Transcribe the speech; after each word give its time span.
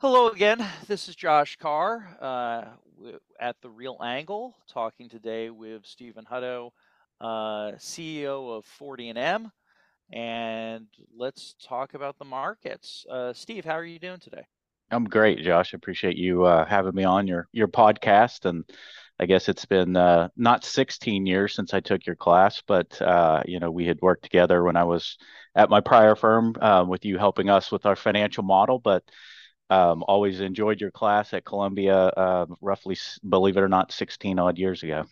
Hello 0.00 0.28
again. 0.28 0.64
This 0.86 1.08
is 1.08 1.16
Josh 1.16 1.56
Kahr 1.56 2.16
uh, 2.20 2.66
at 3.40 3.56
the 3.62 3.68
Real 3.68 3.98
Angle, 4.00 4.54
talking 4.68 5.08
today 5.08 5.50
with 5.50 5.84
Stephen 5.84 6.24
Hutto, 6.24 6.70
uh, 7.20 7.72
CEO 7.78 8.56
of 8.56 8.64
40&M, 8.80 9.50
and 10.12 10.86
let's 11.16 11.56
talk 11.60 11.94
about 11.94 12.16
the 12.16 12.24
markets. 12.24 13.06
Uh, 13.10 13.32
Steve, 13.32 13.64
how 13.64 13.72
are 13.72 13.84
you 13.84 13.98
doing 13.98 14.20
today? 14.20 14.44
I'm 14.92 15.02
great, 15.02 15.40
Josh. 15.40 15.74
I 15.74 15.78
appreciate 15.78 16.16
you 16.16 16.44
uh, 16.44 16.64
having 16.64 16.94
me 16.94 17.02
on 17.02 17.26
your 17.26 17.48
your 17.50 17.66
podcast, 17.66 18.44
and 18.44 18.62
I 19.18 19.26
guess 19.26 19.48
it's 19.48 19.66
been 19.66 19.96
uh, 19.96 20.28
not 20.36 20.64
16 20.64 21.26
years 21.26 21.56
since 21.56 21.74
I 21.74 21.80
took 21.80 22.06
your 22.06 22.14
class, 22.14 22.62
but 22.64 23.02
uh, 23.02 23.42
you 23.46 23.58
know 23.58 23.72
we 23.72 23.84
had 23.84 24.00
worked 24.00 24.22
together 24.22 24.62
when 24.62 24.76
I 24.76 24.84
was 24.84 25.18
at 25.56 25.70
my 25.70 25.80
prior 25.80 26.14
firm 26.14 26.54
with 26.86 27.04
you 27.04 27.18
helping 27.18 27.50
us 27.50 27.72
with 27.72 27.84
our 27.84 27.96
financial 27.96 28.44
model, 28.44 28.78
but 28.78 29.02
um, 29.70 30.04
always 30.06 30.40
enjoyed 30.40 30.80
your 30.80 30.90
class 30.90 31.32
at 31.34 31.44
Columbia, 31.44 31.96
uh, 31.96 32.46
roughly, 32.60 32.96
believe 33.28 33.56
it 33.56 33.60
or 33.60 33.68
not, 33.68 33.92
16 33.92 34.38
odd 34.38 34.58
years 34.58 34.82
ago. 34.82 35.04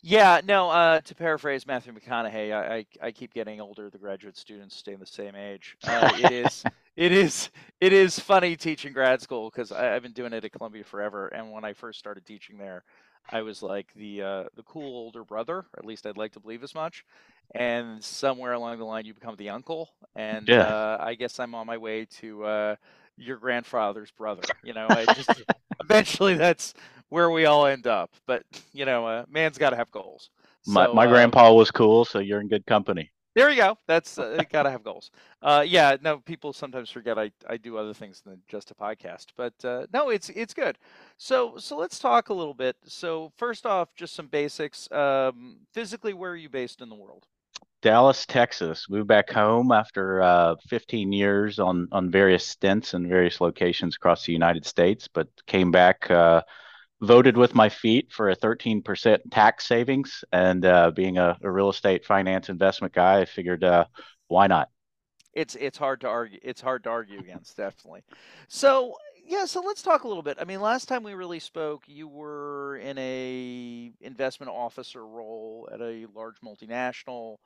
Yeah, 0.00 0.40
no, 0.44 0.70
uh, 0.70 1.00
to 1.00 1.14
paraphrase 1.14 1.66
Matthew 1.66 1.92
McConaughey, 1.92 2.52
I, 2.52 2.76
I, 2.76 2.86
I, 3.08 3.10
keep 3.10 3.34
getting 3.34 3.60
older. 3.60 3.90
The 3.90 3.98
graduate 3.98 4.36
students 4.36 4.76
stay 4.76 4.94
the 4.94 5.04
same 5.04 5.34
age. 5.34 5.76
Uh, 5.82 6.10
it 6.22 6.30
is 6.30 6.64
it 6.96 7.10
is 7.10 7.50
it 7.80 7.92
is 7.92 8.16
funny 8.16 8.54
teaching 8.54 8.92
grad 8.92 9.20
school 9.20 9.50
because 9.50 9.72
I've 9.72 10.02
been 10.02 10.12
doing 10.12 10.32
it 10.32 10.44
at 10.44 10.52
Columbia 10.52 10.84
forever. 10.84 11.26
And 11.28 11.50
when 11.50 11.64
I 11.64 11.72
first 11.72 11.98
started 11.98 12.24
teaching 12.24 12.58
there, 12.58 12.84
I 13.28 13.42
was 13.42 13.60
like 13.60 13.92
the 13.94 14.22
uh, 14.22 14.44
the 14.54 14.62
cool 14.62 14.96
older 14.96 15.24
brother. 15.24 15.66
At 15.76 15.84
least 15.84 16.06
I'd 16.06 16.16
like 16.16 16.32
to 16.32 16.40
believe 16.40 16.62
as 16.62 16.76
much. 16.76 17.04
And 17.54 18.02
somewhere 18.04 18.52
along 18.52 18.78
the 18.78 18.84
line, 18.84 19.04
you 19.04 19.14
become 19.14 19.34
the 19.36 19.48
uncle. 19.48 19.90
And 20.14 20.46
yeah. 20.46 20.62
Uh, 20.62 20.98
I 21.00 21.14
guess 21.14 21.40
I'm 21.40 21.56
on 21.56 21.66
my 21.66 21.78
way 21.78 22.04
to 22.20 22.44
uh, 22.44 22.76
your 23.18 23.36
grandfather's 23.36 24.10
brother. 24.10 24.42
You 24.64 24.74
know, 24.74 24.86
I 24.90 25.06
just 25.14 25.30
eventually 25.80 26.34
that's 26.34 26.74
where 27.08 27.30
we 27.30 27.46
all 27.46 27.66
end 27.66 27.86
up. 27.86 28.10
But 28.26 28.42
you 28.72 28.84
know, 28.84 29.06
uh, 29.06 29.24
man's 29.30 29.56
got 29.56 29.70
to 29.70 29.76
have 29.76 29.90
goals. 29.90 30.30
My 30.66 30.86
so, 30.86 30.94
my 30.94 31.06
uh, 31.06 31.08
grandpa 31.08 31.52
was 31.52 31.70
cool, 31.70 32.04
so 32.04 32.18
you're 32.18 32.40
in 32.40 32.48
good 32.48 32.66
company. 32.66 33.10
There 33.34 33.50
you 33.50 33.56
go. 33.56 33.78
That's 33.86 34.18
uh, 34.18 34.42
got 34.50 34.64
to 34.64 34.70
have 34.72 34.82
goals. 34.82 35.10
Uh, 35.40 35.64
yeah, 35.66 35.96
no, 36.02 36.18
people 36.18 36.52
sometimes 36.52 36.90
forget 36.90 37.18
I, 37.18 37.30
I 37.48 37.56
do 37.56 37.78
other 37.78 37.94
things 37.94 38.20
than 38.20 38.42
just 38.48 38.72
a 38.72 38.74
podcast, 38.74 39.26
but 39.36 39.54
uh, 39.64 39.86
no, 39.92 40.10
it's 40.10 40.28
it's 40.30 40.52
good. 40.52 40.76
So 41.18 41.54
so 41.56 41.76
let's 41.76 41.98
talk 41.98 42.30
a 42.30 42.34
little 42.34 42.52
bit. 42.54 42.76
So 42.84 43.32
first 43.36 43.64
off, 43.64 43.94
just 43.94 44.14
some 44.14 44.26
basics. 44.26 44.90
Um, 44.90 45.58
physically, 45.72 46.14
where 46.14 46.32
are 46.32 46.36
you 46.36 46.48
based 46.48 46.80
in 46.82 46.88
the 46.88 46.94
world? 46.94 47.26
Dallas, 47.80 48.26
Texas. 48.26 48.86
Moved 48.88 49.08
back 49.08 49.30
home 49.30 49.70
after 49.72 50.22
uh, 50.22 50.56
15 50.68 51.12
years 51.12 51.58
on 51.58 51.88
on 51.92 52.10
various 52.10 52.46
stints 52.46 52.94
in 52.94 53.08
various 53.08 53.40
locations 53.40 53.96
across 53.96 54.26
the 54.26 54.32
United 54.32 54.66
States, 54.66 55.08
but 55.08 55.28
came 55.46 55.70
back. 55.70 56.10
Uh, 56.10 56.42
voted 57.00 57.36
with 57.36 57.54
my 57.54 57.68
feet 57.68 58.10
for 58.10 58.30
a 58.30 58.36
13% 58.36 59.18
tax 59.30 59.66
savings, 59.66 60.24
and 60.32 60.64
uh, 60.64 60.90
being 60.90 61.16
a, 61.18 61.36
a, 61.42 61.50
real 61.50 61.70
estate 61.70 62.04
finance 62.04 62.48
investment 62.48 62.92
guy, 62.92 63.20
I 63.20 63.24
figured 63.24 63.62
uh, 63.62 63.84
why 64.26 64.48
not. 64.48 64.68
It's 65.32 65.54
it's 65.54 65.78
hard 65.78 66.00
to 66.00 66.08
argue. 66.08 66.40
It's 66.42 66.60
hard 66.60 66.82
to 66.84 66.90
argue 66.90 67.20
against, 67.20 67.56
definitely. 67.56 68.02
So 68.48 68.96
yeah, 69.24 69.44
so 69.44 69.60
let's 69.60 69.82
talk 69.82 70.04
a 70.04 70.08
little 70.08 70.22
bit. 70.22 70.38
I 70.40 70.44
mean, 70.44 70.60
last 70.60 70.88
time 70.88 71.02
we 71.02 71.12
really 71.14 71.38
spoke, 71.38 71.84
you 71.86 72.08
were 72.08 72.78
in 72.78 72.96
a 72.98 73.92
investment 74.00 74.50
officer 74.50 75.06
role 75.06 75.68
at 75.72 75.80
a 75.80 76.06
large 76.14 76.40
multinational 76.40 77.36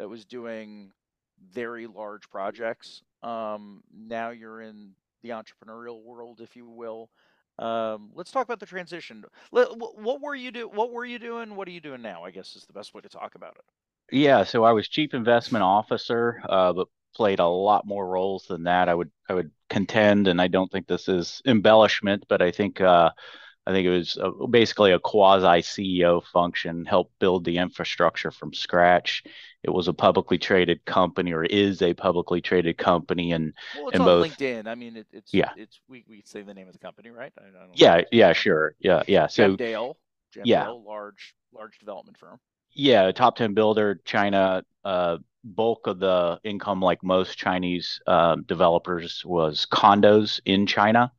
that 0.00 0.08
was 0.08 0.24
doing 0.24 0.90
very 1.52 1.86
large 1.86 2.30
projects. 2.30 3.02
Um, 3.22 3.82
now 3.94 4.30
you're 4.30 4.62
in 4.62 4.92
the 5.22 5.28
entrepreneurial 5.30 6.02
world, 6.02 6.40
if 6.40 6.56
you 6.56 6.66
will. 6.66 7.10
Um, 7.58 8.10
let's 8.14 8.30
talk 8.30 8.44
about 8.44 8.60
the 8.60 8.66
transition. 8.66 9.22
What 9.50 10.22
were 10.22 10.34
you 10.34 10.50
do? 10.52 10.68
What 10.68 10.90
were 10.90 11.04
you 11.04 11.18
doing? 11.18 11.54
What 11.54 11.68
are 11.68 11.72
you 11.72 11.82
doing 11.82 12.00
now? 12.00 12.24
I 12.24 12.30
guess 12.30 12.56
is 12.56 12.64
the 12.64 12.72
best 12.72 12.94
way 12.94 13.02
to 13.02 13.10
talk 13.10 13.34
about 13.34 13.56
it. 13.56 14.16
Yeah, 14.16 14.44
so 14.44 14.64
I 14.64 14.72
was 14.72 14.88
chief 14.88 15.12
investment 15.12 15.62
officer, 15.64 16.40
uh, 16.48 16.72
but 16.72 16.88
played 17.14 17.38
a 17.38 17.46
lot 17.46 17.86
more 17.86 18.08
roles 18.08 18.46
than 18.46 18.64
that. 18.64 18.88
I 18.88 18.94
would 18.94 19.10
I 19.28 19.34
would 19.34 19.50
contend, 19.68 20.28
and 20.28 20.40
I 20.40 20.48
don't 20.48 20.72
think 20.72 20.86
this 20.86 21.08
is 21.08 21.42
embellishment, 21.44 22.24
but 22.26 22.40
I 22.40 22.52
think 22.52 22.80
uh, 22.80 23.10
I 23.66 23.72
think 23.72 23.86
it 23.86 23.90
was 23.90 24.18
a, 24.20 24.46
basically 24.46 24.92
a 24.92 24.98
quasi 24.98 25.62
CEO 25.62 26.24
function, 26.24 26.86
help 26.86 27.12
build 27.18 27.44
the 27.44 27.58
infrastructure 27.58 28.30
from 28.30 28.54
scratch. 28.54 29.22
It 29.62 29.70
was 29.70 29.86
a 29.86 29.92
publicly 29.92 30.38
traded 30.38 30.84
company, 30.86 31.32
or 31.32 31.44
is 31.44 31.82
a 31.82 31.92
publicly 31.92 32.40
traded 32.40 32.78
company, 32.78 33.32
and 33.32 33.52
well, 33.76 33.88
it's 33.88 34.00
on 34.00 34.06
both, 34.06 34.26
LinkedIn. 34.26 34.66
I 34.66 34.74
mean, 34.74 34.96
it, 34.96 35.06
it's 35.12 35.34
yeah, 35.34 35.50
it's 35.56 35.80
we, 35.88 36.04
we 36.08 36.22
say 36.24 36.40
the 36.42 36.54
name 36.54 36.66
of 36.66 36.72
the 36.72 36.78
company, 36.78 37.10
right? 37.10 37.32
I, 37.38 37.42
I 37.42 37.66
yeah, 37.74 37.96
know. 37.96 38.04
yeah, 38.10 38.32
sure, 38.32 38.74
yeah, 38.78 39.02
yeah. 39.06 39.26
Gemdale, 39.26 39.94
yeah, 40.44 40.68
large 40.68 41.34
large 41.52 41.78
development 41.78 42.16
firm. 42.18 42.40
Yeah, 42.72 43.12
top 43.12 43.36
ten 43.36 43.54
builder, 43.54 44.00
China. 44.04 44.64
Uh, 44.84 45.18
bulk 45.44 45.86
of 45.86 45.98
the 45.98 46.38
income, 46.44 46.80
like 46.80 47.02
most 47.02 47.36
Chinese 47.36 48.00
uh, 48.06 48.36
developers, 48.46 49.22
was 49.24 49.66
condos 49.70 50.40
in 50.44 50.66
China 50.66 51.12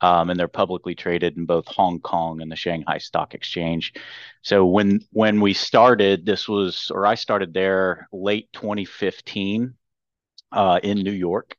um, 0.00 0.30
and 0.30 0.38
they're 0.38 0.48
publicly 0.48 0.94
traded 0.94 1.36
in 1.36 1.44
both 1.46 1.66
Hong 1.68 2.00
Kong 2.00 2.40
and 2.40 2.50
the 2.50 2.56
Shanghai 2.56 2.98
Stock 2.98 3.34
Exchange. 3.34 3.92
So 4.42 4.66
when 4.66 5.00
when 5.12 5.40
we 5.40 5.54
started, 5.54 6.24
this 6.24 6.48
was 6.48 6.90
or 6.94 7.06
I 7.06 7.14
started 7.14 7.52
there 7.52 8.08
late 8.12 8.48
2015 8.52 9.74
uh, 10.52 10.80
in 10.82 10.98
New 10.98 11.12
York, 11.12 11.56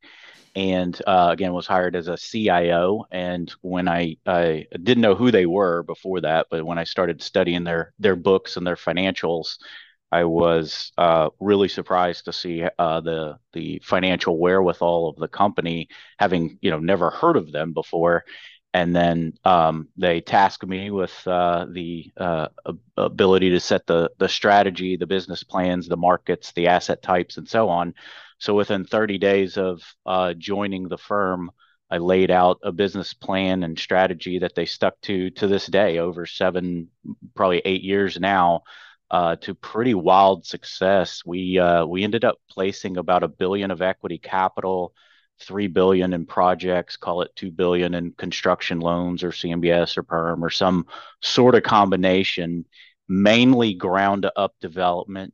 and 0.56 1.00
uh, 1.06 1.30
again 1.32 1.54
was 1.54 1.68
hired 1.68 1.96
as 1.96 2.08
a 2.08 2.18
CIO. 2.18 3.06
And 3.12 3.54
when 3.62 3.88
I 3.88 4.18
I 4.26 4.66
didn't 4.72 5.02
know 5.02 5.16
who 5.16 5.32
they 5.32 5.46
were 5.46 5.84
before 5.84 6.22
that, 6.22 6.48
but 6.50 6.66
when 6.66 6.78
I 6.78 6.86
started 6.86 7.22
studying 7.22 7.64
their 7.64 7.94
their 8.00 8.16
books 8.16 8.58
and 8.58 8.66
their 8.66 8.76
financials. 8.78 9.58
I 10.12 10.24
was 10.24 10.92
uh, 10.98 11.30
really 11.40 11.68
surprised 11.68 12.26
to 12.26 12.34
see 12.34 12.64
uh, 12.78 13.02
the 13.02 13.38
the 13.54 13.82
financial 13.84 14.38
wherewithal 14.40 15.10
of 15.10 15.18
the 15.18 15.28
company, 15.28 15.90
having 16.18 16.58
you 16.62 16.72
know 16.72 16.80
never 16.80 17.10
heard 17.12 17.38
of 17.38 17.52
them 17.52 17.74
before, 17.74 18.26
and 18.74 18.96
then 18.96 19.34
um, 19.46 19.88
they 19.98 20.22
tasked 20.22 20.66
me 20.66 20.90
with 20.90 21.14
uh, 21.28 21.68
the 21.72 22.12
uh, 22.18 22.48
ability 22.98 23.52
to 23.52 23.60
set 23.60 23.86
the 23.86 24.10
the 24.18 24.30
strategy, 24.30 24.98
the 24.98 25.08
business 25.08 25.44
plans, 25.44 25.88
the 25.88 25.98
markets, 25.98 26.52
the 26.54 26.68
asset 26.68 27.02
types, 27.04 27.38
and 27.38 27.48
so 27.48 27.70
on. 27.70 27.94
So 28.40 28.56
within 28.56 28.86
30 28.86 29.18
days 29.18 29.58
of 29.58 29.82
uh, 30.06 30.34
joining 30.34 30.88
the 30.88 30.98
firm, 30.98 31.52
I 31.92 31.98
laid 31.98 32.32
out 32.32 32.60
a 32.64 32.72
business 32.72 33.14
plan 33.14 33.64
and 33.64 33.78
strategy 33.78 34.40
that 34.40 34.56
they 34.56 34.66
stuck 34.66 35.00
to 35.02 35.30
to 35.32 35.48
this 35.48 35.68
day, 35.68 36.00
over 36.00 36.26
seven, 36.26 36.90
probably 37.36 37.62
eight 37.64 37.84
years 37.84 38.20
now 38.20 38.64
uh, 39.12 39.36
to 39.38 39.56
pretty 39.56 39.94
wild 39.94 40.46
success. 40.46 41.24
We 41.26 41.60
uh, 41.60 41.86
we 41.86 42.04
ended 42.04 42.26
up 42.26 42.38
placing 42.50 42.98
about 42.98 43.24
a 43.24 43.28
billion 43.28 43.72
of 43.72 43.82
equity 43.82 44.18
capital, 44.18 44.94
three 45.40 45.68
billion 45.68 46.14
in 46.14 46.26
projects, 46.26 46.98
call 46.98 47.22
it 47.22 47.32
two 47.36 47.52
billion 47.52 47.94
in 47.96 48.12
construction 48.14 48.80
loans 48.80 49.24
or 49.24 49.30
CMBS 49.32 49.98
or 49.98 50.04
perm 50.04 50.44
or 50.44 50.50
some 50.50 50.86
sort 51.22 51.56
of 51.56 51.64
combination, 51.64 52.66
mainly 53.08 53.74
ground 53.74 54.30
up 54.36 54.54
development, 54.62 55.34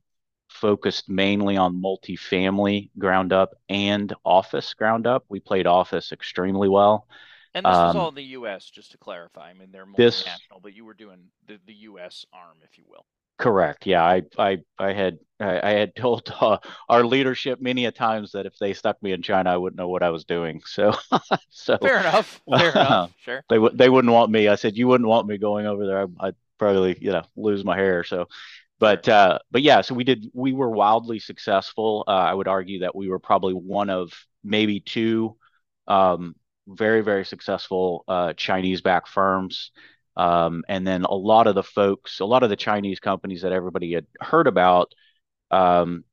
focused 0.50 1.10
mainly 1.10 1.58
on 1.58 1.82
multifamily 1.82 2.92
ground 2.98 3.34
up 3.34 3.56
and 3.68 4.14
office 4.24 4.74
ground 4.74 5.06
up. 5.06 5.26
We 5.28 5.40
played 5.42 5.68
office 5.68 6.12
extremely 6.12 6.70
well. 6.70 7.08
And 7.54 7.66
this 7.66 7.76
um, 7.76 7.88
was 7.88 7.96
all 7.96 8.10
in 8.10 8.16
the 8.16 8.24
U.S. 8.24 8.70
Just 8.70 8.92
to 8.92 8.98
clarify, 8.98 9.50
I 9.50 9.54
mean 9.54 9.72
they're 9.72 9.86
multinational, 9.86 9.98
this, 9.98 10.40
but 10.62 10.74
you 10.74 10.86
were 10.86 10.94
doing 10.94 11.30
the, 11.48 11.58
the 11.66 11.74
U.S. 11.74 12.26
arm, 12.34 12.58
if 12.64 12.78
you 12.78 12.84
will. 12.88 13.06
Correct. 13.38 13.86
Yeah, 13.86 14.04
I 14.04 14.24
I 14.38 14.60
I 14.80 14.94
had 14.94 15.20
I, 15.40 15.72
had 15.72 15.96
told 15.98 16.32
uh, 16.40 16.58
our 16.88 17.06
leadership 17.06 17.60
many 17.62 17.86
a 17.86 17.92
times 17.92 18.32
that 18.32 18.46
if 18.46 18.58
they 18.58 18.74
stuck 18.74 19.02
me 19.04 19.12
in 19.12 19.22
China, 19.22 19.52
I 19.52 19.58
wouldn't 19.58 19.78
know 19.78 19.90
what 19.90 20.04
I 20.04 20.10
was 20.10 20.26
doing. 20.26 20.62
So, 20.68 20.94
so 21.50 21.78
fair 21.78 22.00
enough. 22.00 22.42
Fair 22.50 22.72
enough. 22.76 23.12
Sure. 23.20 23.44
They 23.50 23.60
would 23.60 23.78
they 23.78 23.90
wouldn't 23.90 24.14
want 24.14 24.32
me. 24.32 24.48
I 24.48 24.56
said 24.56 24.78
you 24.78 24.88
wouldn't 24.88 25.10
want 25.10 25.28
me 25.28 25.38
going 25.38 25.66
over 25.66 25.86
there. 25.86 26.00
I, 26.20 26.26
would 26.26 26.36
probably 26.58 26.98
you 27.00 27.12
know 27.12 27.24
lose 27.36 27.64
my 27.66 27.76
hair. 27.76 28.04
So, 28.04 28.28
but 28.80 29.08
uh, 29.10 29.40
but 29.52 29.62
yeah. 29.62 29.82
So 29.82 29.96
we 29.96 30.04
did. 30.04 30.30
We 30.34 30.54
were 30.54 30.70
wildly 30.70 31.20
successful. 31.20 32.06
Uh, 32.08 32.12
I 32.12 32.34
would 32.34 32.48
argue 32.48 32.80
that 32.80 32.96
we 32.96 33.10
were 33.10 33.20
probably 33.20 33.54
one 33.54 33.90
of 33.90 34.14
maybe 34.44 34.80
two 34.80 35.36
um, 35.88 36.36
very 36.68 37.02
very 37.02 37.26
successful 37.26 38.04
uh, 38.08 38.34
Chinese 38.34 38.82
backed 38.82 39.10
firms. 39.10 39.72
Um, 40.18 40.64
and 40.68 40.88
then 40.88 41.04
a 41.04 41.14
lot 41.14 41.48
of 41.48 41.56
the 41.56 41.64
folks, 41.64 42.20
a 42.20 42.26
lot 42.26 42.44
of 42.44 42.50
the 42.50 42.56
Chinese 42.56 43.00
companies 43.00 43.42
that 43.42 43.52
everybody 43.52 43.94
had 43.94 44.06
heard 44.22 44.48
about, 44.48 44.94
um, 45.52 46.04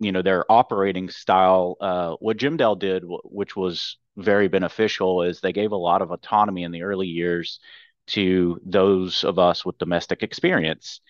you 0.00 0.10
know, 0.10 0.22
their 0.22 0.50
operating 0.50 1.08
style, 1.10 1.76
uh, 1.80 2.14
what 2.18 2.36
Gemdale 2.36 2.78
did, 2.78 3.04
which 3.24 3.54
was 3.54 3.98
very 4.16 4.48
beneficial, 4.48 5.22
is 5.22 5.40
they 5.40 5.52
gave 5.52 5.72
a 5.72 5.76
lot 5.76 6.02
of 6.02 6.10
autonomy 6.10 6.64
in 6.64 6.72
the 6.72 6.82
early 6.82 7.06
years 7.06 7.60
to 8.08 8.60
those 8.64 9.22
of 9.22 9.38
us 9.38 9.64
with 9.64 9.78
domestic 9.78 10.22
experience. 10.22 11.00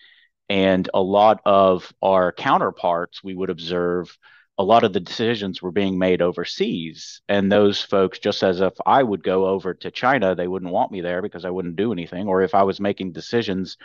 And 0.47 0.87
a 0.93 1.01
lot 1.01 1.41
of 1.45 1.91
our 2.01 2.31
counterparts, 2.31 3.23
we 3.23 3.33
would 3.33 3.49
observe, 3.49 4.15
a 4.57 4.63
lot 4.63 4.83
of 4.83 4.93
the 4.93 4.99
decisions 4.99 5.61
were 5.61 5.71
being 5.71 5.97
made 5.97 6.21
overseas. 6.21 7.21
And 7.27 7.51
those 7.51 7.81
folks, 7.81 8.19
just 8.19 8.43
as 8.43 8.61
if 8.61 8.73
I 8.85 9.01
would 9.01 9.23
go 9.23 9.47
over 9.47 9.73
to 9.73 9.91
China, 9.91 10.35
they 10.35 10.47
wouldn't 10.47 10.71
want 10.71 10.91
me 10.91 11.01
there 11.01 11.21
because 11.21 11.45
I 11.45 11.49
wouldn't 11.49 11.75
do 11.75 11.91
anything. 11.91 12.27
Or 12.27 12.41
if 12.41 12.53
I 12.53 12.63
was 12.63 12.79
making 12.79 13.13
decisions 13.13 13.77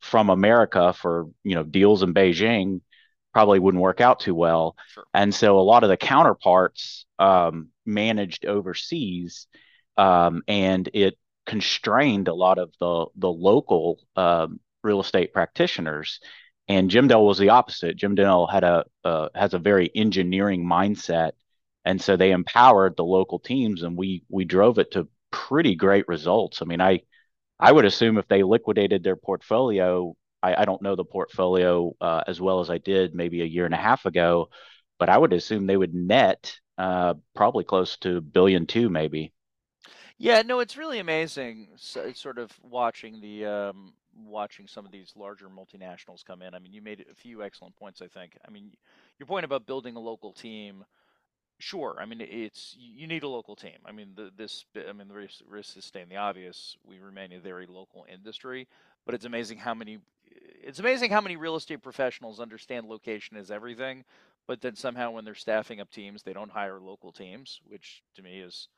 from 0.00 0.30
America 0.30 0.92
for, 0.94 1.26
you 1.42 1.54
know, 1.54 1.62
deals 1.62 2.02
in 2.02 2.14
Beijing, 2.14 2.80
probably 3.34 3.58
wouldn't 3.58 3.82
work 3.82 4.00
out 4.00 4.20
too 4.20 4.34
well. 4.34 4.76
Sure. 4.88 5.04
And 5.12 5.34
so 5.34 5.58
a 5.58 5.60
lot 5.60 5.82
of 5.82 5.90
the 5.90 5.96
counterparts 5.96 7.04
um, 7.18 7.68
managed 7.84 8.46
overseas, 8.46 9.46
um, 9.96 10.42
and 10.48 10.88
it 10.94 11.18
constrained 11.44 12.28
a 12.28 12.34
lot 12.34 12.58
of 12.58 12.72
the 12.80 13.06
the 13.16 13.30
local 13.30 13.98
um, 14.16 14.60
real 14.82 15.00
estate 15.00 15.32
practitioners. 15.32 16.20
And 16.68 16.90
Gemdale 16.90 17.26
was 17.26 17.38
the 17.38 17.50
opposite. 17.50 17.96
Gemdale 17.98 18.50
had 18.50 18.64
a 18.64 18.84
uh, 19.04 19.28
has 19.34 19.54
a 19.54 19.58
very 19.58 19.90
engineering 19.94 20.64
mindset, 20.64 21.32
and 21.84 22.00
so 22.00 22.16
they 22.16 22.30
empowered 22.32 22.96
the 22.96 23.04
local 23.04 23.38
teams, 23.38 23.82
and 23.82 23.96
we 23.96 24.24
we 24.30 24.44
drove 24.44 24.78
it 24.78 24.92
to 24.92 25.08
pretty 25.30 25.74
great 25.74 26.08
results. 26.08 26.62
I 26.62 26.64
mean, 26.64 26.80
I 26.80 27.00
I 27.60 27.72
would 27.72 27.84
assume 27.84 28.18
if 28.18 28.28
they 28.28 28.42
liquidated 28.42 29.02
their 29.02 29.16
portfolio, 29.16 30.16
I, 30.42 30.62
I 30.62 30.64
don't 30.64 30.82
know 30.82 30.96
the 30.96 31.04
portfolio 31.04 31.94
uh, 32.00 32.22
as 32.26 32.40
well 32.40 32.60
as 32.60 32.70
I 32.70 32.78
did 32.78 33.14
maybe 33.14 33.42
a 33.42 33.46
year 33.46 33.64
and 33.66 33.74
a 33.74 33.78
half 33.78 34.06
ago, 34.06 34.50
but 34.98 35.08
I 35.08 35.18
would 35.18 35.32
assume 35.32 35.66
they 35.66 35.76
would 35.76 35.94
net 35.94 36.58
uh, 36.78 37.14
probably 37.34 37.64
close 37.64 37.96
to 37.98 38.18
a 38.18 38.20
billion 38.20 38.66
two, 38.66 38.90
maybe. 38.90 39.32
Yeah, 40.18 40.42
no, 40.42 40.60
it's 40.60 40.76
really 40.76 40.98
amazing. 40.98 41.68
So, 41.76 42.12
sort 42.12 42.38
of 42.38 42.52
watching 42.62 43.20
the 43.20 43.46
um, 43.46 43.94
watching 44.16 44.66
some 44.66 44.86
of 44.86 44.92
these 44.92 45.12
larger 45.16 45.48
multinationals 45.48 46.24
come 46.24 46.42
in. 46.42 46.54
I 46.54 46.58
mean, 46.58 46.72
you 46.72 46.82
made 46.82 47.04
a 47.10 47.14
few 47.14 47.42
excellent 47.42 47.76
points. 47.76 48.02
I 48.02 48.08
think. 48.08 48.36
I 48.46 48.50
mean, 48.50 48.72
your 49.18 49.26
point 49.26 49.44
about 49.44 49.66
building 49.66 49.96
a 49.96 50.00
local 50.00 50.32
team. 50.32 50.84
Sure. 51.60 51.96
I 52.00 52.04
mean, 52.04 52.20
it's 52.20 52.76
you 52.78 53.06
need 53.06 53.22
a 53.22 53.28
local 53.28 53.54
team. 53.54 53.78
I 53.86 53.92
mean, 53.92 54.10
the, 54.16 54.30
this. 54.36 54.64
I 54.88 54.92
mean, 54.92 55.08
the 55.08 55.14
risk, 55.14 55.40
risk 55.48 55.76
is 55.76 55.84
staying 55.84 56.08
the 56.08 56.16
obvious. 56.16 56.76
We 56.84 56.98
remain 56.98 57.32
a 57.32 57.38
very 57.38 57.66
local 57.66 58.04
industry, 58.12 58.66
but 59.06 59.14
it's 59.14 59.24
amazing 59.24 59.58
how 59.58 59.74
many. 59.74 59.98
It's 60.62 60.80
amazing 60.80 61.10
how 61.10 61.20
many 61.20 61.36
real 61.36 61.54
estate 61.56 61.82
professionals 61.82 62.40
understand 62.40 62.88
location 62.88 63.36
is 63.36 63.50
everything, 63.50 64.04
but 64.46 64.60
then 64.62 64.74
somehow 64.74 65.10
when 65.12 65.24
they're 65.24 65.34
staffing 65.34 65.80
up 65.80 65.90
teams, 65.90 66.22
they 66.22 66.32
don't 66.32 66.50
hire 66.50 66.80
local 66.80 67.12
teams, 67.12 67.60
which 67.66 68.02
to 68.16 68.22
me 68.22 68.40
is 68.40 68.68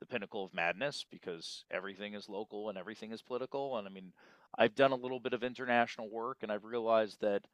the 0.00 0.06
pinnacle 0.06 0.44
of 0.44 0.54
madness 0.54 1.04
because 1.10 1.64
everything 1.70 2.14
is 2.14 2.28
local 2.28 2.68
and 2.68 2.78
everything 2.78 3.10
is 3.12 3.22
political. 3.22 3.78
And 3.78 3.86
I 3.86 3.90
mean, 3.90 4.12
I've 4.58 4.74
done 4.74 4.92
a 4.92 4.96
little 4.96 5.20
bit 5.20 5.32
of 5.32 5.44
international 5.44 6.10
work 6.10 6.38
and 6.42 6.50
I've 6.52 6.64
realized 6.64 7.20
that 7.20 7.44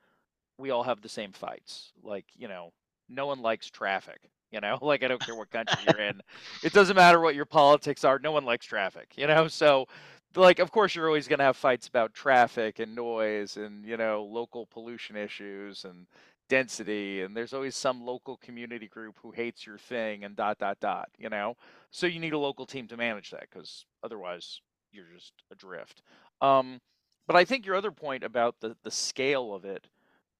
we 0.58 0.70
all 0.70 0.82
have 0.82 1.02
the 1.02 1.08
same 1.08 1.32
fights. 1.32 1.92
Like, 2.02 2.24
you 2.34 2.48
know, 2.48 2.72
no 3.08 3.26
one 3.26 3.42
likes 3.42 3.70
traffic. 3.70 4.30
You 4.50 4.60
know, 4.60 4.78
like 4.82 5.04
I 5.04 5.08
don't 5.08 5.20
care 5.20 5.34
what 5.34 5.50
country 5.50 5.84
you're 5.86 6.00
in. 6.00 6.20
It 6.62 6.72
doesn't 6.72 6.96
matter 6.96 7.20
what 7.20 7.34
your 7.34 7.44
politics 7.44 8.04
are. 8.04 8.18
No 8.18 8.32
one 8.32 8.44
likes 8.44 8.66
traffic, 8.66 9.12
you 9.16 9.26
know? 9.26 9.48
So 9.48 9.86
like 10.34 10.58
of 10.58 10.72
course 10.72 10.94
you're 10.96 11.06
always 11.06 11.28
going 11.28 11.38
to 11.38 11.44
have 11.44 11.56
fights 11.56 11.86
about 11.86 12.14
traffic 12.14 12.80
and 12.80 12.94
noise 12.94 13.56
and, 13.56 13.84
you 13.84 13.96
know, 13.96 14.24
local 14.24 14.66
pollution 14.66 15.14
issues 15.14 15.84
and 15.84 16.06
density 16.48 17.22
and 17.22 17.34
there's 17.36 17.54
always 17.54 17.74
some 17.74 18.04
local 18.04 18.36
community 18.36 18.86
group 18.86 19.16
who 19.22 19.30
hates 19.30 19.66
your 19.66 19.78
thing 19.78 20.24
and 20.24 20.36
dot 20.36 20.58
dot 20.58 20.78
dot 20.78 21.08
you 21.16 21.30
know 21.30 21.56
so 21.90 22.06
you 22.06 22.20
need 22.20 22.34
a 22.34 22.38
local 22.38 22.66
team 22.66 22.86
to 22.86 22.96
manage 22.98 23.30
that 23.30 23.46
because 23.50 23.86
otherwise 24.02 24.60
you're 24.92 25.06
just 25.14 25.32
adrift 25.50 26.02
um, 26.42 26.80
but 27.26 27.36
i 27.36 27.44
think 27.44 27.66
your 27.66 27.76
other 27.76 27.90
point 27.90 28.24
about 28.24 28.60
the 28.60 28.76
the 28.82 28.90
scale 28.90 29.54
of 29.54 29.64
it 29.64 29.86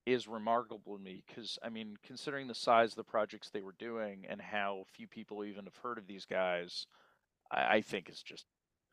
is 0.07 0.29
remarkable 0.29 0.97
to 0.97 1.03
me 1.03 1.23
because 1.27 1.59
i 1.63 1.69
mean 1.69 1.97
considering 2.05 2.47
the 2.47 2.55
size 2.55 2.91
of 2.91 2.97
the 2.97 3.05
projects 3.05 3.51
they 3.51 3.63
were 3.63 3.75
doing 3.79 4.25
and 4.29 4.41
how 4.41 4.85
few 4.93 5.07
people 5.07 5.45
even 5.45 5.65
have 5.65 5.77
heard 5.83 5.99
of 5.99 6.07
these 6.07 6.27
guys 6.27 6.87
i, 7.51 7.77
I 7.77 7.81
think 7.81 8.09
it's 8.09 8.23
just 8.23 8.45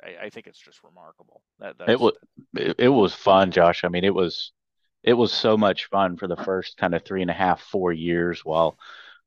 I, 0.04 0.26
I, 0.26 0.30
think 0.30 0.48
it's 0.48 0.60
just 0.60 0.84
remarkable 0.84 1.42
that 1.60 1.76
it 1.88 2.00
was 2.00 2.14
it, 2.56 2.76
it 2.80 2.90
was 2.90 3.14
fun 3.14 3.52
josh 3.52 3.84
i 3.84 3.88
mean 3.88 4.04
it 4.04 4.16
was 4.16 4.52
it 5.04 5.14
was 5.14 5.34
so 5.34 5.58
much 5.58 5.86
fun 5.86 6.18
for 6.18 6.28
the 6.28 6.36
first 6.36 6.78
kind 6.78 6.94
of 6.94 7.04
three 7.04 7.22
and 7.22 7.32
a 7.32 7.36
half, 7.36 7.62
four 7.62 7.92
years 7.92 8.46
while 8.46 8.78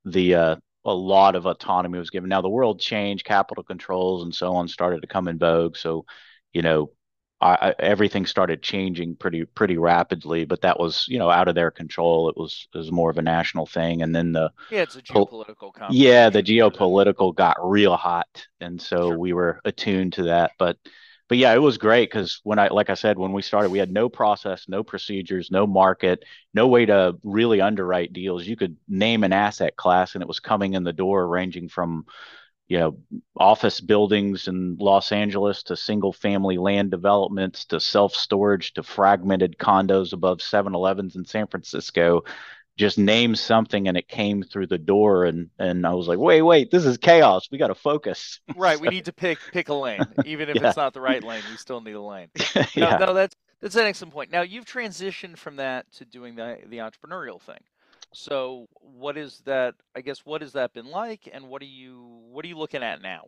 the 0.04 0.34
uh, 0.34 0.56
a 0.84 0.94
lot 0.94 1.34
of 1.34 1.46
autonomy 1.46 1.98
was 1.98 2.10
given. 2.10 2.28
Now 2.28 2.42
the 2.42 2.48
world 2.48 2.80
changed, 2.80 3.24
capital 3.24 3.64
controls 3.64 4.22
and 4.22 4.34
so 4.34 4.54
on 4.54 4.68
started 4.68 5.02
to 5.02 5.08
come 5.08 5.28
in 5.28 5.38
vogue. 5.38 5.76
So, 5.76 6.04
you 6.52 6.62
know, 6.62 6.90
I, 7.44 7.74
everything 7.78 8.26
started 8.26 8.62
changing 8.62 9.16
pretty 9.16 9.44
pretty 9.44 9.76
rapidly. 9.76 10.44
But 10.44 10.62
that 10.62 10.80
was 10.80 11.06
you 11.08 11.18
know 11.18 11.30
out 11.30 11.48
of 11.48 11.54
their 11.54 11.70
control. 11.70 12.28
It 12.28 12.36
was 12.36 12.68
it 12.74 12.78
was 12.78 12.90
more 12.90 13.10
of 13.10 13.18
a 13.18 13.22
national 13.22 13.66
thing. 13.66 14.02
And 14.02 14.14
then 14.14 14.32
the 14.32 14.50
yeah, 14.70 14.82
it's 14.82 14.96
a 14.96 15.02
geopolitical. 15.02 15.72
Yeah, 15.90 16.30
the 16.30 16.42
geopolitical 16.42 17.34
got 17.34 17.56
real 17.60 17.96
hot, 17.96 18.46
and 18.60 18.80
so 18.80 19.10
sure. 19.10 19.18
we 19.18 19.32
were 19.32 19.60
attuned 19.64 20.14
to 20.14 20.24
that. 20.24 20.52
But 20.58 20.78
but 21.28 21.38
yeah, 21.38 21.54
it 21.54 21.58
was 21.62 21.78
great 21.78 22.10
because 22.10 22.40
when 22.44 22.58
I, 22.58 22.68
like 22.68 22.90
I 22.90 22.94
said, 22.94 23.18
when 23.18 23.32
we 23.32 23.40
started, 23.40 23.70
we 23.70 23.78
had 23.78 23.90
no 23.90 24.08
process, 24.08 24.66
no 24.68 24.82
procedures, 24.82 25.50
no 25.50 25.66
market, 25.66 26.22
no 26.52 26.68
way 26.68 26.84
to 26.86 27.16
really 27.24 27.60
underwrite 27.62 28.12
deals. 28.12 28.46
You 28.46 28.56
could 28.56 28.76
name 28.88 29.24
an 29.24 29.32
asset 29.32 29.74
class 29.76 30.14
and 30.14 30.22
it 30.22 30.28
was 30.28 30.40
coming 30.40 30.74
in 30.74 30.84
the 30.84 30.92
door, 30.92 31.26
ranging 31.26 31.68
from, 31.68 32.04
you 32.68 32.78
know, 32.78 32.98
office 33.36 33.80
buildings 33.80 34.48
in 34.48 34.76
Los 34.80 35.12
Angeles 35.12 35.62
to 35.64 35.76
single 35.76 36.12
family 36.12 36.56
land 36.56 36.90
developments 36.90 37.66
to 37.66 37.80
self 37.80 38.14
storage 38.14 38.72
to 38.74 38.82
fragmented 38.82 39.58
condos 39.58 40.12
above 40.12 40.40
7 40.40 40.74
Elevens 40.74 41.16
in 41.16 41.24
San 41.24 41.46
Francisco 41.46 42.22
just 42.76 42.98
name 42.98 43.36
something 43.36 43.86
and 43.86 43.96
it 43.96 44.08
came 44.08 44.42
through 44.42 44.66
the 44.66 44.78
door 44.78 45.24
and 45.24 45.48
and 45.58 45.86
I 45.86 45.94
was 45.94 46.08
like, 46.08 46.18
wait, 46.18 46.42
wait, 46.42 46.70
this 46.70 46.84
is 46.84 46.98
chaos. 46.98 47.48
We 47.50 47.58
got 47.58 47.68
to 47.68 47.74
focus. 47.74 48.40
right. 48.56 48.80
We 48.80 48.88
need 48.88 49.04
to 49.04 49.12
pick 49.12 49.38
pick 49.52 49.68
a 49.68 49.74
lane, 49.74 50.00
even 50.24 50.48
if 50.48 50.56
yeah. 50.56 50.68
it's 50.68 50.76
not 50.76 50.92
the 50.92 51.00
right 51.00 51.22
lane. 51.22 51.42
We 51.50 51.56
still 51.56 51.80
need 51.80 51.94
a 51.94 52.02
lane. 52.02 52.28
No, 52.76 52.88
yeah. 52.88 52.96
no, 52.98 53.14
that's 53.14 53.34
that's 53.60 53.76
an 53.76 53.84
excellent 53.84 54.12
point. 54.12 54.30
Now 54.30 54.42
you've 54.42 54.64
transitioned 54.64 55.38
from 55.38 55.56
that 55.56 55.90
to 55.92 56.04
doing 56.04 56.34
the 56.34 56.58
the 56.66 56.78
entrepreneurial 56.78 57.40
thing. 57.40 57.58
So 58.14 58.66
what 58.80 59.16
is 59.16 59.42
that? 59.44 59.74
I 59.94 60.00
guess 60.00 60.24
what 60.24 60.42
has 60.42 60.52
that 60.52 60.72
been 60.72 60.86
like, 60.86 61.28
and 61.32 61.48
what 61.48 61.62
are 61.62 61.66
you 61.66 62.22
what 62.30 62.44
are 62.44 62.48
you 62.48 62.58
looking 62.58 62.82
at 62.82 63.02
now? 63.02 63.26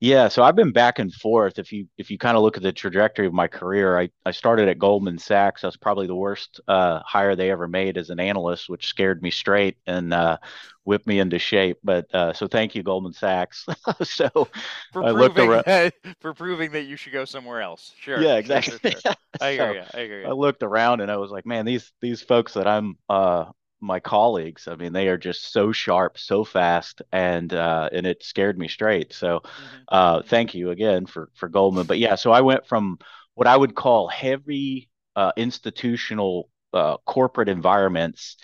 Yeah, 0.00 0.28
so 0.28 0.42
I've 0.42 0.56
been 0.56 0.72
back 0.72 0.98
and 0.98 1.12
forth. 1.12 1.58
If 1.58 1.72
you 1.72 1.86
if 1.96 2.10
you 2.10 2.18
kind 2.18 2.36
of 2.36 2.42
look 2.42 2.56
at 2.56 2.62
the 2.62 2.72
trajectory 2.72 3.26
of 3.26 3.32
my 3.32 3.46
career, 3.46 3.98
I, 3.98 4.10
I 4.26 4.32
started 4.32 4.68
at 4.68 4.78
Goldman 4.78 5.18
Sachs. 5.18 5.62
That's 5.62 5.76
probably 5.76 6.06
the 6.06 6.14
worst 6.14 6.60
uh, 6.66 7.00
hire 7.04 7.36
they 7.36 7.50
ever 7.50 7.68
made 7.68 7.96
as 7.96 8.10
an 8.10 8.18
analyst, 8.18 8.68
which 8.68 8.86
scared 8.86 9.22
me 9.22 9.30
straight 9.30 9.76
and 9.86 10.12
uh, 10.12 10.38
whipped 10.84 11.06
me 11.06 11.20
into 11.20 11.38
shape. 11.38 11.78
But 11.84 12.12
uh, 12.14 12.32
so 12.32 12.48
thank 12.48 12.74
you, 12.74 12.82
Goldman 12.82 13.12
Sachs. 13.12 13.66
so 14.02 14.48
for 14.92 15.04
I 15.04 15.12
proving 15.12 15.48
around... 15.48 15.64
that, 15.66 15.94
for 16.20 16.34
proving 16.34 16.72
that 16.72 16.82
you 16.82 16.96
should 16.96 17.12
go 17.12 17.24
somewhere 17.24 17.62
else. 17.62 17.92
Sure. 18.00 18.20
Yeah, 18.20 18.36
exactly. 18.36 18.78
Sure, 18.78 18.90
sure, 18.90 19.00
sure. 19.00 19.14
I 19.40 19.52
hear 19.52 19.58
so 19.58 19.72
you. 19.72 19.82
I 20.02 20.06
hear 20.06 20.20
you. 20.22 20.26
I 20.26 20.32
looked 20.32 20.62
around 20.62 21.00
and 21.00 21.10
I 21.10 21.16
was 21.16 21.30
like, 21.30 21.46
man, 21.46 21.64
these 21.64 21.92
these 22.00 22.22
folks 22.22 22.54
that 22.54 22.66
I'm 22.66 22.96
uh, 23.08 23.44
my 23.82 24.00
colleagues. 24.00 24.68
I 24.68 24.76
mean, 24.76 24.92
they 24.92 25.08
are 25.08 25.18
just 25.18 25.52
so 25.52 25.72
sharp, 25.72 26.18
so 26.18 26.44
fast, 26.44 27.02
and 27.12 27.52
uh, 27.52 27.90
and 27.92 28.06
it 28.06 28.22
scared 28.22 28.58
me 28.58 28.68
straight. 28.68 29.12
So, 29.12 29.40
mm-hmm. 29.40 29.76
uh, 29.88 30.22
thank 30.22 30.54
you 30.54 30.70
again 30.70 31.06
for 31.06 31.28
for 31.34 31.48
Goldman. 31.48 31.86
But 31.86 31.98
yeah, 31.98 32.14
so 32.14 32.32
I 32.32 32.40
went 32.40 32.66
from 32.66 32.98
what 33.34 33.48
I 33.48 33.56
would 33.56 33.74
call 33.74 34.08
heavy 34.08 34.88
uh, 35.16 35.32
institutional 35.36 36.48
uh, 36.72 36.96
corporate 36.98 37.48
environments, 37.48 38.36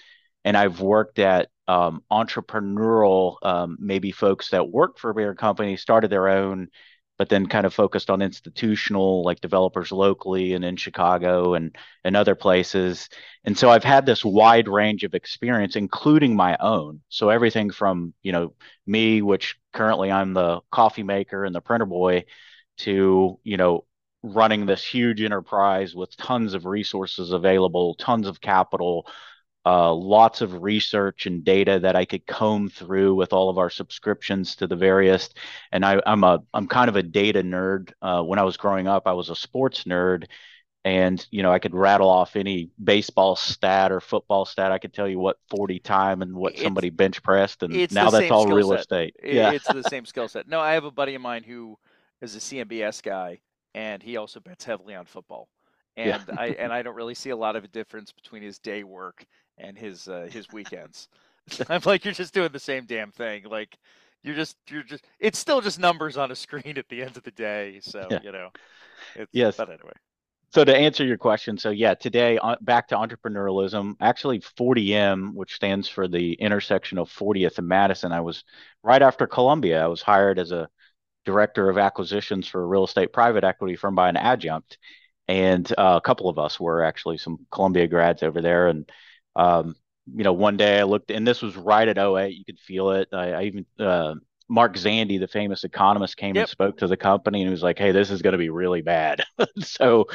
and 0.45 0.57
I've 0.57 0.81
worked 0.81 1.19
at 1.19 1.49
um, 1.69 2.03
entrepreneurial, 2.11 3.37
um, 3.43 3.77
maybe 3.79 4.11
folks 4.11 4.51
that 4.51 4.69
work 4.69 4.99
for 4.99 5.13
bigger 5.13 5.35
companies, 5.35 5.83
started 5.83 6.11
their 6.11 6.29
own 6.29 6.69
but 7.19 7.29
then 7.29 7.47
kind 7.47 7.67
of 7.67 7.75
focused 7.75 8.11
on 8.11 8.23
institutional 8.23 9.25
like 9.25 9.41
developers 9.41 9.93
locally 9.93 10.55
and 10.55 10.65
in 10.65 10.77
Chicago 10.77 11.55
and 11.55 11.77
and 12.05 12.17
other 12.17 12.35
places. 12.35 13.09
And 13.45 13.59
so 13.59 13.71
I've 13.71 13.85
had 13.85 14.07
this 14.07 14.25
wide 14.25 14.69
range 14.69 15.05
of 15.05 15.15
experience, 15.15 15.77
including 15.77 16.37
my 16.37 16.57
own. 16.61 17.01
So 17.09 17.29
everything 17.29 17.71
from 17.71 18.15
you 18.23 18.33
know 18.33 18.55
me, 18.87 19.21
which 19.23 19.57
currently 19.73 20.11
I'm 20.13 20.33
the 20.33 20.61
coffee 20.71 21.03
maker 21.03 21.45
and 21.45 21.55
the 21.55 21.61
printer 21.61 21.87
boy, 21.87 22.25
to 22.79 23.39
you 23.43 23.57
know 23.57 23.85
running 24.23 24.67
this 24.67 24.85
huge 24.85 25.21
enterprise 25.21 25.95
with 25.95 26.17
tons 26.17 26.55
of 26.55 26.67
resources 26.67 27.33
available, 27.33 27.95
tons 27.97 28.27
of 28.27 28.41
capital, 28.41 29.07
uh, 29.69 29.93
lots 29.93 30.41
of 30.41 30.63
research 30.63 31.27
and 31.27 31.45
data 31.45 31.79
that 31.79 31.95
I 31.95 32.07
could 32.07 32.27
comb 32.27 32.71
through 32.71 33.15
with 33.15 33.35
all 33.35 33.51
of 33.51 33.59
our 33.59 33.69
subscriptions 33.69 34.57
to 34.57 34.67
the 34.67 34.77
various. 34.77 35.29
And 35.73 35.85
I, 35.85 36.01
am 36.07 36.25
a 36.25 36.43
I'm 36.55 36.67
kind 36.67 36.89
of 36.89 36.97
a 36.97 37.03
data 37.03 37.43
nerd. 37.43 37.93
Uh, 38.01 38.23
when 38.23 38.39
I 38.39 38.45
was 38.45 38.57
growing 38.57 38.89
up, 38.89 39.07
I 39.07 39.13
was 39.13 39.29
a 39.29 39.37
sports 39.37 39.85
nerd, 39.85 40.25
and 40.87 41.27
you 41.31 41.43
know 41.43 41.53
I 41.53 41.59
could 41.59 41.75
rattle 41.75 42.09
off 42.09 42.35
any 42.35 42.71
baseball 42.83 43.37
stat 43.37 43.93
or 43.93 44.01
football 44.01 44.47
stat. 44.47 44.73
I 44.73 44.79
could 44.79 44.95
tell 44.95 45.07
you 45.07 45.19
what 45.19 45.37
40 45.51 45.81
time 45.81 46.23
and 46.23 46.35
what 46.35 46.55
it's, 46.55 46.63
somebody 46.63 46.89
bench 46.89 47.23
pressed, 47.23 47.63
and 47.63 47.93
now 47.93 48.09
that's 48.09 48.31
all 48.31 48.47
real 48.47 48.71
set. 48.71 48.81
estate. 48.81 49.17
It, 49.23 49.35
yeah, 49.35 49.51
it's 49.51 49.69
the 49.69 49.83
same 49.83 50.05
skill 50.07 50.29
set. 50.29 50.49
No, 50.49 50.61
I 50.61 50.73
have 50.73 50.85
a 50.85 50.91
buddy 50.91 51.15
of 51.15 51.21
mine 51.21 51.43
who 51.43 51.77
is 52.23 52.35
a 52.35 52.39
CMBS 52.39 53.03
guy, 53.03 53.41
and 53.75 54.03
he 54.03 54.17
also 54.17 54.41
bets 54.41 54.65
heavily 54.65 54.95
on 54.95 55.05
football. 55.05 55.47
And 55.99 56.25
yeah. 56.27 56.35
I 56.39 56.47
and 56.59 56.73
I 56.73 56.81
don't 56.81 56.95
really 56.95 57.15
see 57.15 57.31
a 57.31 57.37
lot 57.37 57.55
of 57.55 57.65
a 57.65 57.69
difference 57.69 58.13
between 58.13 58.43
his 58.43 58.59
day 58.59 58.83
work 58.83 59.27
and 59.59 59.79
his 59.79 60.09
uh, 60.09 60.29
his 60.31 60.51
weekends. 60.53 61.09
I'm 61.69 61.81
like, 61.85 62.05
you're 62.05 62.15
just 62.15 62.35
doing 62.35 62.51
the 62.53 62.59
same 62.59 62.85
damn 62.85 63.11
thing. 63.11 63.45
Like, 63.45 63.77
you're 64.23 64.35
just, 64.35 64.57
you're 64.69 64.83
just, 64.83 65.05
it's 65.19 65.39
still 65.39 65.61
just 65.61 65.79
numbers 65.79 66.17
on 66.17 66.31
a 66.31 66.37
screen 66.37 66.77
at 66.79 66.89
the 66.89 67.03
end 67.03 67.17
of 67.17 67.23
the 67.23 67.31
day. 67.31 67.81
So, 67.83 68.07
yeah. 68.11 68.19
you 68.23 68.33
know, 68.33 68.51
it's, 69.15 69.31
yes. 69.33 69.57
But 69.57 69.71
anyway. 69.71 69.93
So 70.51 70.65
to 70.65 70.75
answer 70.75 71.05
your 71.05 71.19
question, 71.19 71.59
so 71.59 71.69
yeah, 71.71 71.93
today 71.93 72.39
uh, 72.39 72.57
back 72.63 72.89
to 72.89 72.97
entrepreneurialism. 72.97 73.97
Actually, 74.01 74.41
40M, 74.41 75.35
which 75.35 75.55
stands 75.55 75.89
for 75.89 76.09
the 76.09 76.33
intersection 76.35 76.97
of 76.97 77.11
40th 77.11 77.59
and 77.59 77.69
Madison. 77.69 78.13
I 78.13 78.21
was 78.21 78.45
right 78.83 79.03
after 79.03 79.27
Columbia. 79.27 79.85
I 79.85 79.89
was 79.89 80.01
hired 80.01 80.39
as 80.39 80.51
a 80.51 80.69
director 81.27 81.69
of 81.69 81.77
acquisitions 81.77 82.49
for 82.49 82.63
a 82.63 82.67
real 82.67 82.85
estate 82.85 83.13
private 83.13 83.45
equity 83.45 83.77
firm 83.77 83.95
by 83.95 84.09
an 84.09 84.17
adjunct, 84.17 84.79
and 85.29 85.71
uh, 85.77 85.95
a 85.99 86.01
couple 86.01 86.31
of 86.31 86.39
us 86.39 86.59
were 86.59 86.83
actually 86.83 87.19
some 87.19 87.47
Columbia 87.51 87.87
grads 87.87 88.23
over 88.23 88.41
there. 88.41 88.69
And 88.69 88.91
um, 89.37 89.77
you 90.15 90.25
know, 90.25 90.33
one 90.33 90.57
day 90.57 90.79
I 90.81 90.85
looked, 90.85 91.11
and 91.11 91.27
this 91.27 91.43
was 91.43 91.57
right 91.57 91.87
at 91.87 91.99
08. 91.99 92.35
You 92.35 92.45
could 92.45 92.59
feel 92.59 92.91
it. 92.91 93.09
I, 93.13 93.33
I 93.33 93.43
even 93.45 93.67
uh, 93.79 94.15
Mark 94.49 94.77
Zandi, 94.77 95.21
the 95.21 95.29
famous 95.29 95.65
economist, 95.65 96.17
came 96.17 96.35
yep. 96.35 96.45
and 96.45 96.51
spoke 96.51 96.79
to 96.79 96.87
the 96.87 96.97
company 96.97 97.43
and 97.43 97.49
he 97.49 97.51
was 97.51 97.63
like, 97.63 97.79
"Hey, 97.79 97.93
this 97.93 98.11
is 98.11 98.23
going 98.23 98.33
to 98.33 98.39
be 98.39 98.49
really 98.49 98.81
bad." 98.81 99.23
so, 99.59 100.07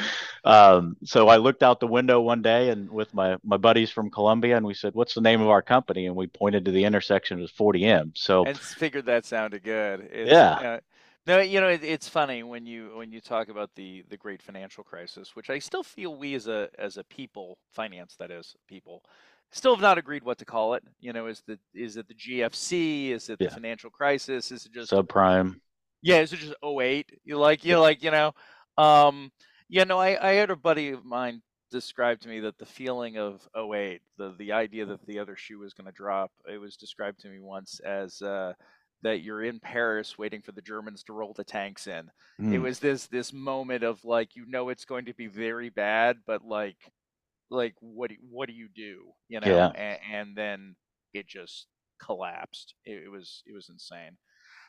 um, 0.44 0.96
so 1.04 1.28
I 1.28 1.36
looked 1.36 1.62
out 1.62 1.78
the 1.78 1.86
window 1.86 2.20
one 2.20 2.42
day 2.42 2.70
and 2.70 2.90
with 2.90 3.14
my 3.14 3.36
my 3.44 3.56
buddies 3.56 3.90
from 3.90 4.10
Columbia, 4.10 4.56
and 4.56 4.66
we 4.66 4.74
said, 4.74 4.94
"What's 4.94 5.14
the 5.14 5.20
name 5.20 5.40
of 5.40 5.48
our 5.48 5.62
company?" 5.62 6.06
And 6.06 6.16
we 6.16 6.26
pointed 6.26 6.64
to 6.64 6.72
the 6.72 6.84
intersection 6.84 7.40
as 7.40 7.52
40M. 7.52 8.12
So, 8.14 8.44
and 8.44 8.58
figured 8.58 9.06
that 9.06 9.24
sounded 9.24 9.62
good. 9.62 10.08
It's, 10.12 10.30
yeah. 10.30 10.50
Uh, 10.50 10.80
no, 11.26 11.40
you 11.40 11.60
know, 11.60 11.68
it, 11.68 11.82
it's 11.82 12.08
funny 12.08 12.42
when 12.42 12.66
you 12.66 12.90
when 12.94 13.10
you 13.10 13.20
talk 13.20 13.48
about 13.48 13.70
the 13.76 14.04
the 14.10 14.16
great 14.16 14.42
financial 14.42 14.84
crisis, 14.84 15.34
which 15.34 15.48
I 15.48 15.58
still 15.58 15.82
feel 15.82 16.16
we 16.16 16.34
as 16.34 16.48
a 16.48 16.68
as 16.78 16.98
a 16.98 17.04
people, 17.04 17.58
finance 17.72 18.16
that 18.18 18.30
is 18.30 18.54
people, 18.68 19.02
still 19.50 19.74
have 19.74 19.82
not 19.82 19.96
agreed 19.96 20.22
what 20.22 20.38
to 20.38 20.44
call 20.44 20.74
it. 20.74 20.82
You 21.00 21.12
know, 21.14 21.26
is 21.26 21.42
the 21.46 21.58
is 21.72 21.96
it 21.96 22.08
the 22.08 22.14
GFC? 22.14 23.10
Is 23.10 23.30
it 23.30 23.38
the 23.38 23.46
yeah. 23.46 23.54
financial 23.54 23.90
crisis? 23.90 24.52
Is 24.52 24.66
it 24.66 24.72
just 24.72 24.92
subprime? 24.92 25.60
Yeah, 26.02 26.20
is 26.20 26.32
it 26.34 26.40
just 26.40 26.54
08? 26.62 27.10
You 27.24 27.38
like 27.38 27.64
you 27.64 27.72
yeah. 27.72 27.78
like 27.78 28.02
you 28.02 28.10
know, 28.10 28.32
um, 28.76 29.32
yeah. 29.70 29.84
No, 29.84 29.98
I 29.98 30.30
I 30.30 30.32
had 30.32 30.50
a 30.50 30.56
buddy 30.56 30.90
of 30.90 31.06
mine 31.06 31.40
describe 31.70 32.20
to 32.20 32.28
me 32.28 32.40
that 32.40 32.58
the 32.58 32.66
feeling 32.66 33.16
of 33.16 33.48
08, 33.56 34.02
the 34.18 34.34
the 34.38 34.52
idea 34.52 34.84
that 34.84 35.06
the 35.06 35.18
other 35.18 35.36
shoe 35.36 35.60
was 35.60 35.72
going 35.72 35.86
to 35.86 35.92
drop, 35.92 36.30
it 36.52 36.58
was 36.58 36.76
described 36.76 37.20
to 37.20 37.28
me 37.28 37.40
once 37.40 37.80
as. 37.80 38.20
Uh, 38.20 38.52
that 39.04 39.22
you're 39.22 39.44
in 39.44 39.60
Paris 39.60 40.18
waiting 40.18 40.42
for 40.42 40.52
the 40.52 40.62
Germans 40.62 41.04
to 41.04 41.12
roll 41.12 41.32
the 41.32 41.44
tanks 41.44 41.86
in. 41.86 42.10
Mm. 42.40 42.54
It 42.54 42.58
was 42.58 42.80
this 42.80 43.06
this 43.06 43.32
moment 43.32 43.84
of 43.84 44.04
like 44.04 44.34
you 44.34 44.44
know 44.46 44.68
it's 44.68 44.84
going 44.84 45.04
to 45.04 45.14
be 45.14 45.28
very 45.28 45.70
bad, 45.70 46.18
but 46.26 46.44
like 46.44 46.76
like 47.50 47.74
what 47.80 48.10
do, 48.10 48.16
what 48.30 48.48
do 48.48 48.54
you 48.54 48.68
do 48.74 49.02
you 49.28 49.40
know 49.40 49.46
yeah. 49.46 49.68
and, 49.68 49.98
and 50.12 50.36
then 50.36 50.76
it 51.12 51.26
just 51.26 51.66
collapsed 52.02 52.74
it, 52.84 53.04
it, 53.04 53.10
was 53.10 53.42
it 53.46 53.54
was 53.54 53.68
insane 53.68 54.16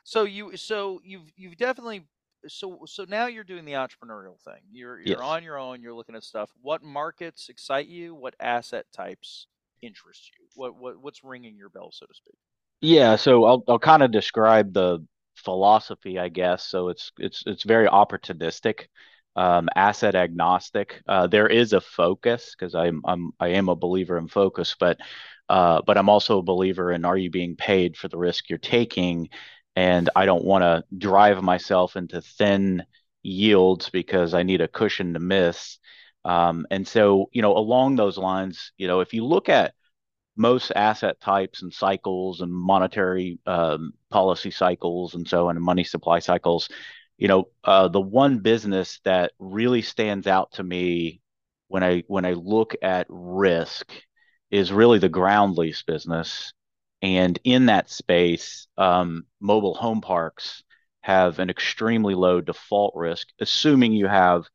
so 0.03 0.23
you 0.23 0.55
so 0.55 1.01
you've 1.03 1.31
you've 1.35 1.57
definitely 1.57 2.05
so 2.47 2.81
so 2.85 3.05
now 3.09 3.25
you're 3.25 3.43
doing 3.43 3.65
the 3.65 3.73
entrepreneurial 3.73 4.39
thing 4.43 4.61
you're 4.71 4.99
you're 4.99 5.17
yes. 5.17 5.19
on 5.19 5.43
your 5.43 5.57
own 5.57 5.81
you're 5.81 5.93
looking 5.93 6.15
at 6.15 6.23
stuff 6.23 6.51
what 6.61 6.83
markets 6.83 7.49
excite 7.49 7.87
you 7.87 8.13
what 8.13 8.35
asset 8.39 8.85
types 8.93 9.47
interest 9.81 10.31
you 10.37 10.45
what, 10.55 10.75
what 10.77 11.01
what's 11.01 11.23
ringing 11.23 11.57
your 11.57 11.69
bell 11.69 11.89
so 11.91 12.05
to 12.05 12.13
speak 12.13 12.37
yeah 12.85 13.15
so 13.15 13.45
i'll 13.45 13.63
i'll 13.67 13.79
kind 13.79 14.03
of 14.03 14.11
describe 14.11 14.73
the 14.73 15.03
philosophy 15.35 16.19
i 16.19 16.29
guess 16.29 16.65
so 16.67 16.89
it's 16.89 17.11
it's 17.17 17.43
it's 17.45 17.63
very 17.63 17.87
opportunistic 17.87 18.87
um, 19.37 19.67
asset 19.75 20.15
agnostic. 20.15 21.03
Uh, 21.07 21.27
there 21.27 21.47
is 21.47 21.73
a 21.73 21.81
focus 21.81 22.55
because 22.57 22.73
I'm 22.73 23.01
I'm 23.05 23.31
I 23.39 23.49
am 23.49 23.67
a 23.69 23.75
believer 23.75 24.17
in 24.17 24.29
focus, 24.29 24.75
but 24.79 24.97
uh, 25.49 25.81
but 25.85 25.97
I'm 25.97 26.09
also 26.09 26.39
a 26.39 26.43
believer 26.43 26.91
in 26.91 27.05
are 27.05 27.17
you 27.17 27.29
being 27.29 27.57
paid 27.57 27.97
for 27.97 28.07
the 28.07 28.17
risk 28.17 28.49
you're 28.49 28.59
taking, 28.59 29.29
and 29.75 30.09
I 30.15 30.25
don't 30.25 30.45
want 30.45 30.63
to 30.63 30.85
drive 30.97 31.43
myself 31.43 31.97
into 31.97 32.21
thin 32.21 32.85
yields 33.23 33.89
because 33.89 34.33
I 34.33 34.43
need 34.43 34.61
a 34.61 34.69
cushion 34.69 35.13
to 35.13 35.19
miss. 35.19 35.79
Um, 36.25 36.65
and 36.71 36.87
so 36.87 37.29
you 37.33 37.41
know 37.43 37.57
along 37.57 37.97
those 37.97 38.17
lines, 38.17 38.71
you 38.77 38.87
know 38.87 39.01
if 39.01 39.13
you 39.13 39.25
look 39.25 39.49
at 39.49 39.73
most 40.37 40.71
asset 40.75 41.19
types 41.21 41.61
and 41.61 41.73
cycles 41.73 42.41
and 42.41 42.53
monetary 42.53 43.39
um, 43.45 43.93
policy 44.09 44.51
cycles 44.51 45.15
and 45.15 45.27
so 45.27 45.49
on 45.49 45.55
and 45.55 45.65
money 45.65 45.83
supply 45.83 46.19
cycles 46.19 46.69
you 47.17 47.27
know, 47.27 47.47
uh, 47.63 47.87
the 47.87 48.01
one 48.01 48.39
business 48.39 48.99
that 49.05 49.31
really 49.39 49.81
stands 49.81 50.27
out 50.27 50.53
to 50.53 50.63
me 50.63 51.21
when 51.67 51.83
I 51.83 52.03
when 52.07 52.25
I 52.25 52.33
look 52.33 52.75
at 52.81 53.07
risk 53.09 53.91
is 54.51 54.71
really 54.71 54.99
the 54.99 55.09
ground 55.09 55.57
lease 55.57 55.83
business. 55.83 56.53
And 57.01 57.39
in 57.43 57.67
that 57.67 57.89
space, 57.89 58.67
um, 58.77 59.25
mobile 59.39 59.75
home 59.75 60.01
parks 60.01 60.63
have 61.01 61.39
an 61.39 61.49
extremely 61.49 62.15
low 62.15 62.41
default 62.41 62.95
risk, 62.95 63.27
assuming 63.39 63.93
you 63.93 64.07
have 64.07 64.45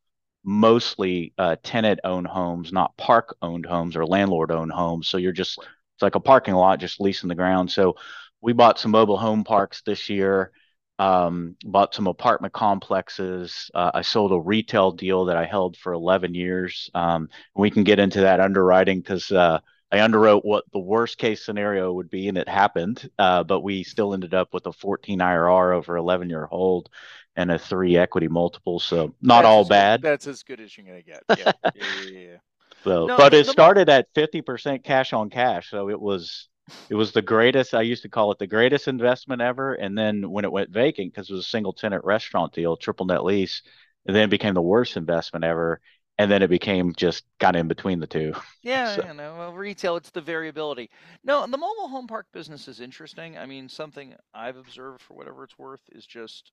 mostly 0.44 1.32
uh, 1.38 1.56
tenant 1.62 2.00
owned 2.04 2.26
homes, 2.26 2.72
not 2.72 2.96
park 2.96 3.36
owned 3.42 3.66
homes 3.66 3.96
or 3.96 4.06
landlord 4.06 4.50
owned 4.50 4.72
homes. 4.72 5.08
So 5.08 5.18
you're 5.18 5.32
just, 5.32 5.58
it's 5.58 6.02
like 6.02 6.14
a 6.14 6.20
parking 6.20 6.54
lot, 6.54 6.80
just 6.80 7.00
leasing 7.00 7.28
the 7.28 7.34
ground. 7.34 7.70
So 7.70 7.96
we 8.40 8.52
bought 8.52 8.78
some 8.78 8.90
mobile 8.90 9.18
home 9.18 9.44
parks 9.44 9.82
this 9.82 10.08
year 10.08 10.52
um, 10.98 11.56
bought 11.64 11.94
some 11.94 12.06
apartment 12.06 12.52
complexes. 12.52 13.70
Uh, 13.74 13.90
I 13.94 14.02
sold 14.02 14.32
a 14.32 14.38
retail 14.38 14.92
deal 14.92 15.24
that 15.24 15.36
I 15.38 15.46
held 15.46 15.78
for 15.78 15.94
11 15.94 16.34
years. 16.34 16.90
Um, 16.94 17.30
we 17.56 17.70
can 17.70 17.84
get 17.84 17.98
into 17.98 18.20
that 18.20 18.38
underwriting 18.38 19.00
because 19.00 19.32
uh, 19.32 19.60
I 19.92 19.98
underwrote 19.98 20.44
what 20.44 20.64
the 20.72 20.78
worst 20.78 21.18
case 21.18 21.44
scenario 21.44 21.92
would 21.92 22.10
be, 22.10 22.28
and 22.28 22.38
it 22.38 22.48
happened. 22.48 23.10
Uh, 23.18 23.42
but 23.42 23.60
we 23.60 23.82
still 23.82 24.14
ended 24.14 24.34
up 24.34 24.54
with 24.54 24.66
a 24.66 24.72
14 24.72 25.18
IRR 25.18 25.74
over 25.74 25.96
11 25.96 26.30
year 26.30 26.46
hold 26.46 26.90
and 27.36 27.50
a 27.50 27.58
three 27.58 27.96
equity 27.96 28.28
multiple. 28.28 28.78
So 28.78 29.14
not 29.20 29.42
that's 29.42 29.46
all 29.46 29.64
bad. 29.64 30.02
Good. 30.02 30.08
That's 30.08 30.26
as 30.26 30.42
good 30.42 30.60
as 30.60 30.76
you're 30.76 30.86
gonna 30.86 31.02
get. 31.02 31.22
Yeah, 31.30 31.52
yeah, 31.74 31.82
yeah. 32.04 32.18
yeah. 32.18 32.36
So, 32.84 33.06
no, 33.06 33.16
but 33.16 33.34
it 33.34 33.46
started 33.46 33.88
at 33.88 34.12
50% 34.14 34.82
cash 34.84 35.12
on 35.12 35.28
cash. 35.28 35.70
So 35.70 35.90
it 35.90 36.00
was 36.00 36.48
it 36.88 36.94
was 36.94 37.12
the 37.12 37.22
greatest. 37.22 37.74
I 37.74 37.82
used 37.82 38.02
to 38.02 38.08
call 38.08 38.32
it 38.32 38.38
the 38.38 38.46
greatest 38.46 38.88
investment 38.88 39.42
ever. 39.42 39.74
And 39.74 39.96
then 39.98 40.30
when 40.30 40.44
it 40.44 40.52
went 40.52 40.70
vacant, 40.70 41.12
because 41.12 41.28
it 41.28 41.34
was 41.34 41.44
a 41.46 41.48
single 41.48 41.72
tenant 41.72 42.04
restaurant 42.04 42.52
deal, 42.52 42.76
triple 42.76 43.06
net 43.06 43.24
lease, 43.24 43.62
and 44.06 44.14
then 44.14 44.24
it 44.24 44.30
became 44.30 44.54
the 44.54 44.62
worst 44.62 44.96
investment 44.96 45.44
ever. 45.44 45.80
And 46.20 46.30
then 46.30 46.42
it 46.42 46.50
became 46.50 46.92
just 46.94 47.24
kind 47.38 47.56
of 47.56 47.60
in 47.60 47.68
between 47.68 47.98
the 47.98 48.06
two. 48.06 48.34
Yeah, 48.62 48.94
so. 48.96 49.06
you 49.06 49.14
know, 49.14 49.36
well, 49.38 49.52
retail, 49.54 49.96
it's 49.96 50.10
the 50.10 50.20
variability. 50.20 50.90
No, 51.24 51.46
the 51.46 51.56
mobile 51.56 51.88
home 51.88 52.06
park 52.06 52.26
business 52.30 52.68
is 52.68 52.82
interesting. 52.82 53.38
I 53.38 53.46
mean, 53.46 53.70
something 53.70 54.14
I've 54.34 54.58
observed 54.58 55.00
for 55.00 55.14
whatever 55.14 55.44
it's 55.44 55.58
worth 55.58 55.80
is 55.92 56.04
just, 56.04 56.52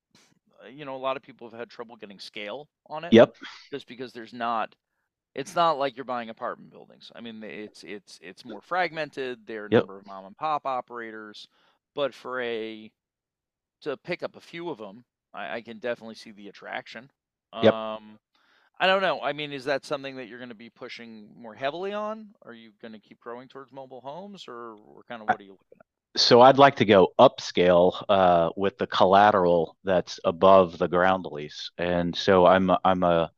uh, 0.63 0.69
you 0.69 0.86
know, 0.86 0.95
a 0.95 0.97
lot 0.97 1.17
of 1.17 1.24
people 1.24 1.50
have 1.50 1.59
had 1.59 1.69
trouble 1.69 1.97
getting 1.97 2.17
scale 2.17 2.69
on 2.86 3.03
it. 3.03 3.12
Yep. 3.12 3.36
Just 3.69 3.88
because 3.88 4.13
there's 4.13 4.33
not 4.33 4.74
it's 5.36 5.53
not 5.53 5.77
like 5.77 5.97
you're 5.97 6.05
buying 6.05 6.29
apartment 6.29 6.71
buildings. 6.71 7.12
I 7.13 7.19
mean, 7.19 7.43
it's 7.43 7.83
it's 7.83 8.19
it's 8.24 8.45
more 8.45 8.62
fragmented. 8.62 9.45
There 9.45 9.63
are 9.63 9.67
a 9.67 9.69
yep. 9.71 9.81
number 9.81 10.00
of 10.00 10.07
mom 10.07 10.25
and 10.25 10.38
pop 10.38 10.65
operators, 10.65 11.47
but 11.93 12.13
for 12.13 12.41
a 12.41 12.89
to 13.81 13.97
pick 13.97 14.24
up 14.24 14.38
a 14.38 14.41
few 14.41 14.69
of 14.69 14.77
them, 14.77 15.03
I, 15.33 15.57
I 15.57 15.62
can 15.62 15.79
definitely 15.79 16.15
see 16.15 16.31
the 16.31 16.47
attraction. 16.47 17.12
Yep. 17.62 17.74
Um, 17.74 18.17
I 18.79 18.88
don't 18.88 19.01
know. 19.01 19.22
I 19.22 19.34
mean, 19.34 19.51
is 19.51 19.65
that 19.65 19.86
something 19.86 20.17
that 20.17 20.27
you're 20.27 20.38
going 20.38 20.50
to 20.50 20.55
be 20.55 20.69
pushing 20.69 21.29
more 21.36 21.55
heavily 21.55 21.93
on? 21.93 22.27
Are 22.46 22.53
you 22.53 22.72
going 22.81 22.93
to 22.93 23.00
keep 23.00 23.19
growing 23.19 23.48
towards 23.48 23.72
mobile 23.72 24.01
homes, 24.01 24.46
or, 24.48 24.75
or 24.75 25.03
kind 25.07 25.22
of 25.22 25.27
what 25.27 25.39
are 25.39 25.43
you 25.43 25.51
looking 25.51 25.79
at? 25.79 26.22
So 26.22 26.41
I'd 26.41 26.57
like 26.57 26.75
to 26.77 26.86
go 26.86 27.10
upscale 27.19 28.03
uh, 28.10 28.50
with 28.55 28.77
the 28.77 28.88
collateral 28.88 29.77
that's 29.84 30.19
above 30.24 30.77
the 30.77 30.88
ground 30.88 31.25
lease, 31.29 31.72
and 31.77 32.15
so 32.15 32.46
I'm 32.46 32.72
I'm 32.84 33.03
a 33.03 33.31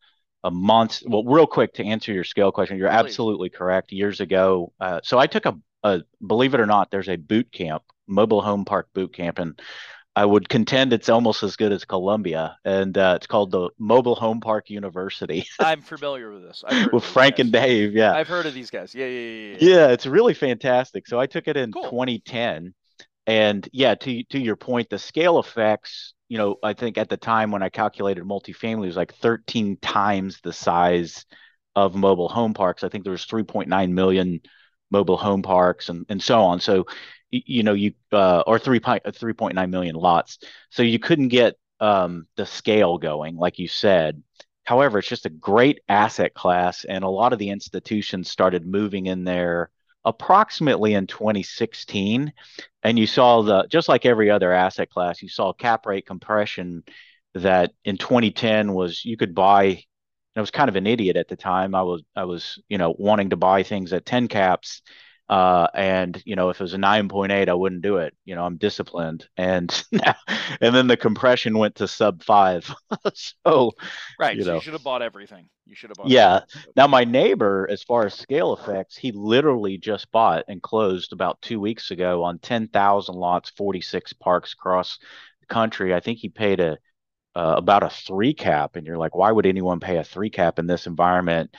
a 0.43 0.51
month. 0.51 1.03
Well, 1.05 1.23
real 1.23 1.47
quick 1.47 1.73
to 1.75 1.85
answer 1.85 2.13
your 2.13 2.23
scale 2.23 2.51
question, 2.51 2.77
you're 2.77 2.89
Please. 2.89 3.05
absolutely 3.05 3.49
correct. 3.49 3.91
Years 3.91 4.21
ago, 4.21 4.71
uh, 4.79 5.01
so 5.03 5.19
I 5.19 5.27
took 5.27 5.45
a, 5.45 5.57
a, 5.83 6.01
believe 6.25 6.53
it 6.53 6.61
or 6.61 6.65
not, 6.65 6.91
there's 6.91 7.09
a 7.09 7.17
boot 7.17 7.51
camp, 7.51 7.83
mobile 8.07 8.41
home 8.41 8.65
park 8.65 8.87
boot 8.93 9.13
camp, 9.13 9.39
and 9.39 9.59
I 10.19 10.25
would 10.25 10.49
contend 10.49 10.91
it's 10.91 11.07
almost 11.07 11.43
as 11.43 11.55
good 11.55 11.71
as 11.71 11.85
Columbia, 11.85 12.57
and 12.65 12.97
uh, 12.97 13.13
it's 13.15 13.25
called 13.25 13.51
the 13.51 13.69
Mobile 13.79 14.15
Home 14.15 14.41
Park 14.41 14.69
University. 14.69 15.47
I'm 15.61 15.81
familiar 15.81 16.29
with 16.29 16.43
this. 16.43 16.61
with 16.91 17.05
Frank 17.05 17.37
guys. 17.37 17.45
and 17.45 17.53
Dave, 17.53 17.93
yeah. 17.93 18.11
I've 18.11 18.27
heard 18.27 18.45
of 18.45 18.53
these 18.53 18.69
guys. 18.69 18.93
Yeah, 18.93 19.05
yeah, 19.05 19.19
yeah. 19.19 19.57
Yeah, 19.61 19.75
yeah 19.75 19.87
it's 19.87 20.05
really 20.05 20.33
fantastic. 20.33 21.07
So 21.07 21.21
I 21.21 21.25
took 21.25 21.47
it 21.47 21.55
in 21.55 21.71
cool. 21.71 21.83
2010, 21.83 22.73
and 23.27 23.69
yeah, 23.71 23.95
to 23.95 24.23
to 24.25 24.37
your 24.37 24.57
point, 24.57 24.89
the 24.89 24.99
scale 24.99 25.39
effects 25.39 26.13
you 26.27 26.37
know, 26.37 26.57
I 26.61 26.73
think 26.73 26.97
at 26.97 27.07
the 27.07 27.15
time 27.15 27.51
when 27.51 27.63
I 27.63 27.69
calculated 27.69 28.25
multifamily, 28.25 28.83
it 28.83 28.87
was 28.87 28.97
like 28.97 29.15
13 29.15 29.77
times 29.81 30.41
the 30.43 30.53
size 30.53 31.25
of 31.77 31.95
mobile 31.95 32.27
home 32.27 32.53
parks. 32.53 32.83
I 32.83 32.89
think 32.89 33.05
there 33.05 33.11
was 33.11 33.25
3.9 33.25 33.91
million 33.91 34.41
mobile 34.91 35.17
home 35.17 35.41
parks 35.41 35.89
and, 35.89 36.05
and 36.09 36.21
so 36.21 36.41
on. 36.41 36.59
So, 36.59 36.85
you 37.31 37.63
know, 37.63 37.73
you, 37.73 37.93
uh, 38.11 38.43
or 38.47 38.57
3, 38.59 38.79
3.9 38.79 39.69
million 39.69 39.95
lots. 39.95 40.39
So 40.69 40.83
you 40.83 40.99
couldn't 40.99 41.27
get 41.27 41.55
um, 41.79 42.27
the 42.35 42.45
scale 42.45 42.97
going, 42.97 43.35
like 43.35 43.59
you 43.59 43.67
said. 43.67 44.21
However, 44.63 44.99
it's 44.99 45.07
just 45.07 45.25
a 45.25 45.31
great 45.31 45.81
asset 45.89 46.33
class. 46.33 46.83
And 46.83 47.03
a 47.03 47.09
lot 47.09 47.33
of 47.33 47.39
the 47.39 47.49
institutions 47.49 48.29
started 48.29 48.67
moving 48.67 49.07
in 49.07 49.23
there 49.23 49.71
approximately 50.05 50.93
in 50.93 51.07
2016. 51.07 52.33
And 52.83 52.99
you 52.99 53.07
saw 53.07 53.41
the, 53.41 53.67
just 53.67 53.89
like 53.89 54.05
every 54.05 54.29
other 54.29 54.51
asset 54.51 54.89
class, 54.89 55.21
you 55.21 55.29
saw 55.29 55.53
cap 55.53 55.85
rate 55.85 56.05
compression 56.05 56.83
that 57.35 57.71
in 57.83 57.97
2010 57.97 58.73
was 58.73 59.03
you 59.05 59.17
could 59.17 59.35
buy. 59.35 59.83
I 60.35 60.41
was 60.41 60.51
kind 60.51 60.69
of 60.69 60.75
an 60.75 60.87
idiot 60.87 61.17
at 61.17 61.27
the 61.27 61.35
time. 61.35 61.75
I 61.75 61.81
was 61.81 62.03
I 62.15 62.25
was 62.25 62.61
you 62.69 62.77
know 62.77 62.95
wanting 62.97 63.31
to 63.31 63.37
buy 63.37 63.63
things 63.63 63.93
at 63.93 64.05
10 64.05 64.27
caps 64.27 64.81
uh, 65.29 65.67
and 65.75 66.21
you 66.25 66.35
know, 66.35 66.49
if 66.49 66.59
it 66.59 66.63
was 66.63 66.73
a 66.73 66.77
9.8, 66.77 67.49
I 67.49 67.53
wouldn't 67.53 67.83
do 67.83 67.97
it. 67.97 68.15
You 68.25 68.33
know, 68.33 68.43
I'm 68.43 68.57
disciplined. 68.57 69.27
And 69.37 69.69
and 70.61 70.75
then 70.75 70.87
the 70.87 70.97
compression 70.97 71.57
went 71.57 71.75
to 71.75 71.87
sub 71.87 72.23
five. 72.23 72.73
so 73.13 73.73
right, 74.19 74.35
you, 74.35 74.43
so 74.43 74.49
know. 74.49 74.55
you 74.55 74.61
should 74.61 74.73
have 74.73 74.83
bought 74.83 75.03
everything. 75.03 75.47
You 75.67 75.75
should 75.75 75.91
have 75.91 75.97
bought. 75.97 76.07
Yeah. 76.07 76.37
Everything. 76.37 76.73
Now 76.75 76.87
my 76.87 77.03
neighbor, 77.03 77.67
as 77.69 77.83
far 77.83 78.07
as 78.07 78.15
scale 78.15 78.53
effects, 78.53 78.97
he 78.97 79.11
literally 79.11 79.77
just 79.77 80.11
bought 80.11 80.45
and 80.47 80.63
closed 80.63 81.13
about 81.13 81.39
two 81.43 81.59
weeks 81.59 81.91
ago 81.91 82.23
on 82.23 82.39
10,000 82.39 83.13
lots, 83.13 83.51
46 83.51 84.13
parks 84.13 84.53
across 84.53 84.97
the 85.41 85.45
country. 85.45 85.93
I 85.93 85.99
think 85.99 86.17
he 86.17 86.29
paid 86.29 86.59
a 86.59 86.79
uh, 87.35 87.55
about 87.57 87.83
a 87.83 87.89
three 87.89 88.33
cap, 88.33 88.75
and 88.75 88.85
you're 88.87 88.97
like, 88.97 89.15
why 89.15 89.31
would 89.31 89.45
anyone 89.45 89.79
pay 89.79 89.97
a 89.97 90.03
three 90.03 90.29
cap 90.29 90.59
in 90.59 90.67
this 90.67 90.87
environment? 90.87 91.51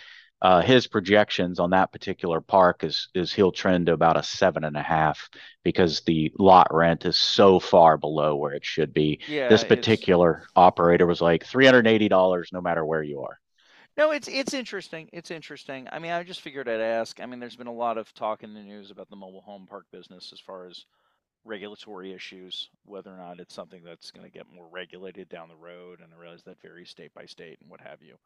uh, 0.42 0.62
his 0.62 0.86
projections 0.86 1.58
on 1.58 1.70
that 1.70 1.92
particular 1.92 2.40
park 2.40 2.82
is 2.82 3.08
is 3.14 3.32
he'll 3.32 3.52
trend 3.52 3.86
to 3.86 3.92
about 3.92 4.16
a 4.16 4.22
seven 4.22 4.64
and 4.64 4.76
a 4.76 4.82
half 4.82 5.28
because 5.64 6.00
the 6.02 6.32
lot 6.38 6.68
rent 6.72 7.04
is 7.04 7.18
so 7.18 7.60
far 7.60 7.98
below 7.98 8.36
where 8.36 8.54
it 8.54 8.64
should 8.64 8.94
be. 8.94 9.20
Yeah, 9.26 9.48
this 9.48 9.64
particular 9.64 10.44
operator 10.56 11.06
was 11.06 11.20
like 11.20 11.44
three 11.44 11.66
hundred 11.66 11.86
eighty 11.86 12.08
dollars 12.08 12.50
no 12.52 12.60
matter 12.60 12.84
where 12.84 13.02
you 13.02 13.20
are. 13.20 13.38
No, 13.96 14.10
it's 14.10 14.28
it's 14.28 14.54
interesting. 14.54 15.08
It's 15.12 15.30
interesting. 15.30 15.86
I 15.92 15.98
mean, 15.98 16.12
I 16.12 16.22
just 16.22 16.40
figured 16.40 16.68
I'd 16.68 16.80
ask. 16.80 17.20
I 17.20 17.26
mean, 17.26 17.38
there's 17.40 17.56
been 17.56 17.66
a 17.66 17.72
lot 17.72 17.98
of 17.98 18.12
talk 18.14 18.42
in 18.42 18.54
the 18.54 18.62
news 18.62 18.90
about 18.90 19.08
the 19.10 19.16
mobile 19.16 19.42
home 19.42 19.66
park 19.66 19.86
business 19.92 20.32
as 20.32 20.40
far 20.40 20.66
as 20.66 20.84
regulatory 21.44 22.12
issues, 22.12 22.68
whether 22.84 23.10
or 23.10 23.16
not 23.16 23.40
it's 23.40 23.54
something 23.54 23.82
that's 23.84 24.10
going 24.10 24.26
to 24.26 24.32
get 24.32 24.46
more 24.52 24.68
regulated 24.70 25.28
down 25.28 25.48
the 25.48 25.56
road. 25.56 26.00
And 26.00 26.12
I 26.12 26.20
realize 26.20 26.42
that 26.44 26.60
varies 26.60 26.90
state 26.90 27.12
by 27.14 27.26
state 27.26 27.58
and 27.60 27.70
what 27.70 27.80
have 27.80 28.02
you. 28.02 28.16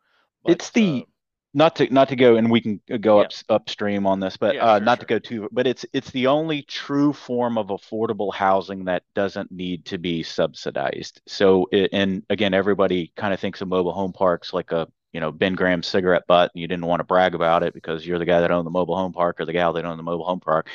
But, 0.43 0.53
it's 0.53 0.71
the 0.71 1.05
uh, 1.07 1.11
not 1.55 1.77
to 1.77 1.93
not 1.93 2.09
to 2.09 2.17
go 2.17 2.37
and 2.37 2.51
we 2.51 2.61
can 2.61 2.81
go 3.01 3.21
yeah. 3.21 3.27
up 3.27 3.33
upstream 3.49 4.07
on 4.07 4.21
this 4.21 4.37
but 4.37 4.57
yeah, 4.57 4.65
uh, 4.65 4.79
sure, 4.79 4.85
not 4.85 4.99
sure. 4.99 5.01
to 5.01 5.07
go 5.07 5.19
too 5.19 5.49
but 5.53 5.67
it's 5.67 5.87
it's 5.93 6.11
the 6.11 6.27
only 6.27 6.63
true 6.63 7.13
form 7.13 7.57
of 7.57 7.69
affordable 7.69 8.35
housing 8.35 8.85
that 8.85 9.05
doesn't 9.15 9.51
need 9.53 9.85
to 9.85 9.97
be 9.97 10.23
subsidized 10.23 11.23
so 11.27 11.67
it, 11.71 11.91
and 11.93 12.25
again 12.29 12.53
everybody 12.53 13.13
kind 13.17 13.33
of 13.33 13.39
thinks 13.39 13.61
of 13.61 13.69
mobile 13.69 13.93
home 13.93 14.13
parks 14.13 14.53
like 14.53 14.73
a 14.73 14.89
you 15.13 15.21
know 15.21 15.31
ben 15.31 15.55
graham 15.55 15.83
cigarette 15.83 16.27
butt 16.27 16.51
and 16.55 16.61
you 16.61 16.67
didn't 16.67 16.87
want 16.87 17.01
to 17.01 17.05
brag 17.05 17.35
about 17.35 17.63
it 17.63 17.73
because 17.73 18.05
you're 18.05 18.19
the 18.19 18.27
guy 18.27 18.41
that 18.41 18.51
owned 18.51 18.67
the 18.67 18.71
mobile 18.71 18.97
home 18.97 19.13
park 19.13 19.41
or 19.41 19.47
the 19.47 19.53
gal 19.53 19.73
that 19.73 19.85
owned 19.85 19.99
the 19.99 20.03
mobile 20.05 20.27
home 20.27 20.41
park 20.41 20.69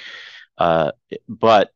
uh, 0.57 0.91
but 1.27 1.71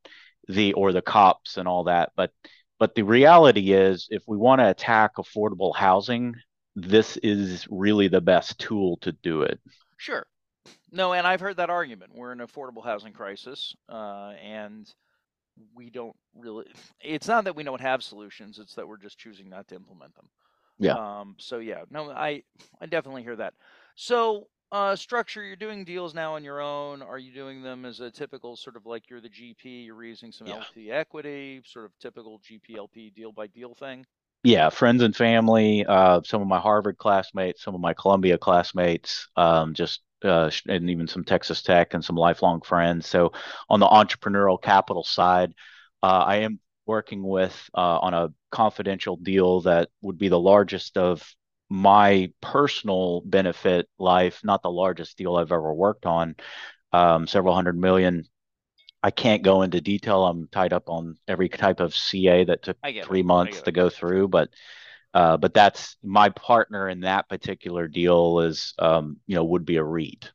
the 0.47 0.73
or 0.73 0.91
the 0.91 1.01
cops 1.01 1.57
and 1.57 1.67
all 1.67 1.85
that 1.85 2.11
but 2.15 2.31
but 2.79 2.95
the 2.95 3.03
reality 3.03 3.71
is 3.71 4.07
if 4.09 4.23
we 4.27 4.37
want 4.37 4.59
to 4.59 4.69
attack 4.69 5.15
affordable 5.17 5.75
housing 5.75 6.35
this 6.75 7.17
is 7.17 7.67
really 7.69 8.07
the 8.07 8.21
best 8.21 8.59
tool 8.59 8.97
to 8.97 9.11
do 9.11 9.43
it. 9.43 9.59
Sure. 9.97 10.25
No, 10.91 11.13
and 11.13 11.25
I've 11.25 11.39
heard 11.39 11.57
that 11.57 11.69
argument. 11.69 12.11
We're 12.13 12.31
in 12.31 12.41
an 12.41 12.47
affordable 12.47 12.83
housing 12.83 13.13
crisis, 13.13 13.75
uh, 13.89 14.33
and 14.43 14.87
we 15.75 15.89
don't 15.89 16.15
really. 16.35 16.65
It's 17.01 17.27
not 17.27 17.45
that 17.45 17.55
we 17.55 17.63
don't 17.63 17.81
have 17.81 18.03
solutions; 18.03 18.59
it's 18.59 18.75
that 18.75 18.87
we're 18.87 18.97
just 18.97 19.17
choosing 19.17 19.49
not 19.49 19.67
to 19.69 19.75
implement 19.75 20.15
them. 20.15 20.29
Yeah. 20.79 20.93
Um, 20.93 21.35
so 21.39 21.57
yeah, 21.57 21.83
no, 21.89 22.11
I 22.11 22.43
I 22.79 22.85
definitely 22.85 23.23
hear 23.23 23.35
that. 23.35 23.53
So 23.95 24.47
uh, 24.73 24.95
structure, 24.95 25.43
you're 25.43 25.55
doing 25.55 25.85
deals 25.85 26.13
now 26.13 26.35
on 26.35 26.43
your 26.43 26.59
own. 26.59 27.01
Are 27.01 27.19
you 27.19 27.33
doing 27.33 27.63
them 27.63 27.85
as 27.85 28.01
a 28.01 28.11
typical 28.11 28.57
sort 28.57 28.75
of 28.75 28.85
like 28.85 29.09
you're 29.09 29.21
the 29.21 29.29
GP, 29.29 29.85
you're 29.85 29.95
raising 29.95 30.31
some 30.33 30.47
yeah. 30.47 30.55
LP 30.55 30.91
equity, 30.91 31.61
sort 31.65 31.85
of 31.85 31.91
typical 31.99 32.41
GPLP 32.41 33.13
deal 33.13 33.31
by 33.31 33.47
deal 33.47 33.73
thing? 33.73 34.05
yeah, 34.43 34.69
friends 34.69 35.01
and 35.01 35.15
family, 35.15 35.85
uh, 35.85 36.21
some 36.25 36.41
of 36.41 36.47
my 36.47 36.59
Harvard 36.59 36.97
classmates, 36.97 37.63
some 37.63 37.75
of 37.75 37.81
my 37.81 37.93
Columbia 37.93 38.37
classmates, 38.37 39.29
um, 39.37 39.73
just 39.73 40.01
uh, 40.23 40.51
and 40.67 40.89
even 40.89 41.07
some 41.07 41.23
Texas 41.23 41.61
Tech 41.61 41.93
and 41.93 42.03
some 42.03 42.17
lifelong 42.17 42.61
friends. 42.61 43.07
So 43.07 43.31
on 43.69 43.79
the 43.79 43.87
entrepreneurial 43.87 44.61
capital 44.61 45.03
side, 45.03 45.53
uh, 46.01 46.23
I 46.27 46.37
am 46.37 46.59
working 46.85 47.23
with 47.23 47.57
uh, 47.73 47.99
on 47.99 48.13
a 48.13 48.33
confidential 48.51 49.15
deal 49.15 49.61
that 49.61 49.89
would 50.01 50.17
be 50.17 50.27
the 50.27 50.39
largest 50.39 50.97
of 50.97 51.25
my 51.73 52.31
personal 52.39 53.21
benefit 53.25 53.89
life, 53.97 54.41
not 54.43 54.61
the 54.61 54.69
largest 54.69 55.17
deal 55.17 55.35
I've 55.35 55.51
ever 55.51 55.73
worked 55.73 56.05
on, 56.05 56.35
um, 56.91 57.25
several 57.25 57.55
hundred 57.55 57.77
million 57.77 58.27
I 59.03 59.11
can't 59.11 59.43
go 59.43 59.63
into 59.63 59.81
detail. 59.81 60.25
I'm 60.25 60.47
tied 60.47 60.71
up 60.71 60.87
on 60.87 61.17
every 61.27 61.49
type 61.49 61.81
of 61.81 61.93
CA 61.93 62.45
that 62.45 62.63
took 62.63 62.77
three 63.03 63.19
it. 63.19 63.25
months 63.25 63.61
to 63.63 63.71
go 63.73 63.89
through, 63.89 64.29
but 64.29 64.49
uh, 65.13 65.35
but 65.35 65.53
that's 65.53 65.97
my 66.01 66.29
partner 66.29 66.87
in 66.87 67.01
that 67.01 67.27
particular 67.27 67.89
deal 67.89 68.39
is 68.39 68.73
um, 68.79 69.17
you 69.27 69.35
know 69.35 69.43
would 69.43 69.65
be 69.65 69.75
a 69.75 69.83
REIT. 69.83 70.31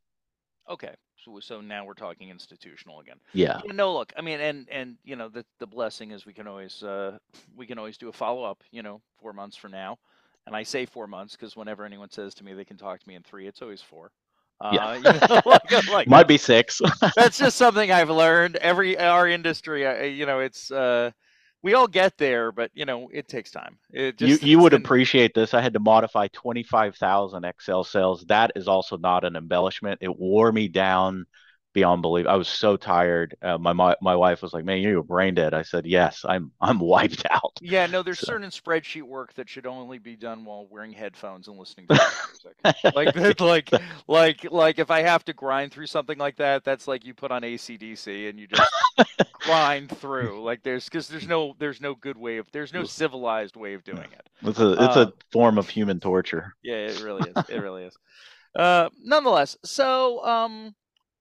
Okay, 0.69 0.95
so 1.25 1.41
so 1.41 1.63
now 1.63 1.87
we're 1.87 1.95
talking 1.95 2.29
institutional 2.29 3.01
again. 3.01 3.17
Yeah. 3.33 3.63
No, 3.73 3.95
look, 3.95 4.13
I 4.19 4.21
mean, 4.21 4.39
and 4.39 4.69
and 4.71 4.97
you 5.03 5.17
know 5.17 5.31
the 5.31 5.47
the 5.61 5.67
blessing 5.67 6.11
is 6.11 6.27
we 6.27 6.35
can 6.35 6.47
always 6.47 6.83
uh, 6.83 7.17
we 7.57 7.67
can 7.67 7.79
always 7.79 7.97
do 7.97 8.11
a 8.11 8.13
follow 8.13 8.45
up. 8.45 8.63
You 8.71 8.83
know, 8.83 9.01
four 9.19 9.33
months 9.33 9.57
from 9.57 9.71
now, 9.71 9.99
and 10.49 10.57
I 10.57 10.63
say 10.63 10.87
four 10.87 11.07
months 11.07 11.37
because 11.37 11.55
whenever 11.57 11.85
anyone 11.85 12.11
says 12.11 12.35
to 12.37 12.45
me 12.45 12.55
they 12.55 12.65
can 12.65 12.77
talk 12.77 12.99
to 13.01 13.09
me 13.09 13.15
in 13.15 13.23
three, 13.23 13.47
it's 13.47 13.63
always 13.63 13.83
four. 13.83 14.11
Uh, 14.61 14.71
yeah. 14.73 14.95
You 14.97 15.03
know, 15.03 15.43
like, 15.47 15.89
like, 15.89 16.09
Might 16.09 16.27
be 16.27 16.39
six. 16.39 16.81
that's 17.17 17.39
just 17.39 17.57
something 17.57 17.93
I've 17.93 18.11
learned. 18.11 18.57
Every 18.57 18.99
our 18.99 19.29
industry, 19.29 19.87
uh, 19.87 20.03
you 20.03 20.27
know, 20.27 20.41
it's 20.41 20.71
uh, 20.71 21.13
we 21.63 21.75
all 21.75 21.87
get 21.87 22.17
there, 22.19 22.51
but 22.51 22.71
you 22.75 22.87
know, 22.87 23.09
it 23.13 23.29
takes 23.29 23.51
time. 23.51 23.79
It 23.93 24.17
just, 24.17 24.43
you 24.43 24.49
you 24.51 24.59
would 24.59 24.71
been... 24.71 24.83
appreciate 24.83 25.35
this. 25.35 25.55
I 25.55 25.61
had 25.61 25.75
to 25.75 25.81
modify 25.81 26.29
twenty 26.33 26.63
five 26.63 26.97
thousand 26.97 27.45
Excel 27.45 27.85
cells. 27.85 28.25
That 28.29 28.53
is 28.57 28.67
also 28.67 28.97
not 28.97 29.25
an 29.25 29.37
embellishment. 29.37 29.99
It 30.01 30.19
wore 30.19 30.51
me 30.51 30.69
down 30.69 31.27
beyond 31.79 32.03
belief. 32.03 32.27
I 32.27 32.35
was 32.35 32.49
so 32.49 32.77
tired. 32.77 33.37
Uh, 33.41 33.57
my, 33.57 33.73
my 33.73 33.95
my 34.01 34.17
wife 34.17 34.43
was 34.43 34.53
like, 34.53 34.65
"Man, 34.65 34.79
you're 34.81 35.03
brain 35.03 35.35
dead." 35.35 35.55
I 35.55 35.63
said, 35.63 35.87
"Yes, 35.87 36.25
I'm 36.29 36.51
I'm 36.61 36.81
wiped 36.81 37.25
out." 37.31 37.59
Yeah, 37.61 37.87
no, 37.87 38.03
there's 38.03 38.19
so. 38.19 38.27
certain 38.27 38.51
spreadsheet 38.51 39.03
work 39.03 39.33
that 39.35 39.49
should 39.49 39.67
only 39.67 39.99
be 39.99 40.17
done 40.17 40.45
while 40.45 40.67
wearing 40.69 40.93
headphones 40.93 41.47
and 41.47 41.57
listening 41.57 41.87
to 41.87 41.95
music. 42.65 42.95
like 42.95 43.41
like 43.41 43.71
like 44.09 44.53
like 44.53 44.79
if 44.79 44.91
I 44.91 45.03
have 45.03 45.25
to 45.27 45.33
grind 45.33 45.73
through 45.73 45.87
something 45.87 46.19
like 46.19 46.37
that, 46.37 46.65
that's 46.65 46.89
like 46.89 47.05
you 47.05 47.15
put 47.15 47.31
on 47.31 47.43
ACDC 47.43 48.29
and 48.29 48.41
you 48.41 48.49
just 48.49 48.73
grind 49.43 49.97
through. 49.99 50.43
Like 50.43 50.63
there's 50.65 50.87
because 50.87 51.09
there's 51.09 51.29
no 51.29 51.55
there's 51.59 51.81
no 51.81 51.95
good 51.95 52.19
way 52.19 52.39
of 52.39 52.51
there's 52.51 52.73
no 52.73 52.85
civilized 52.85 53.57
way 53.57 53.75
of 53.75 53.85
doing 53.85 53.99
it. 53.99 54.29
It's 54.43 54.59
a 54.59 54.73
it's 54.73 54.97
a 54.97 55.13
form 55.31 55.59
of 55.59 55.69
human 55.69 56.01
torture. 56.01 56.55
Yeah, 56.63 56.89
it 56.89 57.03
really 57.03 57.31
is. 57.31 57.49
It 57.49 57.59
really 57.59 57.85
is. 57.85 57.97
Uh, 58.59 58.89
nonetheless, 59.05 59.57
so 59.65 60.25
um, 60.25 60.75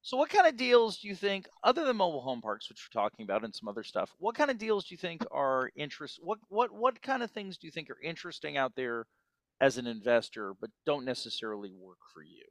so, 0.08 0.16
what 0.16 0.30
kind 0.30 0.48
of 0.48 0.56
deals 0.56 1.00
do 1.00 1.10
you 1.10 1.16
think, 1.16 1.50
other 1.66 1.84
than 1.84 1.98
mobile 1.98 2.22
home 2.22 2.40
parks, 2.40 2.70
which 2.70 2.80
we're 2.88 3.02
talking 3.02 3.26
about, 3.26 3.44
and 3.44 3.54
some 3.54 3.68
other 3.68 3.84
stuff, 3.84 4.10
what 4.20 4.36
kind 4.36 4.50
of 4.50 4.58
deals 4.58 4.86
do 4.86 4.94
you 4.94 4.98
think 4.98 5.22
are 5.32 5.70
interest? 5.76 6.20
What 6.24 6.40
what 6.48 6.72
what 6.72 7.02
kind 7.02 7.24
of 7.24 7.32
things 7.32 7.58
do 7.58 7.68
you 7.68 7.72
think 7.72 7.90
are 7.90 8.00
interesting 8.02 8.56
out 8.56 8.72
there 8.78 9.06
as 9.60 9.78
an 9.78 9.86
investor, 9.86 10.54
but 10.62 10.70
don't 10.86 11.04
necessarily 11.04 11.72
work 11.78 11.98
for 12.14 12.24
you? 12.24 12.46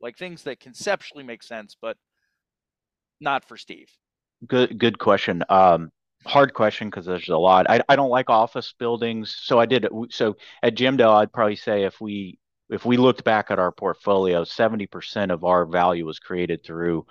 Like 0.00 0.16
things 0.16 0.44
that 0.44 0.58
conceptually 0.58 1.22
make 1.22 1.42
sense, 1.42 1.76
but 1.78 1.98
not 3.20 3.44
for 3.44 3.58
Steve. 3.58 3.90
Good 4.46 4.78
good 4.78 4.98
question. 4.98 5.44
Um, 5.50 5.90
hard 6.24 6.54
question 6.54 6.88
because 6.88 7.04
there's 7.04 7.28
a 7.28 7.36
lot. 7.36 7.68
I 7.68 7.82
I 7.90 7.96
don't 7.96 8.08
like 8.08 8.30
office 8.30 8.72
buildings, 8.78 9.36
so 9.38 9.60
I 9.60 9.66
did. 9.66 9.86
So 10.08 10.38
at 10.62 10.76
Gemdale, 10.76 11.12
I'd 11.12 11.32
probably 11.34 11.56
say 11.56 11.84
if 11.84 12.00
we 12.00 12.38
if 12.72 12.84
we 12.84 12.96
looked 12.96 13.24
back 13.24 13.50
at 13.50 13.58
our 13.58 13.70
portfolio, 13.72 14.44
70% 14.44 15.30
of 15.30 15.44
our 15.44 15.66
value 15.66 16.06
was 16.06 16.18
created 16.18 16.64
through 16.64 17.06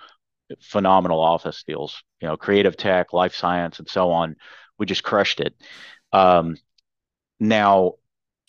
phenomenal 0.60 1.20
office 1.20 1.62
deals, 1.64 2.02
you 2.20 2.28
know, 2.28 2.36
creative 2.36 2.76
tech, 2.76 3.12
life 3.12 3.34
science, 3.34 3.78
and 3.78 3.88
so 3.88 4.10
on. 4.10 4.36
We 4.78 4.86
just 4.86 5.04
crushed 5.04 5.40
it. 5.40 5.54
Um, 6.12 6.56
now, 7.38 7.94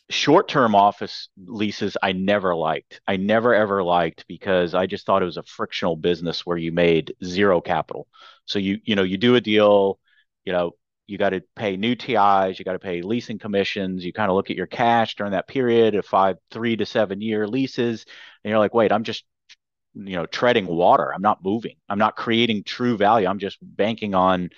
short 0.09 0.47
term 0.47 0.75
office 0.75 1.29
leases, 1.37 1.97
I 2.01 2.13
never 2.13 2.55
liked. 2.55 3.01
I 3.07 3.17
never 3.17 3.53
ever 3.53 3.83
liked 3.83 4.25
because 4.27 4.73
I 4.73 4.87
just 4.87 5.05
thought 5.05 5.21
it 5.21 5.25
was 5.25 5.37
a 5.37 5.43
frictional 5.43 5.95
business 5.95 6.45
where 6.45 6.57
you 6.57 6.71
made 6.71 7.13
zero 7.23 7.61
capital. 7.61 8.07
So 8.45 8.59
you, 8.59 8.79
you 8.83 8.95
know, 8.95 9.03
you 9.03 9.17
do 9.17 9.35
a 9.35 9.41
deal, 9.41 9.99
you 10.45 10.51
know, 10.51 10.71
you 11.07 11.17
got 11.17 11.29
to 11.29 11.41
pay 11.55 11.75
new 11.75 11.95
TIs, 11.95 12.57
you 12.57 12.65
got 12.65 12.73
to 12.73 12.79
pay 12.79 13.01
leasing 13.01 13.39
commissions. 13.39 14.05
You 14.05 14.13
kind 14.13 14.29
of 14.29 14.35
look 14.35 14.49
at 14.49 14.55
your 14.55 14.67
cash 14.67 15.15
during 15.15 15.33
that 15.33 15.47
period 15.47 15.95
of 15.95 16.05
five, 16.05 16.37
three 16.51 16.75
to 16.77 16.85
seven 16.85 17.21
year 17.21 17.47
leases, 17.47 18.05
and 18.43 18.49
you're 18.49 18.59
like, 18.59 18.73
wait, 18.73 18.91
I'm 18.91 19.03
just, 19.03 19.25
you 19.93 20.15
know, 20.15 20.25
treading 20.25 20.65
water. 20.65 21.13
I'm 21.13 21.21
not 21.21 21.43
moving. 21.43 21.75
I'm 21.89 21.99
not 21.99 22.15
creating 22.15 22.63
true 22.63 22.97
value. 22.97 23.27
I'm 23.27 23.39
just 23.39 23.57
banking 23.61 24.15
on 24.15 24.49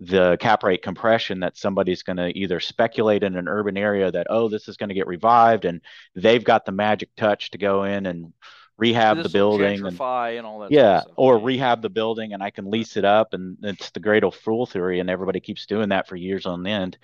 the 0.00 0.38
cap 0.40 0.62
rate 0.62 0.82
compression 0.82 1.40
that 1.40 1.58
somebody's 1.58 2.02
going 2.02 2.16
to 2.16 2.36
either 2.36 2.58
speculate 2.58 3.22
in 3.22 3.36
an 3.36 3.46
urban 3.46 3.76
area 3.76 4.10
that 4.10 4.26
oh 4.30 4.48
this 4.48 4.66
is 4.66 4.78
going 4.78 4.88
to 4.88 4.94
get 4.94 5.06
revived 5.06 5.66
and 5.66 5.82
they've 6.14 6.42
got 6.42 6.64
the 6.64 6.72
magic 6.72 7.10
touch 7.18 7.50
to 7.50 7.58
go 7.58 7.84
in 7.84 8.06
and 8.06 8.32
rehab 8.80 9.22
the 9.22 9.28
building 9.28 9.86
and 9.86 10.00
and 10.00 10.46
all 10.46 10.60
that. 10.60 10.72
yeah, 10.72 11.02
stuff. 11.02 11.12
or 11.16 11.38
rehab 11.38 11.82
the 11.82 11.90
building 11.90 12.32
and 12.32 12.42
I 12.42 12.50
can 12.50 12.70
lease 12.70 12.96
it 12.96 13.04
up 13.04 13.34
and 13.34 13.58
it's 13.62 13.90
the 13.90 14.00
great 14.00 14.24
old 14.24 14.34
fool 14.34 14.66
theory 14.66 15.00
and 15.00 15.10
everybody 15.10 15.38
keeps 15.38 15.66
doing 15.66 15.90
that 15.90 16.08
for 16.08 16.16
years 16.16 16.46
on 16.46 16.66
end. 16.66 16.98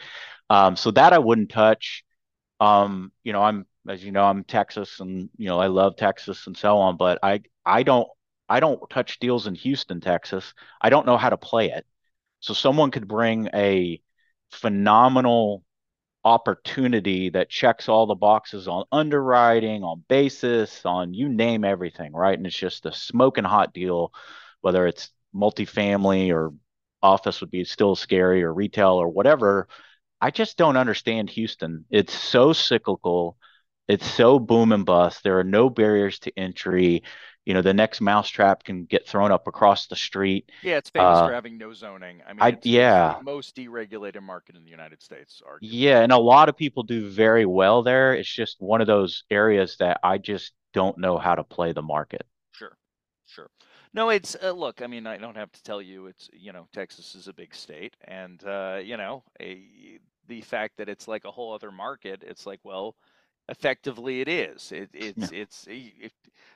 Um, 0.49 0.77
so 0.77 0.91
that 0.93 1.13
I 1.13 1.19
wouldn't 1.19 1.51
touch. 1.51 2.05
Um, 2.59 3.13
you 3.23 3.33
know, 3.33 3.43
I'm 3.43 3.67
as 3.89 4.03
you 4.03 4.11
know, 4.11 4.25
I'm 4.25 4.43
Texas 4.43 5.01
and 5.01 5.29
you 5.37 5.47
know, 5.49 5.61
I 5.61 5.67
love 5.67 5.97
Texas 5.97 6.47
and 6.47 6.57
so 6.57 6.79
on, 6.79 6.97
but 6.97 7.19
I 7.23 7.43
I 7.65 7.83
don't 7.83 8.09
I 8.49 8.61
don't 8.61 8.89
touch 8.89 9.19
deals 9.19 9.47
in 9.47 9.55
Houston, 9.55 10.01
Texas. 10.01 10.55
I 10.81 10.89
don't 10.89 11.07
know 11.07 11.19
how 11.19 11.31
to 11.31 11.37
play 11.37 11.71
it. 11.71 11.87
So 12.41 12.55
someone 12.55 12.91
could 12.91 13.09
bring 13.09 13.49
a 13.53 14.01
phenomenal 14.51 15.63
opportunity 16.27 17.31
that 17.31 17.49
checks 17.49 17.89
all 17.89 18.07
the 18.07 18.17
boxes 18.17 18.67
on 18.67 18.85
underwriting, 18.91 19.85
on 19.85 20.03
basis, 20.09 20.85
on 20.85 21.15
you 21.15 21.29
name 21.29 21.65
everything, 21.65 22.13
right? 22.13 22.37
And 22.37 22.45
it's 22.49 22.57
just 22.59 22.85
a 22.85 22.93
smoking 22.93 23.45
hot 23.45 23.73
deal, 23.73 24.13
whether 24.61 24.89
it's 24.89 25.11
multifamily 25.33 26.35
or 26.35 26.53
office 27.01 27.41
would 27.41 27.53
be 27.53 27.63
still 27.63 27.95
scary 27.95 28.43
or 28.43 28.53
retail 28.53 28.95
or 28.95 29.09
whatever. 29.09 29.69
I 30.21 30.33
just 30.33 30.57
don't 30.57 30.77
understand 30.77 31.31
Houston. 31.31 31.85
It's 31.91 32.13
so 32.13 32.53
cyclical. 32.53 33.37
It's 33.87 34.11
so 34.11 34.41
boom 34.41 34.73
and 34.73 34.85
bust. 34.85 35.23
There 35.23 35.39
are 35.39 35.45
no 35.45 35.71
barriers 35.71 36.19
to 36.21 36.37
entry. 36.37 37.05
You 37.47 37.55
know, 37.55 37.63
the 37.63 37.75
next 37.75 38.01
mousetrap 38.03 38.65
can 38.65 38.85
get 38.85 39.07
thrown 39.09 39.33
up 39.33 39.47
across 39.49 39.87
the 39.87 39.97
street. 39.97 40.51
Yeah, 40.61 40.77
it's 40.79 40.91
famous 40.91 41.21
Uh, 41.21 41.23
for 41.23 41.33
having 41.33 41.59
no 41.59 41.73
zoning. 41.73 42.23
I 42.27 42.33
mean, 42.33 42.41
I 42.43 42.59
yeah. 42.63 43.15
the 43.19 43.25
most 43.25 43.57
deregulated 43.57 44.23
market 44.23 44.57
in 44.57 44.65
the 44.65 44.71
United 44.71 45.03
States, 45.03 45.43
arguably. 45.47 45.61
Yeah, 45.61 46.01
and 46.01 46.13
a 46.13 46.19
lot 46.19 46.49
of 46.49 46.57
people 46.57 46.83
do 46.83 47.09
very 47.09 47.47
well 47.47 47.83
there. 47.83 48.15
It's 48.15 48.29
just 48.33 48.61
one 48.61 48.81
of 48.81 48.87
those 48.87 49.25
areas 49.31 49.77
that 49.79 50.01
I 50.03 50.19
just 50.19 50.53
don't 50.75 50.99
know 50.99 51.19
how 51.19 51.35
to 51.35 51.45
play 51.45 51.73
the 51.73 51.83
market. 51.83 52.27
Sure, 52.53 52.77
sure. 53.27 53.51
No, 53.93 54.11
it's 54.11 54.37
uh, 54.43 54.51
look. 54.53 54.83
I 54.83 54.87
mean, 54.87 55.07
I 55.07 55.17
don't 55.17 55.37
have 55.37 55.53
to 55.53 55.63
tell 55.63 55.81
you. 55.81 56.07
It's 56.07 56.29
you 56.33 56.53
know, 56.53 56.69
Texas 56.73 57.15
is 57.15 57.29
a 57.29 57.33
big 57.33 57.55
state, 57.55 57.97
and 58.05 58.43
uh, 58.45 58.81
you 58.83 58.97
know, 58.97 59.25
a, 59.41 59.99
the 60.27 60.41
fact 60.43 60.77
that 60.79 60.89
it's 60.89 61.09
like 61.09 61.25
a 61.25 61.31
whole 61.31 61.53
other 61.55 61.71
market. 61.71 62.23
It's 62.25 62.47
like, 62.47 62.61
well, 62.65 62.97
effectively, 63.49 64.21
it 64.21 64.29
is. 64.29 64.73
It, 64.73 64.91
Yeah. 65.17 65.29
it's 65.33 65.33
it's 65.33 65.69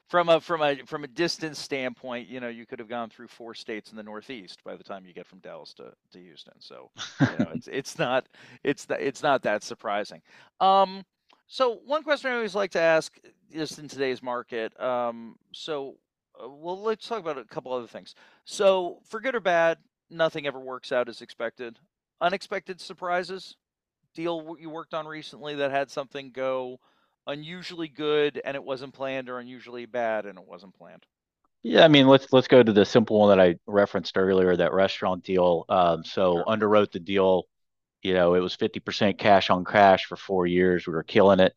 from 0.09 0.29
a 0.29 0.41
from 0.41 0.63
a 0.63 0.77
from 0.87 1.05
a 1.05 1.09
distance 1.09 1.59
standpoint. 1.59 2.29
You 2.29 2.41
know, 2.41 2.49
you 2.49 2.67
could 2.67 2.79
have 2.79 2.89
gone 2.89 3.11
through 3.11 3.29
four 3.29 3.55
states 3.55 3.91
in 3.91 3.97
the 3.97 4.03
Northeast 4.03 4.63
by 4.65 4.77
the 4.77 4.85
time 4.85 5.07
you 5.07 5.13
get 5.15 5.27
from 5.27 5.39
Dallas 5.41 5.73
to, 5.75 5.93
to 6.13 6.19
Houston. 6.19 6.55
So 6.59 6.91
you 7.21 7.27
know, 7.39 7.51
it's 7.55 7.69
it's 7.69 7.99
not 7.99 8.27
it's 8.65 8.87
th- 8.87 9.01
it's 9.01 9.23
not 9.23 9.43
that 9.43 9.63
surprising. 9.63 10.23
Um, 10.61 11.05
so 11.47 11.81
one 11.87 12.03
question 12.03 12.31
I 12.31 12.35
always 12.35 12.55
like 12.55 12.71
to 12.73 12.81
ask, 12.81 13.19
just 13.53 13.79
in 13.79 13.89
today's 13.89 14.23
market. 14.23 14.79
Um, 14.81 15.37
so 15.53 15.97
uh, 16.43 16.49
well, 16.49 16.81
let's 16.81 17.07
talk 17.07 17.19
about 17.21 17.39
a 17.39 17.45
couple 17.45 17.73
other 17.73 17.87
things. 17.87 18.15
So, 18.45 18.99
for 19.05 19.21
good 19.21 19.35
or 19.35 19.41
bad, 19.41 19.79
nothing 20.11 20.47
ever 20.47 20.61
works 20.61 20.93
out 20.93 21.09
as 21.09 21.23
expected. 21.23 21.79
Unexpected 22.21 22.81
surprises? 22.81 23.57
Deal 24.15 24.57
you 24.59 24.71
worked 24.71 24.95
on 24.95 25.07
recently 25.07 25.57
that 25.57 25.71
had 25.71 25.91
something 25.91 26.31
go 26.33 26.81
unusually 27.27 27.89
good 27.89 28.41
and 28.45 28.55
it 28.55 28.65
wasn't 28.65 28.95
planned, 28.95 29.29
or 29.29 29.39
unusually 29.39 29.87
bad 29.87 30.27
and 30.27 30.39
it 30.39 30.47
wasn't 30.47 30.75
planned. 30.75 31.07
Yeah, 31.63 31.85
I 31.85 31.89
mean, 31.89 32.07
let's 32.07 32.33
let's 32.33 32.49
go 32.49 32.63
to 32.63 32.73
the 32.73 32.85
simple 32.87 33.21
one 33.21 33.37
that 33.37 33.45
I 33.45 33.57
referenced 33.67 34.17
earlier, 34.17 34.57
that 34.57 34.73
restaurant 34.73 35.25
deal. 35.25 35.65
Um, 35.69 36.05
so 36.05 36.43
Sure. 36.43 36.47
underwrote 36.47 36.93
the 36.93 37.01
deal. 37.01 37.45
You 38.03 38.15
know, 38.15 38.35
it 38.35 38.41
was 38.41 38.55
50% 38.55 39.19
cash 39.19 39.51
on 39.51 39.65
cash 39.65 40.07
for 40.07 40.17
four 40.17 40.47
years. 40.47 40.87
We 40.87 40.95
were 40.95 41.05
killing 41.05 41.41
it. 41.41 41.55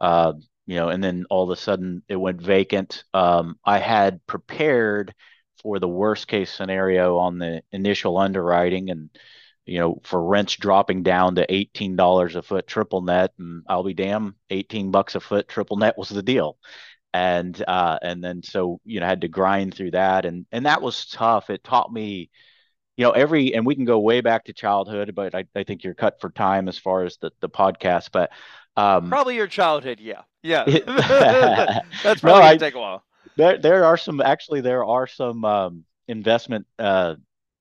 Uh, 0.00 0.34
you 0.66 0.76
know, 0.76 0.90
and 0.90 1.02
then 1.04 1.26
all 1.30 1.44
of 1.44 1.50
a 1.50 1.60
sudden 1.60 2.02
it 2.08 2.16
went 2.16 2.42
vacant. 2.42 3.04
Um, 3.14 3.58
I 3.64 3.78
had 3.78 4.26
prepared 4.26 5.14
for 5.62 5.78
the 5.80 5.88
worst 5.88 6.28
case 6.28 6.52
scenario 6.52 7.18
on 7.18 7.38
the 7.38 7.62
initial 7.72 8.18
underwriting 8.18 8.90
and, 8.90 9.10
you 9.66 9.78
know, 9.80 10.00
for 10.04 10.22
rents 10.22 10.56
dropping 10.56 11.02
down 11.02 11.34
to 11.36 11.46
$18 11.46 12.36
a 12.36 12.42
foot 12.42 12.66
triple 12.66 13.02
net. 13.02 13.32
And 13.38 13.64
I'll 13.68 13.82
be 13.82 13.94
damn, 13.94 14.36
18 14.50 14.90
bucks 14.90 15.14
a 15.14 15.20
foot 15.20 15.48
triple 15.48 15.76
net 15.76 15.98
was 15.98 16.08
the 16.08 16.22
deal 16.22 16.56
and 17.14 17.64
uh 17.66 17.98
and 18.02 18.22
then 18.22 18.42
so 18.42 18.78
you 18.84 19.00
know 19.00 19.06
had 19.06 19.22
to 19.22 19.28
grind 19.28 19.72
through 19.72 19.90
that 19.92 20.26
and 20.26 20.44
and 20.52 20.66
that 20.66 20.82
was 20.82 21.06
tough 21.06 21.48
it 21.48 21.64
taught 21.64 21.90
me 21.90 22.28
you 22.96 23.04
know 23.04 23.12
every 23.12 23.54
and 23.54 23.64
we 23.64 23.74
can 23.74 23.86
go 23.86 23.98
way 23.98 24.20
back 24.20 24.44
to 24.44 24.52
childhood 24.52 25.14
but 25.14 25.34
i, 25.34 25.44
I 25.54 25.64
think 25.64 25.82
you're 25.82 25.94
cut 25.94 26.20
for 26.20 26.30
time 26.30 26.68
as 26.68 26.76
far 26.76 27.04
as 27.04 27.16
the 27.18 27.30
the 27.40 27.48
podcast 27.48 28.10
but 28.12 28.30
um 28.76 29.08
Probably 29.08 29.36
your 29.36 29.46
childhood, 29.46 30.00
yeah. 30.00 30.22
Yeah. 30.42 30.64
That's 32.02 32.22
no 32.22 32.28
probably 32.28 32.42
i 32.42 32.48
gonna 32.50 32.58
take 32.58 32.74
a 32.74 32.78
while. 32.78 33.02
there 33.36 33.56
there 33.56 33.84
are 33.84 33.96
some 33.96 34.20
actually 34.20 34.60
there 34.60 34.84
are 34.84 35.06
some 35.06 35.44
um 35.44 35.84
investment 36.08 36.66
uh 36.78 37.14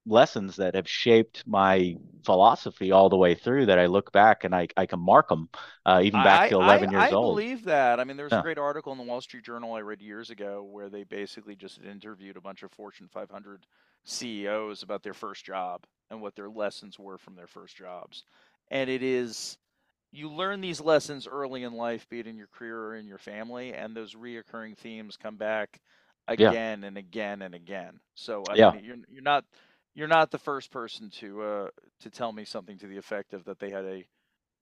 lessons 0.06 0.58
that 0.58 0.76
have 0.76 0.88
shaped 0.88 1.44
my 1.48 1.96
philosophy 2.24 2.92
all 2.92 3.10
the 3.10 3.18
way 3.18 3.36
through 3.36 3.66
that 3.68 3.80
i 3.80 3.86
look 3.88 4.12
back 4.12 4.44
and 4.44 4.56
i 4.56 4.68
i 4.78 4.86
can 4.86 5.00
mark 5.00 5.30
them 5.30 5.50
uh 5.86 6.02
even 6.04 6.22
back 6.22 6.42
I, 6.42 6.50
to 6.50 6.58
I, 6.60 6.60
11 6.60 6.92
years 6.92 7.12
I 7.12 7.12
old 7.12 7.24
believe 7.36 7.66
that. 7.66 8.00
I 8.00 8.04
mean, 8.04 8.18
there 8.18 8.26
was 8.26 8.36
a 8.36 8.40
great 8.40 8.58
article 8.58 8.92
in 8.92 8.98
the 8.98 9.04
Wall 9.04 9.22
Street 9.22 9.44
Journal 9.44 9.74
I 9.74 9.82
read 9.82 10.02
years 10.02 10.30
ago 10.30 10.64
where 10.64 10.90
they 10.90 11.04
basically 11.04 11.56
just 11.56 11.82
interviewed 11.84 12.38
a 12.38 12.42
bunch 12.42 12.64
of 12.64 12.72
Fortune 12.72 13.08
500 13.12 13.66
CEOs 14.04 14.84
about 14.84 15.04
their 15.04 15.14
first 15.14 15.46
job 15.46 15.86
and 16.10 16.22
what 16.22 16.36
their 16.36 16.50
lessons 16.50 16.98
were 17.00 17.18
from 17.18 17.36
their 17.36 17.48
first 17.48 17.76
jobs. 17.76 18.24
And 18.70 18.90
it 18.90 19.04
is, 19.04 19.58
you 20.12 20.30
learn 20.32 20.62
these 20.62 20.82
lessons 20.82 21.28
early 21.28 21.64
in 21.64 21.74
life, 21.74 22.08
be 22.10 22.20
it 22.20 22.28
in 22.28 22.38
your 22.38 22.48
career 22.48 22.80
or 22.80 22.96
in 22.96 23.08
your 23.08 23.18
family, 23.18 23.74
and 23.74 23.96
those 23.96 24.16
reoccurring 24.16 24.78
themes 24.78 25.18
come 25.18 25.38
back 25.38 25.82
yeah 26.38 26.54
again 26.54 26.84
and 26.84 26.98
again 26.98 27.42
and 27.42 27.56
again. 27.56 28.00
So, 28.16 28.48
I 28.50 28.56
yeah 28.56 28.72
mean, 28.72 28.84
you're 28.84 28.98
you're 29.10 29.22
not 29.24 29.46
you're 29.96 30.08
not 30.10 30.32
the 30.32 30.40
first 30.40 30.72
person 30.72 31.10
to 31.10 31.44
uh 31.44 31.70
to 32.02 32.12
tell 32.12 32.32
me 32.34 32.46
something 32.46 32.78
to 32.80 32.88
the 32.88 32.98
effect 32.98 33.34
of 33.34 33.46
that 33.46 33.60
they 33.60 33.72
had 33.72 33.86
a 33.86 34.08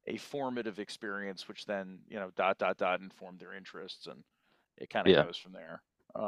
a 0.08 0.18
formative 0.18 0.80
experience, 0.80 1.48
which 1.48 1.66
then 1.66 2.00
you 2.10 2.18
know 2.20 2.32
dot 2.38 2.58
dot 2.60 2.78
dot 2.78 3.02
informed 3.02 3.40
their 3.40 3.54
interests, 3.56 4.08
and 4.08 4.24
it 4.78 4.90
kind 4.90 5.08
of 5.08 5.14
yeah 5.14 5.26
goes 5.26 5.38
from 5.38 5.54
there. 5.54 5.82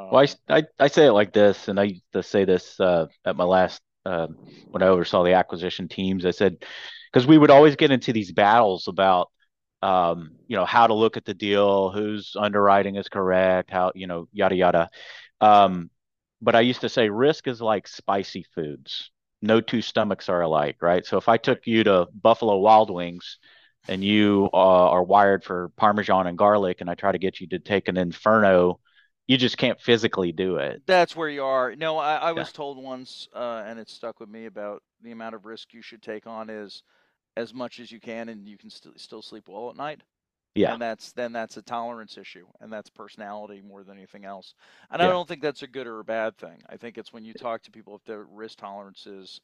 Well, 0.09 0.21
I, 0.21 0.27
Um, 0.27 0.57
I, 0.57 0.63
I 0.79 0.87
say 0.87 1.07
it 1.07 1.11
like 1.13 1.33
this, 1.33 1.67
and 1.67 1.79
I 1.79 1.83
used 1.83 2.03
to 2.13 2.23
say 2.23 2.45
this 2.45 2.79
uh, 2.79 3.07
at 3.25 3.35
my 3.35 3.43
last 3.43 3.81
uh, 4.05 4.27
when 4.71 4.83
I 4.83 4.87
oversaw 4.87 5.23
the 5.23 5.33
acquisition 5.33 5.87
teams. 5.87 6.25
I 6.25 6.31
said 6.31 6.57
because 7.11 7.27
we 7.27 7.37
would 7.37 7.49
always 7.51 7.75
get 7.75 7.91
into 7.91 8.13
these 8.13 8.31
battles 8.31 8.87
about 8.87 9.31
um, 9.81 10.33
you 10.47 10.57
know 10.57 10.65
how 10.65 10.87
to 10.87 10.93
look 10.93 11.17
at 11.17 11.25
the 11.25 11.33
deal, 11.33 11.91
whose 11.91 12.35
underwriting 12.39 12.95
is 12.97 13.09
correct, 13.09 13.71
how 13.71 13.91
you 13.95 14.07
know 14.07 14.27
yada 14.31 14.55
yada. 14.55 14.89
Um, 15.41 15.89
but 16.41 16.55
I 16.55 16.61
used 16.61 16.81
to 16.81 16.89
say 16.89 17.09
risk 17.09 17.47
is 17.47 17.61
like 17.61 17.87
spicy 17.87 18.43
foods. 18.55 19.11
No 19.41 19.61
two 19.61 19.81
stomachs 19.81 20.29
are 20.29 20.41
alike, 20.41 20.77
right? 20.81 21.05
So 21.05 21.17
if 21.17 21.29
I 21.29 21.37
took 21.37 21.67
you 21.67 21.83
to 21.83 22.07
Buffalo 22.13 22.57
Wild 22.57 22.89
Wings 22.89 23.37
and 23.87 24.03
you 24.03 24.49
uh, 24.53 24.57
are 24.89 25.03
wired 25.03 25.43
for 25.43 25.69
Parmesan 25.77 26.27
and 26.27 26.37
garlic, 26.37 26.81
and 26.81 26.89
I 26.89 26.95
try 26.95 27.11
to 27.11 27.17
get 27.19 27.39
you 27.39 27.47
to 27.49 27.59
take 27.59 27.87
an 27.87 27.97
Inferno, 27.97 28.79
you 29.27 29.37
just 29.37 29.57
can't 29.57 29.79
physically 29.79 30.31
do 30.31 30.57
it. 30.57 30.81
That's 30.85 31.15
where 31.15 31.29
you 31.29 31.43
are. 31.43 31.75
No, 31.75 31.97
I, 31.97 32.15
I 32.15 32.31
Yeah. 32.35 32.41
was 32.41 32.51
told 32.51 32.77
once, 32.77 33.27
uh, 33.33 33.63
and 33.65 33.79
it 33.79 33.89
stuck 33.89 34.19
with 34.19 34.29
me 34.29 34.45
about 34.45 34.83
the 35.01 35.11
amount 35.11 35.35
of 35.35 35.45
risk 35.45 35.73
you 35.73 35.81
should 35.81 36.01
take 36.01 36.27
on 36.27 36.49
is 36.49 36.83
as 37.37 37.53
much 37.53 37.79
as 37.79 37.91
you 37.91 37.99
can, 37.99 38.29
and 38.29 38.47
you 38.47 38.57
can 38.57 38.69
still 38.69 38.93
still 38.97 39.21
sleep 39.21 39.47
well 39.49 39.69
at 39.69 39.75
night. 39.77 40.01
Yeah. 40.55 40.77
And 40.77 40.81
that's 40.81 41.11
then 41.13 41.31
that's 41.33 41.57
a 41.57 41.61
tolerance 41.61 42.17
issue, 42.17 42.47
and 42.59 42.71
that's 42.73 42.89
personality 42.89 43.61
more 43.61 43.83
than 43.83 43.97
anything 43.97 44.25
else. 44.25 44.53
And 44.89 45.01
I 45.01 45.07
don't 45.07 45.27
think 45.27 45.41
that's 45.41 45.63
a 45.63 45.67
good 45.67 45.87
or 45.87 45.99
a 45.99 46.03
bad 46.05 46.37
thing. 46.37 46.61
I 46.69 46.77
think 46.77 46.97
it's 46.97 47.13
when 47.13 47.25
you 47.25 47.33
eh 47.35 47.35
talk 47.35 47.61
to 47.63 47.71
people 47.71 47.95
if 47.95 48.03
their 48.05 48.23
risk 48.25 48.57
tolerance 48.59 49.05
is 49.05 49.39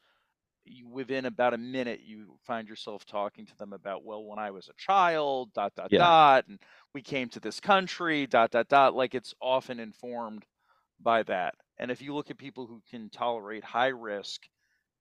you, 0.65 0.87
within 0.87 1.25
about 1.25 1.53
a 1.53 1.57
minute 1.57 2.01
you 2.01 2.37
find 2.43 2.67
yourself 2.69 3.05
talking 3.05 3.45
to 3.47 3.55
them 3.57 3.73
about 3.73 4.03
well 4.05 4.23
when 4.25 4.39
i 4.39 4.51
was 4.51 4.69
a 4.69 4.73
child 4.77 5.51
dot 5.53 5.73
dot 5.75 5.91
Yeah. 5.91 5.97
dot 5.97 6.47
and 6.47 6.59
we 6.93 7.01
came 7.01 7.29
to 7.29 7.39
this 7.39 7.59
country 7.59 8.27
dot 8.27 8.51
dot 8.51 8.67
dot 8.67 8.93
like 8.95 9.15
it's 9.15 9.33
often 9.41 9.79
informed 9.79 10.45
by 10.99 11.23
that 11.23 11.55
and 11.79 11.91
if 11.91 12.01
you 12.01 12.13
look 12.13 12.31
at 12.31 12.37
people 12.37 12.67
who 12.67 12.81
can 12.89 13.09
tolerate 13.09 13.63
high 13.63 13.87
risk 13.87 14.43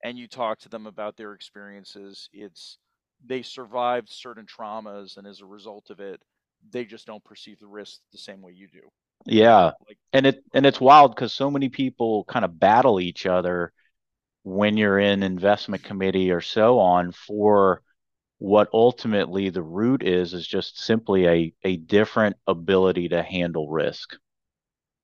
and 0.05 0.19
you 0.19 0.29
talk 0.29 0.59
to 0.59 0.69
them 0.69 0.87
about 0.87 1.17
their 1.17 1.35
experiences 1.35 2.29
it's 2.33 2.79
they 3.27 3.43
survived 3.43 4.09
certain 4.11 4.47
traumas 4.47 5.17
and 5.17 5.27
as 5.27 5.41
a 5.41 5.47
result 5.47 5.91
of 5.91 6.01
it 6.01 6.23
they 6.71 6.85
just 6.85 7.07
don't 7.07 7.25
perceive 7.25 7.59
the 7.59 7.67
risk 7.67 8.01
the 8.13 8.19
same 8.19 8.43
way 8.43 8.53
you 8.53 8.69
do 8.69 8.83
Yeah. 9.27 9.73
like 9.89 9.99
And 10.13 10.27
it 10.27 10.43
and 10.55 10.67
it's 10.67 10.81
wild 10.81 11.15
because 11.15 11.33
so 11.33 11.51
many 11.51 11.69
people 11.69 12.25
kind 12.25 12.45
of 12.45 12.59
battle 12.59 13.01
each 13.01 13.27
other 13.27 13.73
when 14.45 14.77
you're 14.77 14.99
in 15.01 15.23
investment 15.23 15.85
committee 15.85 16.31
or 16.33 16.41
so 16.43 16.79
on 16.81 17.13
for 17.13 17.83
what 18.39 18.69
ultimately 18.75 19.51
the 19.51 19.63
root 19.63 20.03
is 20.05 20.35
is 20.35 20.47
just 20.47 20.79
simply 20.81 21.27
a 21.29 21.55
a 21.65 21.77
different 21.79 22.37
ability 22.47 23.09
to 23.11 23.23
handle 23.23 23.69
risk. 23.71 24.17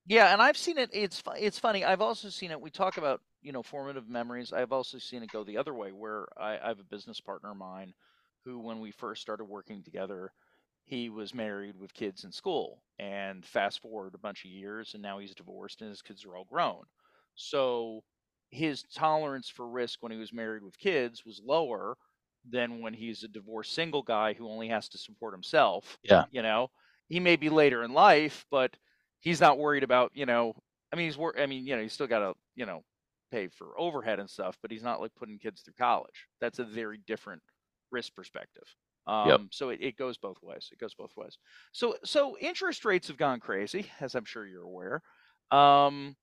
Yeah, 0.06 0.32
and 0.32 0.40
I've 0.40 0.56
seen 0.56 0.78
it. 0.78 0.90
It's 0.92 1.22
it's 1.36 1.58
funny. 1.58 1.84
I've 1.84 2.00
also 2.00 2.28
seen 2.28 2.50
it. 2.52 2.60
We 2.60 2.70
talk 2.70 2.96
about 2.96 3.20
you 3.42 3.52
know 3.52 3.62
formative 3.62 4.08
memories. 4.08 4.52
I've 4.52 4.72
also 4.72 4.98
seen 4.98 5.22
it 5.22 5.30
go 5.30 5.42
the 5.44 5.56
other 5.58 5.74
way, 5.74 5.90
where 5.92 6.26
I, 6.38 6.58
I 6.58 6.68
have 6.68 6.78
a 6.80 6.84
business 6.84 7.20
partner 7.20 7.50
of 7.50 7.56
mine, 7.56 7.92
who 8.44 8.60
when 8.60 8.80
we 8.80 8.92
first 8.92 9.20
started 9.22 9.44
working 9.46 9.82
together, 9.82 10.32
he 10.84 11.08
was 11.10 11.34
married 11.34 11.76
with 11.76 11.92
kids 11.92 12.24
in 12.24 12.30
school. 12.32 12.82
And 12.98 13.44
fast 13.44 13.80
forward 13.82 14.14
a 14.14 14.18
bunch 14.18 14.44
of 14.44 14.50
years, 14.50 14.94
and 14.94 15.02
now 15.02 15.18
he's 15.18 15.34
divorced 15.34 15.80
and 15.82 15.90
his 15.90 16.02
kids 16.02 16.24
are 16.24 16.36
all 16.36 16.44
grown. 16.44 16.84
So 17.34 18.04
his 18.50 18.84
tolerance 18.84 19.48
for 19.48 19.68
risk 19.68 20.02
when 20.02 20.12
he 20.12 20.18
was 20.18 20.32
married 20.32 20.62
with 20.62 20.78
kids 20.78 21.24
was 21.26 21.40
lower 21.44 21.98
than 22.48 22.80
when 22.80 22.94
he's 22.94 23.24
a 23.24 23.28
divorced 23.28 23.72
single 23.72 24.02
guy 24.02 24.32
who 24.34 24.48
only 24.48 24.68
has 24.68 24.88
to 24.90 24.98
support 24.98 25.34
himself. 25.34 25.98
Yeah. 26.02 26.26
You 26.30 26.42
know, 26.42 26.70
he 27.08 27.18
may 27.20 27.36
be 27.36 27.50
later 27.50 27.82
in 27.82 27.92
life, 27.92 28.46
but 28.50 28.76
he's 29.20 29.40
not 29.40 29.58
worried 29.58 29.82
about, 29.82 30.12
you 30.14 30.26
know, 30.26 30.54
I 30.92 30.96
mean, 30.96 31.06
he's 31.06 31.16
wor- 31.16 31.38
I 31.38 31.46
mean, 31.46 31.66
you 31.66 31.76
know, 31.76 31.82
he's 31.82 31.92
still 31.92 32.06
got 32.06 32.20
to, 32.20 32.34
you 32.54 32.66
know, 32.66 32.82
pay 33.30 33.48
for 33.48 33.78
overhead 33.78 34.20
and 34.20 34.30
stuff, 34.30 34.56
but 34.62 34.70
he's 34.70 34.82
not 34.82 35.00
like 35.00 35.14
putting 35.16 35.38
kids 35.38 35.62
through 35.62 35.74
college. 35.78 36.26
That's 36.40 36.58
a 36.58 36.64
very 36.64 36.98
different 37.06 37.42
risk 37.90 38.14
perspective. 38.14 38.64
Um, 39.06 39.48
Yep. 39.48 39.48
so 39.52 39.70
it, 39.70 39.80
it 39.80 39.96
goes 39.96 40.16
both 40.18 40.38
ways. 40.42 40.68
It 40.72 40.78
goes 40.78 40.94
both 40.94 41.12
ways. 41.16 41.38
So 41.72 41.96
so 42.04 42.36
interest 42.40 42.84
rates 42.84 43.08
have 43.08 43.16
gone 43.16 43.40
crazy, 43.40 43.86
as 44.00 44.14
I'm 44.14 44.24
sure 44.24 44.46
you're 44.46 44.62
aware. 44.64 45.02
Um, 45.50 46.16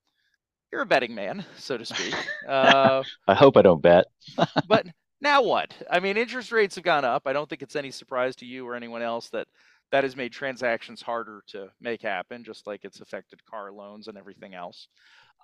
you're 0.71 0.81
a 0.81 0.85
betting 0.85 1.15
man, 1.15 1.45
so 1.57 1.77
to 1.77 1.85
speak. 1.85 2.29
Uh, 2.47 3.03
I 3.27 3.33
hope 3.33 3.57
I 3.57 3.61
don't 3.61 3.81
bet. 3.81 4.05
but 4.65 4.85
now 5.21 5.41
what? 5.41 5.73
I 5.89 5.99
mean, 5.99 6.17
interest 6.17 6.51
rates 6.51 6.75
have 6.75 6.83
gone 6.83 7.05
up. 7.05 7.23
I 7.25 7.33
don't 7.33 7.49
think 7.49 7.61
it's 7.61 7.75
any 7.75 7.91
surprise 7.91 8.35
to 8.37 8.45
you 8.45 8.67
or 8.67 8.75
anyone 8.75 9.01
else 9.01 9.29
that 9.29 9.47
that 9.93 10.03
has 10.03 10.17
made 10.17 10.33
transactions 10.33 11.01
harder 11.03 11.43
to 11.49 11.69
make 11.81 12.03
happen, 12.03 12.43
just 12.43 12.67
like 12.67 12.81
it's 12.83 13.01
affected 13.01 13.45
car 13.45 13.71
loans 13.71 14.09
and 14.09 14.17
everything 14.17 14.55
else. 14.55 14.89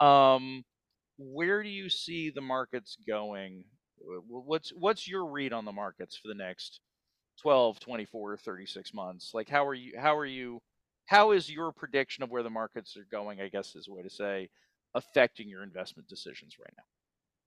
Um, 0.01 0.65
where 1.19 1.63
do 1.63 1.69
you 1.69 1.89
see 1.89 2.31
the 2.31 2.41
markets 2.41 2.97
going? 3.07 3.65
Wh- 3.99 4.23
wh- 4.27 4.47
What's 4.47 4.71
what's 4.71 5.07
your 5.07 5.27
read 5.27 5.53
on 5.53 5.65
the 5.65 5.73
markets 5.73 6.17
for 6.17 6.29
the 6.29 6.35
next 6.35 6.81
12, 7.41 7.79
24, 7.79 8.37
36 8.37 8.93
months? 8.93 9.31
Like 9.35 9.49
how 9.49 9.67
are 9.67 9.75
you 9.75 9.93
how 9.99 10.17
are 10.17 10.25
you 10.25 10.61
how 11.07 11.31
is 11.31 11.49
your 11.51 11.71
prediction 11.71 12.23
of 12.23 12.31
where 12.31 12.43
the 12.43 12.51
markets 12.51 12.97
are 12.97 13.07
going, 13.11 13.41
I 13.41 13.49
guess 13.49 13.75
is 13.75 13.87
a 13.89 13.93
way 13.93 14.03
to 14.03 14.11
say, 14.11 14.49
affecting 14.95 15.49
your 15.49 15.63
investment 15.63 16.09
decisions 16.09 16.55
right 16.59 16.73
now? 16.77 16.83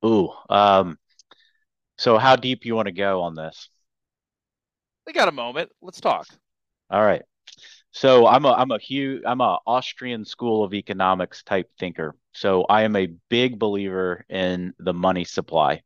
Ooh. 0.05 0.31
Um, 0.49 0.99
so 1.99 2.19
how 2.19 2.37
deep 2.37 2.65
you 2.65 2.75
want 2.75 2.87
to 2.87 2.93
go 2.93 3.23
on 3.23 3.35
this? 3.35 3.71
We 5.07 5.13
got 5.13 5.29
a 5.29 5.33
moment. 5.33 5.71
Let's 5.81 6.01
talk. 6.01 6.27
All 6.93 7.05
right. 7.05 7.23
So 7.93 8.27
I'm 8.27 8.45
a 8.47 8.53
I'm 8.53 8.71
a 8.73 8.79
huge 8.79 9.23
I'm 9.27 9.41
a 9.41 9.59
Austrian 9.67 10.25
school 10.25 10.65
of 10.65 10.75
economics 10.75 11.43
type 11.45 11.71
thinker. 11.79 12.17
So 12.33 12.65
I 12.65 12.83
am 12.83 12.97
a 12.97 13.09
big 13.31 13.59
believer 13.59 14.25
in 14.31 14.75
the 14.79 14.95
money 14.95 15.25
supply. 15.25 15.83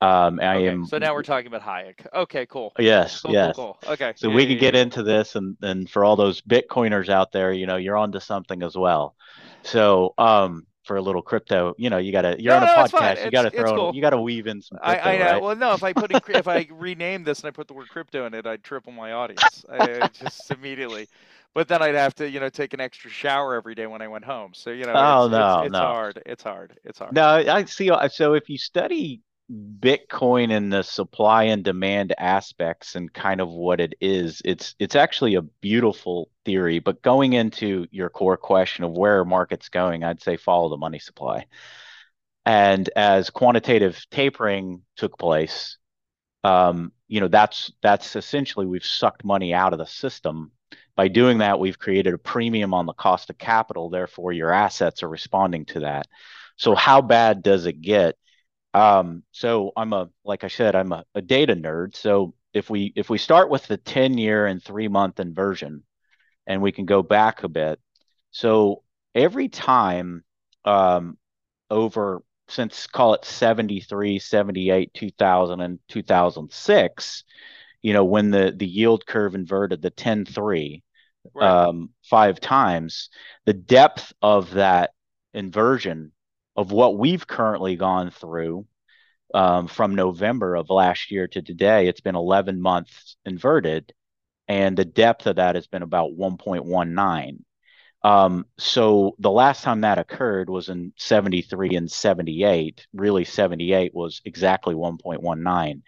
Um, 0.00 0.40
I 0.40 0.56
Okay, 0.56 0.70
am 0.70 0.90
so 0.90 0.98
now 0.98 1.14
we're 1.14 1.22
talking 1.22 1.46
about 1.46 1.62
Hayek. 1.62 2.06
Okay, 2.14 2.46
cool. 2.46 2.74
yes, 2.78 3.22
Cool, 3.22 3.36
yes. 3.36 3.52
cool, 3.52 3.52
cool. 3.52 3.78
Okay. 3.86 4.14
So 4.14 4.30
yeah, 4.30 4.30
we 4.30 4.46
yeah, 4.46 4.48
could 4.48 4.58
get 4.60 4.74
into 4.76 5.02
this 5.02 5.36
and 5.36 5.56
and 5.62 5.88
for 5.90 6.04
all 6.04 6.16
those 6.16 6.40
Bitcoiners 6.42 7.08
out 7.08 7.32
there, 7.32 7.52
you 7.52 7.66
know, 7.66 7.76
you're 7.76 7.96
onto 7.96 8.20
something 8.20 8.62
as 8.62 8.76
well. 8.76 9.16
So 9.64 10.14
um 10.18 10.66
for 10.86 10.96
a 10.96 11.02
little 11.02 11.22
crypto, 11.22 11.74
you 11.78 11.90
know, 11.90 11.98
you 11.98 12.12
gotta 12.12 12.36
you're 12.40 12.54
No, 12.54 12.58
on 12.58 12.62
a 12.62 12.68
no, 12.74 12.86
podcast, 12.90 13.24
you 13.24 13.30
gotta 13.30 13.50
it's 13.52 13.72
throw 13.72 13.72
cool. 13.72 13.90
you 13.90 14.00
gotta 14.02 14.20
weave 14.20 14.46
in 14.46 14.62
some 14.62 14.78
crypto, 14.78 15.14
I 15.14 15.18
know. 15.18 15.38
right? 15.38 15.42
Well, 15.42 15.56
no, 15.56 15.74
if 15.74 15.82
I 15.82 15.92
put 15.94 16.12
in, 16.12 16.20
if 16.28 16.48
I 16.48 16.68
rename 16.70 17.24
this 17.24 17.40
and 17.40 17.48
I 17.48 17.50
put 17.52 17.68
the 17.68 17.74
word 17.74 17.88
crypto 17.88 18.26
in 18.26 18.34
it, 18.34 18.46
I'd 18.46 18.62
triple 18.64 18.92
my 18.92 19.12
audience. 19.12 19.64
I, 19.70 20.02
I 20.02 20.08
just 20.08 20.50
immediately. 20.50 21.08
But 21.54 21.68
then 21.68 21.82
I'd 21.82 21.94
have 21.94 22.14
to, 22.16 22.28
you 22.30 22.40
know, 22.40 22.50
take 22.50 22.74
an 22.74 22.80
extra 22.80 23.10
shower 23.10 23.54
every 23.54 23.74
day 23.74 23.86
when 23.86 24.02
I 24.02 24.08
went 24.08 24.24
home. 24.26 24.54
So 24.54 24.70
you 24.70 24.86
know, 24.86 25.02
Oh 25.02 25.28
it's 25.30 25.30
no, 25.30 25.62
it's 25.62 25.78
no. 25.78 25.78
hard. 25.78 26.22
It's 26.26 26.42
hard. 26.42 26.78
It's 26.84 26.98
hard. 26.98 27.16
No, 27.16 27.26
I 27.28 27.64
see. 27.64 27.90
uh, 27.90 28.08
So 28.08 28.34
if 28.34 28.48
you 28.48 28.58
study 28.58 29.22
Bitcoin 29.50 30.50
and 30.50 30.72
the 30.72 30.82
supply 30.82 31.44
and 31.44 31.62
demand 31.62 32.12
aspects 32.18 32.96
and 32.96 33.12
kind 33.12 33.40
of 33.40 33.48
what 33.48 33.80
it 33.80 33.94
is, 34.00 34.42
it's 34.44 34.74
it's 34.80 34.96
actually 34.96 35.36
a 35.36 35.42
beautiful 35.42 36.30
theory. 36.44 36.80
But 36.80 37.02
going 37.02 37.34
into 37.34 37.86
your 37.92 38.10
core 38.10 38.36
question 38.36 38.84
of 38.84 38.92
where 38.92 39.24
markets 39.24 39.68
going, 39.68 40.02
I'd 40.02 40.22
say 40.22 40.36
follow 40.36 40.68
the 40.68 40.76
money 40.76 40.98
supply. 40.98 41.46
And 42.44 42.88
as 42.96 43.30
quantitative 43.30 44.04
tapering 44.10 44.82
took 44.96 45.18
place, 45.18 45.78
um, 46.44 46.92
you 47.08 47.20
know, 47.20 47.28
that's 47.28 47.72
that's 47.82 48.16
essentially 48.16 48.66
we've 48.66 48.84
sucked 48.84 49.24
money 49.24 49.54
out 49.54 49.72
of 49.72 49.78
the 49.78 49.86
system. 49.86 50.52
By 50.96 51.08
doing 51.08 51.38
that, 51.38 51.60
we've 51.60 51.78
created 51.78 52.14
a 52.14 52.18
premium 52.18 52.74
on 52.74 52.86
the 52.86 52.94
cost 52.94 53.30
of 53.30 53.38
capital. 53.38 53.90
Therefore, 53.90 54.32
your 54.32 54.52
assets 54.52 55.02
are 55.02 55.08
responding 55.08 55.66
to 55.66 55.80
that. 55.80 56.06
So 56.56 56.74
how 56.74 57.02
bad 57.02 57.42
does 57.42 57.66
it 57.66 57.80
get? 57.80 58.16
Um, 58.76 59.22
so 59.32 59.72
I'm 59.76 59.92
a, 59.92 60.10
like 60.24 60.44
I 60.44 60.48
said, 60.48 60.74
I'm 60.74 60.92
a, 60.92 61.04
a 61.14 61.22
data 61.22 61.56
nerd. 61.56 61.96
So 61.96 62.34
if 62.52 62.68
we 62.70 62.92
if 62.96 63.08
we 63.10 63.18
start 63.18 63.50
with 63.50 63.66
the 63.66 63.76
10 63.78 64.18
year 64.18 64.46
and 64.46 64.62
three 64.62 64.88
month 64.88 65.20
inversion, 65.20 65.82
and 66.46 66.62
we 66.62 66.72
can 66.72 66.86
go 66.86 67.02
back 67.02 67.42
a 67.44 67.48
bit. 67.48 67.80
So 68.32 68.82
every 69.14 69.48
time 69.48 70.24
um, 70.64 71.18
over 71.70 72.22
since 72.48 72.86
call 72.86 73.14
it 73.14 73.24
73, 73.24 74.18
78, 74.18 74.94
2000, 74.94 75.60
and 75.60 75.78
2006, 75.88 77.24
you 77.82 77.92
know, 77.92 78.04
when 78.04 78.30
the 78.30 78.52
the 78.56 78.66
yield 78.66 79.06
curve 79.06 79.34
inverted 79.34 79.82
the 79.82 79.90
10 79.90 80.24
3 80.24 80.82
Right. 81.34 81.50
um, 81.50 81.90
five 82.04 82.40
times, 82.40 83.10
the 83.46 83.52
depth 83.52 84.12
of 84.22 84.52
that 84.52 84.92
inversion 85.34 86.12
of 86.56 86.72
what 86.72 86.98
we've 86.98 87.26
currently 87.26 87.76
gone 87.76 88.10
through 88.10 88.66
um, 89.34 89.68
from 89.68 89.94
November 89.94 90.56
of 90.56 90.70
last 90.70 91.10
year 91.10 91.28
to 91.28 91.42
today, 91.42 91.88
it's 91.88 92.00
been 92.00 92.16
11 92.16 92.60
months 92.60 93.16
inverted, 93.24 93.92
and 94.48 94.76
the 94.76 94.84
depth 94.84 95.26
of 95.26 95.36
that 95.36 95.54
has 95.54 95.66
been 95.66 95.82
about 95.82 96.12
1.19. 96.12 97.38
Um, 98.02 98.46
so 98.56 99.16
the 99.18 99.30
last 99.30 99.64
time 99.64 99.80
that 99.80 99.98
occurred 99.98 100.48
was 100.48 100.68
in 100.68 100.92
73 100.96 101.76
and 101.76 101.90
78. 101.90 102.86
Really, 102.92 103.24
78 103.24 103.94
was 103.94 104.22
exactly 104.24 104.74
1.19. 104.74 105.82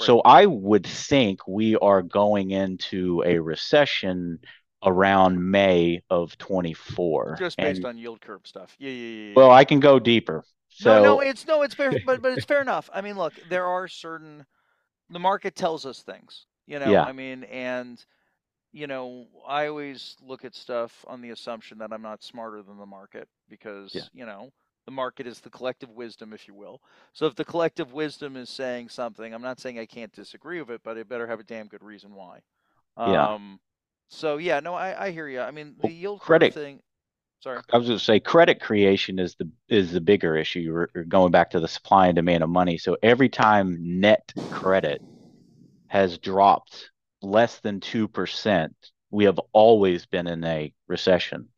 So 0.00 0.20
I 0.20 0.46
would 0.46 0.86
think 0.86 1.46
we 1.46 1.76
are 1.76 2.02
going 2.02 2.52
into 2.52 3.22
a 3.26 3.38
recession 3.38 4.38
around 4.84 5.50
May 5.50 6.02
of 6.10 6.36
24. 6.38 7.36
Just 7.38 7.56
based 7.56 7.78
And 7.78 7.86
on 7.86 7.98
yield 7.98 8.20
curve 8.20 8.42
stuff. 8.44 8.76
Yeah, 8.78 8.90
yeah, 8.90 9.06
yeah. 9.06 9.26
yeah, 9.28 9.32
well. 9.36 9.50
I 9.50 9.64
can 9.64 9.80
go 9.80 9.98
deeper. 9.98 10.44
No, 10.84 11.02
no, 11.02 11.20
it's 11.20 11.46
no, 11.46 11.62
it's 11.62 11.74
fair, 11.74 11.92
but 12.06 12.22
but 12.22 12.32
it's 12.36 12.44
fair 12.52 12.60
enough. 12.60 12.88
I 12.92 13.00
mean, 13.00 13.16
look, 13.16 13.32
there 13.48 13.66
are 13.66 13.88
certain 13.88 14.46
the 15.10 15.18
market 15.18 15.56
tells 15.56 15.84
us 15.86 16.02
things, 16.02 16.46
you 16.66 16.78
know. 16.78 16.90
Yeah. 16.90 17.04
I 17.04 17.12
mean, 17.12 17.44
and 17.44 18.04
you 18.72 18.86
know, 18.86 19.26
I 19.46 19.66
always 19.66 20.16
look 20.22 20.44
at 20.44 20.54
stuff 20.54 21.04
on 21.08 21.20
the 21.20 21.30
assumption 21.30 21.78
that 21.78 21.92
I'm 21.92 22.02
not 22.02 22.22
smarter 22.22 22.62
than 22.62 22.78
the 22.78 22.86
market 22.86 23.28
because 23.48 23.94
Yeah. 23.94 24.02
you 24.12 24.26
know 24.26 24.52
the 24.84 24.92
market 24.92 25.26
is 25.26 25.40
the 25.40 25.50
collective 25.50 25.90
wisdom, 25.90 26.32
if 26.32 26.46
you 26.46 26.54
will. 26.54 26.80
So 27.12 27.26
if 27.26 27.34
the 27.34 27.44
collective 27.44 27.92
wisdom 27.92 28.36
is 28.36 28.48
saying 28.48 28.88
something, 28.90 29.34
I'm 29.34 29.42
not 29.42 29.58
saying 29.58 29.78
I 29.78 29.86
can't 29.86 30.12
disagree 30.12 30.60
with 30.60 30.70
it, 30.70 30.80
but 30.84 30.96
it 30.96 31.08
better 31.08 31.26
have 31.26 31.40
a 31.40 31.44
damn 31.44 31.66
good 31.66 31.82
reason 31.82 32.14
why. 32.14 32.40
Yeah. 32.96 33.34
Um, 33.34 33.60
So 34.08 34.38
yeah, 34.38 34.60
no, 34.60 34.74
I 34.74 35.06
I 35.06 35.10
hear 35.10 35.28
you. 35.28 35.40
I 35.40 35.50
mean, 35.50 35.74
the 35.78 35.88
Well, 35.88 35.92
yield 35.92 36.20
credit- 36.20 36.54
thing. 36.54 36.80
Sorry. 37.40 37.60
I 37.72 37.76
was 37.78 37.86
going 37.86 37.98
to 37.98 38.04
say 38.04 38.18
credit 38.18 38.60
creation 38.60 39.20
is 39.20 39.36
the 39.36 39.48
is 39.68 39.92
the 39.92 40.00
bigger 40.00 40.36
issue. 40.36 40.58
You're, 40.58 40.90
you're 40.94 41.04
going 41.04 41.30
back 41.30 41.50
to 41.50 41.60
the 41.60 41.68
supply 41.68 42.08
and 42.08 42.16
demand 42.16 42.42
of 42.42 42.50
money. 42.50 42.78
So 42.78 42.96
every 43.00 43.28
time 43.28 44.00
net 44.00 44.32
credit 44.50 45.00
has 45.86 46.18
dropped 46.18 46.90
less 47.22 47.60
than 47.60 47.78
2%, 47.80 48.74
we 49.10 49.24
have 49.24 49.38
always 49.52 50.04
been 50.06 50.26
in 50.26 50.42
a 50.42 50.74
recession. 50.88 51.48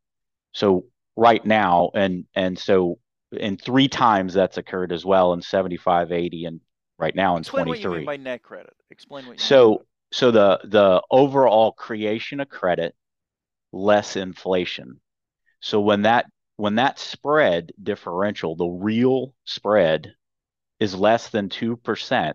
So 0.52 0.84
right 1.16 1.44
now 1.46 1.90
and 1.94 2.26
and 2.34 2.58
so 2.58 2.98
in 3.32 3.56
three 3.56 3.88
times 3.88 4.34
that's 4.34 4.58
occurred 4.58 4.92
as 4.92 5.04
well 5.06 5.32
in 5.32 5.40
75, 5.40 6.12
80 6.12 6.44
and 6.44 6.60
right 6.98 7.14
now 7.14 7.36
in 7.36 7.40
Explain 7.40 7.68
what 7.68 7.78
you 7.78 7.84
23. 7.84 7.98
mean 8.00 8.06
by 8.06 8.16
net 8.18 8.42
credit. 8.42 8.74
Explain 8.90 9.26
what 9.26 9.38
you 9.38 9.42
So. 9.42 9.86
So 10.12 10.30
the 10.30 10.60
the 10.64 11.02
overall 11.10 11.72
creation 11.72 12.40
of 12.40 12.48
credit 12.48 12.94
less 13.72 14.16
inflation. 14.16 15.00
So 15.60 15.80
when 15.80 16.02
that 16.02 16.26
when 16.56 16.74
that 16.76 16.98
spread 16.98 17.72
differential, 17.82 18.56
the 18.56 18.66
real 18.66 19.34
spread 19.44 20.14
is 20.78 20.94
less 20.94 21.30
than 21.30 21.48
2%, 21.48 22.34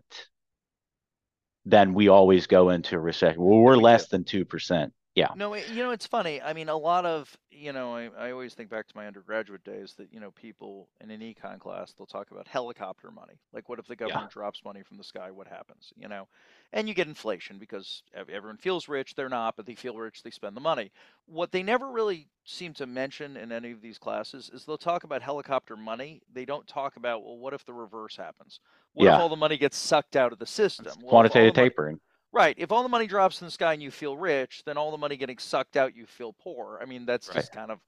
then 1.65 1.93
we 1.93 2.07
always 2.07 2.47
go 2.47 2.69
into 2.69 2.99
recession. 2.99 3.41
Well, 3.41 3.59
we're 3.59 3.75
less 3.75 4.07
than 4.07 4.23
2%. 4.23 4.91
Yeah. 5.15 5.29
No, 5.35 5.53
it- 5.53 5.69
you 5.69 5.81
know, 5.81 5.91
it's 5.91 6.05
funny. 6.05 6.41
I 6.41 6.51
mean, 6.51 6.67
a 6.67 6.75
lot 6.75 7.05
of, 7.05 7.35
you 7.49 7.71
know, 7.71 7.95
I, 7.95 8.09
I 8.17 8.31
always 8.31 8.53
think 8.53 8.69
back 8.69 8.85
to 8.89 8.97
my 8.97 9.07
undergraduate 9.07 9.63
days 9.63 9.93
that, 9.97 10.11
you 10.11 10.19
know, 10.19 10.31
people 10.31 10.89
in 10.99 11.09
an 11.09 11.21
econ 11.21 11.57
class, 11.57 11.93
they'll 11.93 12.05
talk 12.05 12.31
about 12.31 12.47
helicopter 12.49 13.09
money. 13.11 13.39
Like, 13.53 13.69
what 13.69 13.79
if 13.79 13.87
the 13.87 13.95
government 13.95 14.25
drops 14.33 14.61
money 14.65 14.83
from 14.83 14.97
the 14.97 15.05
sky? 15.05 15.31
What 15.31 15.47
happens? 15.47 15.93
You 15.95 16.09
know, 16.09 16.27
and 16.73 16.89
you 16.89 16.93
get 16.93 17.07
inflation 17.07 17.57
because 17.59 18.03
everyone 18.13 18.57
feels 18.57 18.89
rich. 18.89 19.15
They're 19.15 19.29
not, 19.29 19.55
but 19.55 19.65
they 19.65 19.75
feel 19.75 19.95
rich. 19.95 20.21
They 20.21 20.31
spend 20.31 20.55
the 20.55 20.61
money. 20.61 20.91
What 21.27 21.53
they 21.53 21.63
never 21.63 21.89
really 21.89 22.27
seem 22.43 22.73
to 22.73 22.85
mention 22.85 23.37
in 23.37 23.53
any 23.53 23.71
of 23.71 23.81
these 23.81 23.97
classes 23.97 24.51
is 24.53 24.65
they'll 24.65 24.77
talk 24.77 25.05
about 25.05 25.21
helicopter 25.21 25.77
money. 25.77 26.21
They 26.33 26.43
don't 26.43 26.67
talk 26.67 26.97
about, 26.97 27.23
well, 27.23 27.37
what 27.37 27.53
if 27.53 27.65
the 27.65 27.73
reverse 27.73 28.17
happens? 28.17 28.59
What 28.93 29.05
if 29.15 29.21
all 29.21 29.29
the 29.29 29.35
money 29.37 29.57
gets 29.57 29.77
sucked 29.77 30.17
out 30.17 30.33
of 30.33 30.39
the 30.39 30.45
system? 30.45 30.87
Well, 31.01 31.09
quantitative 31.09 31.53
the 31.53 31.61
money- 31.61 31.69
tapering. 31.69 31.99
Right. 32.35 32.55
If 32.59 32.71
all 32.71 32.83
the 32.83 32.89
money 32.89 33.07
drops 33.07 33.41
in 33.41 33.47
the 33.47 33.51
sky 33.51 33.73
and 33.73 33.81
you 33.81 33.91
feel 33.91 34.17
rich, 34.17 34.63
then 34.65 34.77
all 34.77 34.91
the 34.91 34.97
money 34.97 35.17
getting 35.17 35.37
sucked 35.39 35.77
out, 35.77 35.95
you 35.95 36.05
feel 36.05 36.33
poor. 36.33 36.79
I 36.81 36.85
mean, 36.85 37.05
that's 37.05 37.29
Right. 37.29 37.37
just 37.37 37.51
kind 37.53 37.71
of 37.71 37.79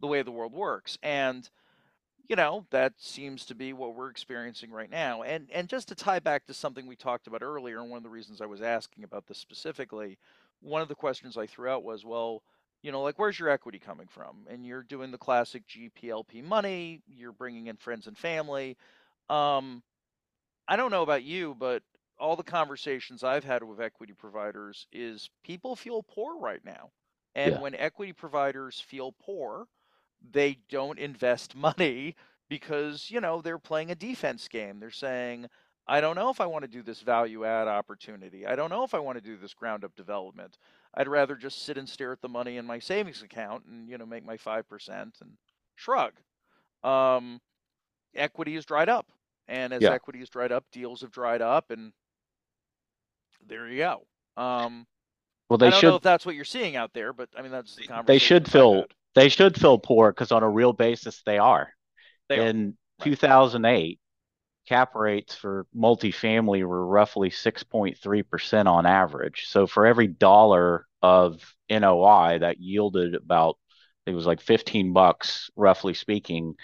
the 0.00 0.08
way 0.08 0.22
the 0.22 0.32
world 0.32 0.54
works. 0.54 0.98
And 1.02 1.48
you 2.28 2.36
know, 2.36 2.66
that 2.70 2.94
seems 2.98 3.46
to 3.46 3.54
be 3.56 3.72
what 3.72 3.94
we're 3.96 4.10
experiencing 4.10 4.70
right 4.72 4.90
now. 4.90 5.22
And 5.22 5.50
and 5.52 5.68
just 5.68 5.88
to 5.88 5.96
tie 5.96 6.20
back 6.20 6.46
to 6.46 6.54
something 6.54 6.86
we 6.86 6.96
talked 6.96 7.28
about 7.28 7.42
earlier, 7.42 7.80
and 7.80 7.90
one 7.90 7.98
of 7.98 8.04
the 8.04 8.10
reasons 8.10 8.40
I 8.42 8.46
was 8.46 8.62
asking 8.62 9.04
about 9.04 9.26
this 9.26 9.38
specifically, 9.38 10.18
one 10.60 10.82
of 10.82 10.88
the 10.88 10.96
questions 10.96 11.36
I 11.38 11.46
threw 11.46 11.68
out 11.70 11.84
was, 11.84 12.04
well, 12.06 12.42
you 12.82 12.92
know, 12.92 13.02
like 13.02 13.18
where's 13.18 13.38
your 13.38 13.50
equity 13.50 13.80
coming 13.80 14.08
from? 14.08 14.46
And 14.48 14.66
you're 14.66 14.84
doing 14.84 15.12
the 15.12 15.18
classic 15.18 15.64
GPLP 15.68 16.42
money, 16.44 17.02
you're 17.08 17.32
bringing 17.32 17.68
in 17.68 17.76
friends 17.76 18.06
and 18.08 18.18
family. 18.18 18.78
Um, 19.30 19.82
I 20.68 20.76
don't 20.76 20.90
know 20.92 21.02
about 21.02 21.24
you, 21.24 21.54
but 21.58 21.82
all 22.20 22.36
the 22.36 22.44
conversations 22.44 23.24
I've 23.24 23.44
had 23.44 23.64
with 23.64 23.80
equity 23.80 24.14
providers 24.14 24.86
is 24.92 25.30
people 25.44 25.76
feel 25.76 26.02
poor 26.02 26.38
right 26.38 26.64
now. 26.64 26.92
And 27.34 27.58
Yeah. 27.58 27.60
when 27.60 27.74
equity 27.74 28.12
providers 28.12 28.80
feel 28.80 29.12
poor, 29.12 29.68
they 30.20 30.54
don't 30.68 30.98
invest 30.98 31.54
money 31.56 32.16
because, 32.48 33.10
you 33.10 33.20
know, 33.20 33.40
they're 33.40 33.58
playing 33.58 33.90
a 33.90 33.94
defense 33.94 34.48
game. 34.48 34.80
They're 34.80 34.90
saying, 34.90 35.46
I 35.86 36.00
don't 36.00 36.16
know 36.16 36.30
if 36.30 36.40
I 36.40 36.46
want 36.46 36.62
to 36.64 36.68
do 36.68 36.82
this 36.82 37.00
value 37.00 37.44
add 37.44 37.68
opportunity. 37.68 38.46
I 38.46 38.56
don't 38.56 38.70
know 38.70 38.84
if 38.84 38.94
I 38.94 38.98
want 38.98 39.16
to 39.16 39.22
do 39.22 39.36
this 39.36 39.54
ground 39.54 39.84
up 39.84 39.94
development. 39.96 40.58
I'd 40.94 41.08
rather 41.08 41.36
just 41.36 41.62
sit 41.62 41.78
and 41.78 41.88
stare 41.88 42.12
at 42.12 42.20
the 42.20 42.28
money 42.28 42.56
in 42.58 42.66
my 42.66 42.78
savings 42.78 43.22
account 43.22 43.66
and, 43.66 43.88
you 43.88 43.98
know, 43.98 44.06
make 44.06 44.24
my 44.24 44.36
5% 44.36 45.18
and 45.20 45.38
shrug. 45.76 46.20
Um, 46.82 47.40
equity 48.14 48.56
is 48.56 48.64
dried 48.64 48.88
up. 48.88 49.12
And 49.48 49.72
as 49.72 49.88
Yeah. 49.88 49.90
equity 49.90 50.20
is 50.20 50.30
dried 50.30 50.52
up, 50.52 50.66
deals 50.70 51.00
have 51.00 51.10
dried 51.10 51.42
up 51.42 51.70
and 51.70 51.92
there 53.46 53.68
you 53.68 53.78
go. 53.78 54.06
Um, 54.36 54.86
Well, 55.48 55.58
I 55.62 55.68
they 55.68 55.70
don't 55.70 55.84
know 55.84 55.94
should 55.94 55.96
if 55.96 56.02
that's 56.02 56.26
what 56.26 56.34
you're 56.34 56.44
seeing 56.44 56.76
out 56.76 56.92
there, 56.92 57.12
but 57.12 57.28
I 57.36 57.42
mean 57.42 57.52
that's 57.52 57.76
the 57.76 57.88
they 58.06 58.18
should 58.18 58.50
feel 58.50 58.74
had. 58.74 58.94
they 59.14 59.28
should 59.28 59.58
feel 59.58 59.78
poor 59.78 60.12
because 60.12 60.32
on 60.32 60.42
a 60.42 60.48
real 60.48 60.72
basis 60.72 61.22
they 61.24 61.38
are. 61.38 61.72
They. 62.28 62.40
In 62.48 62.76
Right. 62.98 63.08
2008, 63.08 64.00
cap 64.68 64.94
rates 64.94 65.34
for 65.34 65.66
multifamily 65.76 66.64
were 66.64 66.86
roughly 66.86 67.30
6.3% 67.30 68.68
on 68.68 68.86
average. 68.86 69.46
So 69.48 69.66
for 69.66 69.86
every 69.86 70.06
dollar 70.06 70.86
of 71.02 71.40
NOI 71.68 72.38
that 72.38 72.60
yielded 72.60 73.14
about, 73.14 73.58
it 74.06 74.12
was 74.14 74.26
like 74.26 74.40
15 74.40 74.92
bucks, 74.92 75.50
roughly 75.56 75.94
speaking, 75.94 76.56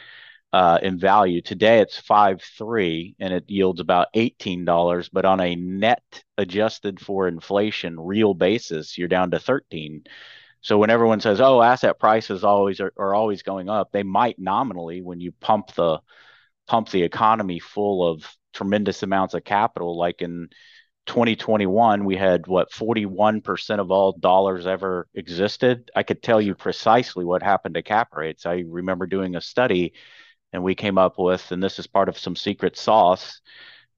uh, 0.56 0.78
in 0.80 0.98
value. 0.98 1.42
Today 1.42 1.80
it's 1.80 1.98
five 1.98 2.40
three 2.56 3.14
and 3.20 3.34
it 3.34 3.44
yields 3.46 3.78
about 3.78 4.08
$18, 4.14 5.10
but 5.12 5.26
on 5.26 5.38
a 5.38 5.54
net 5.54 6.24
adjusted 6.38 6.98
for 6.98 7.28
inflation 7.28 8.00
real 8.00 8.32
basis, 8.32 8.96
you're 8.96 9.06
down 9.06 9.32
to 9.32 9.38
13. 9.38 10.04
So 10.62 10.78
when 10.78 10.88
everyone 10.88 11.20
says, 11.20 11.42
"Oh, 11.42 11.60
asset 11.60 11.98
prices 11.98 12.42
always 12.42 12.80
are, 12.80 12.92
are 12.96 13.14
always 13.14 13.42
going 13.42 13.68
up," 13.68 13.92
they 13.92 14.02
might 14.02 14.38
nominally 14.38 15.02
when 15.02 15.20
you 15.20 15.30
pump 15.30 15.74
the 15.74 16.00
pump 16.66 16.88
the 16.88 17.02
economy 17.02 17.58
full 17.58 18.08
of 18.08 18.24
tremendous 18.54 19.02
amounts 19.02 19.34
of 19.34 19.44
capital. 19.44 19.98
Like 19.98 20.22
in 20.22 20.48
2021, 21.04 22.06
we 22.06 22.16
had 22.16 22.46
what 22.46 22.72
41% 22.72 23.78
of 23.78 23.90
all 23.90 24.12
dollars 24.12 24.66
ever 24.66 25.06
existed. 25.14 25.90
I 25.94 26.02
could 26.02 26.22
tell 26.22 26.40
you 26.40 26.54
precisely 26.54 27.26
what 27.26 27.42
happened 27.42 27.74
to 27.74 27.82
cap 27.82 28.16
rates. 28.16 28.46
I 28.46 28.64
remember 28.66 29.06
doing 29.06 29.36
a 29.36 29.42
study 29.42 29.92
and 30.52 30.62
we 30.62 30.74
came 30.74 30.98
up 30.98 31.18
with, 31.18 31.52
and 31.52 31.62
this 31.62 31.78
is 31.78 31.86
part 31.86 32.08
of 32.08 32.18
some 32.18 32.36
secret 32.36 32.76
sauce, 32.76 33.40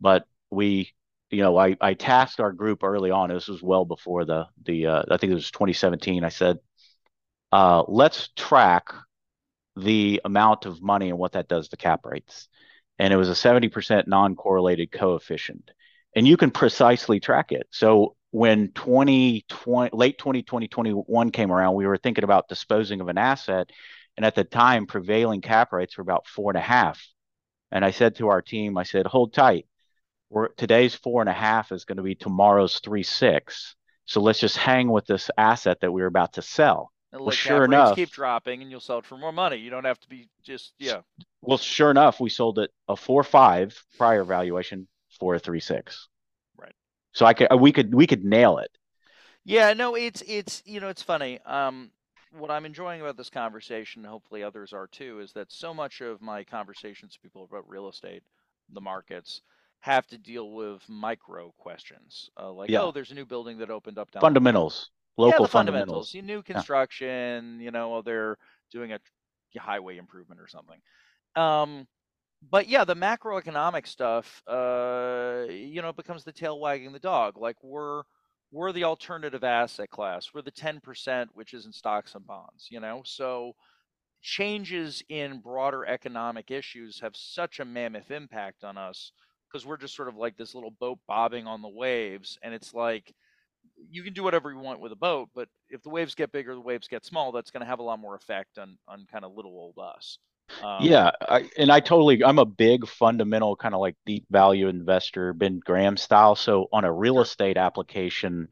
but 0.00 0.24
we 0.50 0.92
you 1.30 1.42
know, 1.42 1.58
I, 1.58 1.76
I 1.80 1.94
tasked 1.94 2.40
our 2.40 2.52
group 2.52 2.82
early 2.82 3.10
on. 3.10 3.28
This 3.28 3.48
was 3.48 3.62
well 3.62 3.84
before 3.84 4.24
the 4.24 4.46
the 4.64 4.86
uh, 4.86 5.02
I 5.10 5.16
think 5.18 5.30
it 5.30 5.34
was 5.34 5.50
2017. 5.50 6.24
I 6.24 6.30
said, 6.30 6.58
uh, 7.52 7.82
let's 7.86 8.28
track 8.36 8.94
the 9.76 10.20
amount 10.24 10.66
of 10.66 10.82
money 10.82 11.10
and 11.10 11.18
what 11.18 11.32
that 11.32 11.48
does 11.48 11.68
to 11.68 11.76
cap 11.76 12.00
rates. 12.04 12.48
And 12.98 13.12
it 13.12 13.16
was 13.16 13.28
a 13.28 13.32
70% 13.32 14.08
non-correlated 14.08 14.90
coefficient. 14.90 15.70
And 16.16 16.26
you 16.26 16.36
can 16.36 16.50
precisely 16.50 17.20
track 17.20 17.52
it. 17.52 17.68
So 17.70 18.16
when 18.30 18.72
2020 18.72 19.90
late 19.92 20.18
2020 20.18 20.68
21 20.68 21.30
came 21.30 21.52
around, 21.52 21.74
we 21.74 21.86
were 21.86 21.96
thinking 21.96 22.24
about 22.24 22.48
disposing 22.48 23.00
of 23.00 23.08
an 23.08 23.18
asset. 23.18 23.70
And 24.18 24.24
at 24.26 24.34
the 24.34 24.42
time, 24.42 24.86
prevailing 24.86 25.40
cap 25.40 25.72
rates 25.72 25.96
were 25.96 26.02
about 26.02 26.26
four 26.26 26.50
and 26.50 26.58
a 26.58 26.60
half. 26.60 27.00
And 27.70 27.84
I 27.84 27.92
said 27.92 28.16
to 28.16 28.30
our 28.30 28.42
team, 28.42 28.76
I 28.76 28.82
said, 28.82 29.06
hold 29.06 29.32
tight. 29.32 29.66
We're, 30.28 30.48
today's 30.48 30.92
four 30.92 31.22
and 31.22 31.28
a 31.30 31.32
half 31.32 31.70
is 31.70 31.84
going 31.84 31.98
to 31.98 32.02
be 32.02 32.16
tomorrow's 32.16 32.80
three 32.80 33.04
six. 33.04 33.76
So 34.06 34.20
let's 34.20 34.40
just 34.40 34.56
hang 34.56 34.90
with 34.90 35.06
this 35.06 35.30
asset 35.38 35.78
that 35.82 35.92
we 35.92 36.00
were 36.00 36.08
about 36.08 36.32
to 36.32 36.42
sell. 36.42 36.90
And 37.12 37.20
Well, 37.20 37.30
sure 37.30 37.64
enough- 37.64 37.94
keep 37.94 38.10
dropping 38.10 38.60
and 38.60 38.72
you'll 38.72 38.80
sell 38.80 38.98
it 38.98 39.04
for 39.04 39.16
more 39.16 39.30
money. 39.30 39.58
You 39.58 39.70
don't 39.70 39.84
have 39.84 40.00
to 40.00 40.08
be 40.08 40.28
just 40.42 40.72
yeah. 40.80 41.02
Well, 41.40 41.58
sure 41.58 41.92
enough, 41.92 42.18
we 42.18 42.28
sold 42.28 42.58
it 42.58 42.72
a 42.88 42.96
four 42.96 43.22
five 43.22 43.80
prior 43.98 44.24
valuation 44.24 44.88
for 45.20 45.36
a 45.36 45.38
three 45.38 45.60
six. 45.60 46.08
Right. 46.56 46.74
So 47.12 47.24
I 47.24 47.34
could 47.34 47.54
we 47.60 47.70
could 47.70 47.94
we 47.94 48.08
could 48.08 48.24
nail 48.24 48.58
it. 48.58 48.76
Yeah, 49.44 49.74
no, 49.74 49.94
it's 49.94 50.24
it's 50.26 50.60
you 50.66 50.80
know, 50.80 50.88
it's 50.88 51.04
funny. 51.04 51.38
Um 51.46 51.92
what 52.32 52.50
I'm 52.50 52.66
enjoying 52.66 53.00
about 53.00 53.16
this 53.16 53.30
conversation, 53.30 54.02
and 54.02 54.10
hopefully 54.10 54.42
others 54.42 54.72
are 54.72 54.86
too, 54.86 55.20
is 55.20 55.32
that 55.32 55.50
so 55.52 55.72
much 55.72 56.00
of 56.00 56.20
my 56.20 56.44
conversations 56.44 57.16
with 57.16 57.22
people 57.22 57.44
about 57.44 57.68
real 57.68 57.88
estate, 57.88 58.22
the 58.72 58.80
markets, 58.80 59.42
have 59.80 60.06
to 60.08 60.18
deal 60.18 60.52
with 60.52 60.82
micro 60.88 61.52
questions. 61.58 62.30
Uh, 62.38 62.52
like, 62.52 62.70
Yeah. 62.70 62.82
oh, 62.82 62.92
there's 62.92 63.10
a 63.10 63.14
new 63.14 63.24
building 63.24 63.58
that 63.58 63.70
opened 63.70 63.98
up 63.98 64.10
down. 64.10 64.20
Fundamentals, 64.20 64.90
yeah, 65.16 65.24
local 65.24 65.44
the 65.44 65.48
fundamentals. 65.48 66.12
fundamentals. 66.12 66.14
You 66.14 66.22
new 66.22 66.42
construction, 66.42 67.60
you 67.60 67.70
know, 67.70 68.02
they're 68.02 68.36
doing 68.70 68.92
a 68.92 69.00
highway 69.58 69.96
improvement 69.96 70.40
or 70.40 70.48
something. 70.48 70.80
Um, 71.36 71.86
but 72.50 72.68
yeah, 72.68 72.84
the 72.84 72.94
macroeconomic 72.94 73.86
stuff, 73.86 74.42
uh, 74.46 75.46
you 75.48 75.82
know, 75.82 75.92
becomes 75.92 76.24
the 76.24 76.32
tail 76.32 76.58
wagging 76.60 76.92
the 76.92 76.98
dog. 76.98 77.36
Like 77.38 77.56
we're 77.62 78.02
we're 78.50 78.72
the 78.72 78.84
alternative 78.84 79.44
asset 79.44 79.90
class. 79.90 80.30
We're 80.32 80.42
the 80.42 80.50
ten 80.50 80.80
percent, 80.80 81.30
which 81.34 81.54
is 81.54 81.66
in 81.66 81.72
stocks 81.72 82.14
and 82.14 82.26
bonds. 82.26 82.68
You 82.70 82.80
know, 82.80 83.02
so 83.04 83.54
changes 84.22 85.02
in 85.08 85.40
broader 85.40 85.86
economic 85.86 86.50
issues 86.50 87.00
have 87.00 87.14
such 87.16 87.60
a 87.60 87.64
mammoth 87.64 88.10
impact 88.10 88.64
on 88.64 88.76
us 88.76 89.12
because 89.48 89.64
we're 89.66 89.76
just 89.76 89.94
sort 89.94 90.08
of 90.08 90.16
like 90.16 90.36
this 90.36 90.54
little 90.54 90.72
boat 90.72 90.98
bobbing 91.06 91.46
on 91.46 91.62
the 91.62 91.68
waves, 91.68 92.38
and 92.42 92.52
it's 92.54 92.74
like 92.74 93.14
you 93.90 94.02
can 94.02 94.12
do 94.12 94.22
whatever 94.22 94.50
you 94.50 94.58
want 94.58 94.80
with 94.80 94.92
a 94.92 94.96
boat, 94.96 95.28
but 95.34 95.48
if 95.70 95.82
the 95.82 95.90
waves 95.90 96.14
get 96.14 96.32
bigger, 96.32 96.54
the 96.54 96.60
waves 96.60 96.88
get 96.88 97.04
small, 97.04 97.32
that's 97.32 97.50
going 97.50 97.60
to 97.60 97.66
have 97.66 97.78
a 97.78 97.82
lot 97.82 97.98
more 97.98 98.14
effect 98.16 98.58
on 98.58 98.78
on 98.88 99.06
kind 99.10 99.24
of 99.24 99.34
little 99.34 99.52
old 99.52 99.78
us. 99.78 100.18
Um, 100.60 100.90
Yeah, 100.90 101.10
I, 101.20 101.50
and 101.56 101.70
I 101.72 101.80
totally, 101.80 102.22
I'm 102.24 102.38
a 102.38 102.44
big 102.44 102.86
fundamental 102.86 103.56
kind 103.56 103.74
of 103.74 103.80
like 103.80 103.96
deep 104.06 104.26
value 104.30 104.68
investor, 104.68 105.32
Ben 105.32 105.60
Graham 105.64 105.96
style. 105.96 106.36
So 106.36 106.68
on 106.72 106.84
a 106.84 106.92
real 106.92 107.20
estate 107.20 107.56
application, 107.56 108.48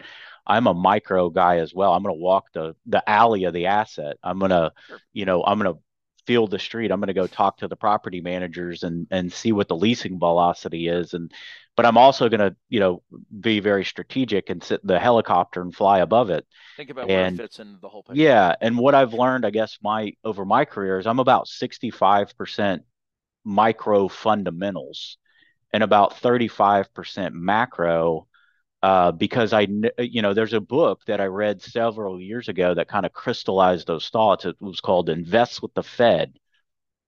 I'm 0.46 0.66
a 0.66 0.74
micro 0.74 1.30
guy 1.30 1.58
as 1.58 1.72
well. 1.74 1.92
I'm 1.92 2.02
going 2.02 2.14
to 2.14 2.20
walk 2.20 2.52
the 2.52 2.74
the 2.86 3.08
alley 3.08 3.44
of 3.44 3.54
the 3.54 3.66
asset. 3.66 4.16
I'm 4.22 4.38
going 4.38 4.50
to, 4.50 4.72
Sure. 4.86 5.00
you 5.12 5.24
know, 5.24 5.42
I'm 5.44 5.58
going 5.58 5.72
to 5.74 5.80
feel 6.26 6.46
the 6.48 6.58
street. 6.58 6.90
I'm 6.90 7.00
going 7.00 7.08
to 7.08 7.14
go 7.14 7.26
talk 7.26 7.58
to 7.58 7.68
the 7.68 7.76
property 7.76 8.20
managers 8.20 8.82
and 8.82 9.06
and 9.10 9.32
see 9.32 9.52
what 9.52 9.68
the 9.68 9.76
leasing 9.76 10.18
velocity 10.18 10.88
is. 10.88 11.14
And 11.14 11.32
but 11.76 11.84
I'm 11.84 11.98
also 11.98 12.28
going 12.28 12.40
to, 12.40 12.56
you 12.70 12.80
know, 12.80 13.02
be 13.40 13.60
very 13.60 13.84
strategic 13.84 14.48
and 14.48 14.64
sit 14.64 14.84
the 14.84 14.98
helicopter 14.98 15.60
and 15.60 15.74
fly 15.74 15.98
above 15.98 16.30
it. 16.30 16.46
think 16.76 16.90
about 16.90 17.06
where 17.06 17.26
it 17.26 17.36
fits 17.36 17.58
into 17.58 17.78
the 17.80 17.88
whole 17.88 18.02
picture. 18.02 18.22
Yeah, 18.22 18.54
and 18.60 18.78
what 18.78 18.94
I've 18.94 19.12
learned, 19.12 19.44
I 19.44 19.50
guess, 19.50 19.78
my 19.82 20.14
over 20.24 20.44
my 20.44 20.64
career 20.64 20.98
is 20.98 21.06
I'm 21.06 21.18
about 21.18 21.46
65% 21.46 22.80
micro 23.44 24.08
fundamentals 24.08 25.18
and 25.72 25.82
about 25.82 26.14
35% 26.14 27.32
macro. 27.34 28.26
Uh, 28.82 29.10
because 29.10 29.52
I, 29.52 29.66
you 29.98 30.22
know, 30.22 30.32
there's 30.32 30.52
a 30.52 30.60
book 30.60 31.00
that 31.06 31.20
I 31.20 31.24
read 31.24 31.60
several 31.60 32.20
years 32.20 32.48
ago 32.48 32.74
that 32.74 32.88
kind 32.88 33.04
of 33.04 33.12
crystallized 33.12 33.86
those 33.86 34.10
thoughts. 34.10 34.44
It 34.44 34.56
was 34.60 34.80
called 34.80 35.08
Invest 35.08 35.60
with 35.60 35.74
the 35.74 35.82
Fed. 35.82 36.38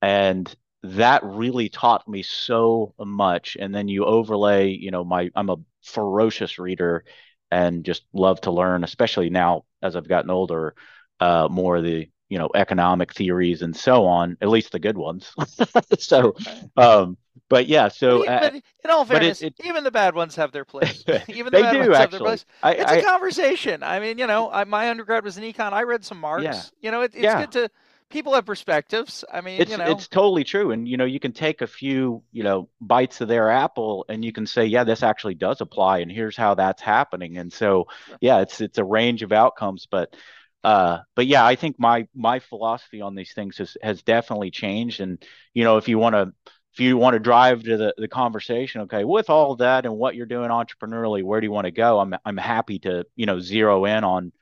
And 0.03 0.53
that 0.83 1.23
really 1.25 1.69
taught 1.69 2.07
me 2.09 2.23
so 2.23 2.95
much. 2.99 3.57
And 3.59 3.75
then 3.75 3.89
you 3.89 4.05
overlay, 4.05 4.71
you 4.71 4.91
know, 4.91 5.05
my, 5.05 5.31
I'm 5.35 5.51
a 5.51 5.57
ferocious 5.83 6.59
reader 6.59 7.05
and 7.51 7.85
just 7.85 8.05
love 8.13 8.41
to 8.43 8.53
learn, 8.53 8.85
especially 8.85 9.31
now 9.31 9.65
as 9.83 9.97
I've 9.97 10.09
gotten 10.09 10.31
older, 10.31 10.75
uh, 11.21 11.49
more 11.51 11.77
of 11.77 11.85
the, 11.85 12.09
you 12.29 12.39
know, 12.39 12.51
economic 12.55 13.15
theories 13.15 13.63
and 13.63 13.75
so 13.77 14.07
on, 14.07 14.37
at 14.41 14.49
least 14.49 14.73
the 14.73 14.79
good 14.79 14.99
ones. 14.99 15.33
so, 15.99 16.35
um, 16.77 17.17
but 17.49 17.67
yeah, 17.67 17.89
so 17.89 18.25
e- 18.25 18.29
uh, 18.29 18.39
but 18.39 18.55
in 18.55 18.63
all 18.91 19.05
but 19.09 19.23
it- 19.23 19.37
fairness, 19.37 19.39
it- 19.41 19.55
even 19.63 19.85
the 19.85 19.91
bad 19.91 20.15
ones 20.15 20.37
have 20.37 20.53
their 20.53 20.65
place. 20.65 21.05
even 21.29 21.53
the 21.53 21.59
they 21.59 21.61
bad 21.61 21.79
do 21.79 21.79
ones 21.79 21.97
have 21.97 22.11
their 22.11 22.21
actually. 22.21 22.21
place. 22.21 22.45
I, 22.63 22.75
It's 22.77 22.93
I, 22.93 22.97
a 23.03 23.05
conversation. 23.05 23.83
I 23.83 24.01
mean, 24.01 24.19
you 24.19 24.27
know, 24.27 24.51
I, 24.51 24.65
my 24.65 24.89
undergrad 24.91 25.25
was 25.25 25.37
in 25.39 25.45
econ. 25.45 25.73
I 25.73 25.83
read 25.83 26.05
some 26.05 26.19
Marx. 26.21 26.45
Yeah. 26.45 26.67
You 26.81 26.91
know, 26.91 27.03
it, 27.03 27.13
it's 27.15 27.35
Yeah. 27.35 27.35
good 27.35 27.53
to 27.53 27.71
people 28.11 28.35
have 28.35 28.47
perspectives. 28.47 29.25
I 29.33 29.41
mean, 29.41 29.61
it's 29.61 29.71
you 29.71 29.77
know, 29.77 29.91
it's 29.91 30.09
totally 30.09 30.45
true, 30.45 30.71
and 30.71 30.89
you 30.89 30.97
know 30.97 31.05
you 31.05 31.21
can 31.21 31.33
take 31.33 31.63
a 31.63 31.67
few 31.67 32.23
you 32.33 32.43
know 32.43 32.69
bites 32.81 33.21
of 33.21 33.29
their 33.29 33.51
apple, 33.51 34.05
and 34.09 34.25
you 34.25 34.33
can 34.33 34.47
say, 34.47 34.67
yeah, 34.67 34.85
this 34.85 35.03
actually 35.03 35.35
does 35.35 35.61
apply, 35.61 35.99
and 35.99 36.11
here's 36.11 36.37
how 36.37 36.55
that's 36.55 36.83
happening, 36.83 37.39
and 37.39 37.53
so 37.53 37.87
yeah, 38.21 38.41
it's 38.41 38.61
it's 38.61 38.79
a 38.79 38.85
range 38.85 39.23
of 39.23 39.33
outcomes, 39.33 39.87
but 39.91 40.15
uh, 40.65 40.99
but 41.15 41.27
yeah, 41.27 41.45
I 41.45 41.57
think 41.57 41.77
my 41.79 42.09
my 42.15 42.41
philosophy 42.41 43.01
on 43.01 43.15
these 43.15 43.33
things 43.33 43.59
has 43.59 43.77
has 43.83 44.03
definitely 44.03 44.51
changed, 44.51 45.01
and 45.01 45.23
you 45.55 45.65
know 45.65 45.77
if 45.77 45.89
you 45.89 45.99
want 45.99 46.15
to 46.15 46.33
if 46.75 46.81
you 46.81 46.97
want 46.97 47.15
to 47.15 47.21
drive 47.21 47.63
to 47.65 47.77
the, 47.77 47.95
the 47.97 48.09
conversation, 48.09 48.83
okay, 48.83 49.05
with 49.05 49.31
all 49.31 49.57
that 49.57 49.85
and 49.85 49.97
what 49.97 50.15
you're 50.15 50.27
doing 50.27 50.51
entrepreneurially, 50.51 51.25
where 51.25 51.41
do 51.41 51.47
you 51.47 51.53
want 51.53 51.65
to 51.65 51.71
go? 51.71 51.99
I'm 51.99 52.15
I'm 52.25 52.37
happy 52.37 52.79
to 52.81 53.05
you 53.17 53.27
know 53.27 53.41
zero 53.41 53.85
in 53.85 54.05
on 54.05 54.33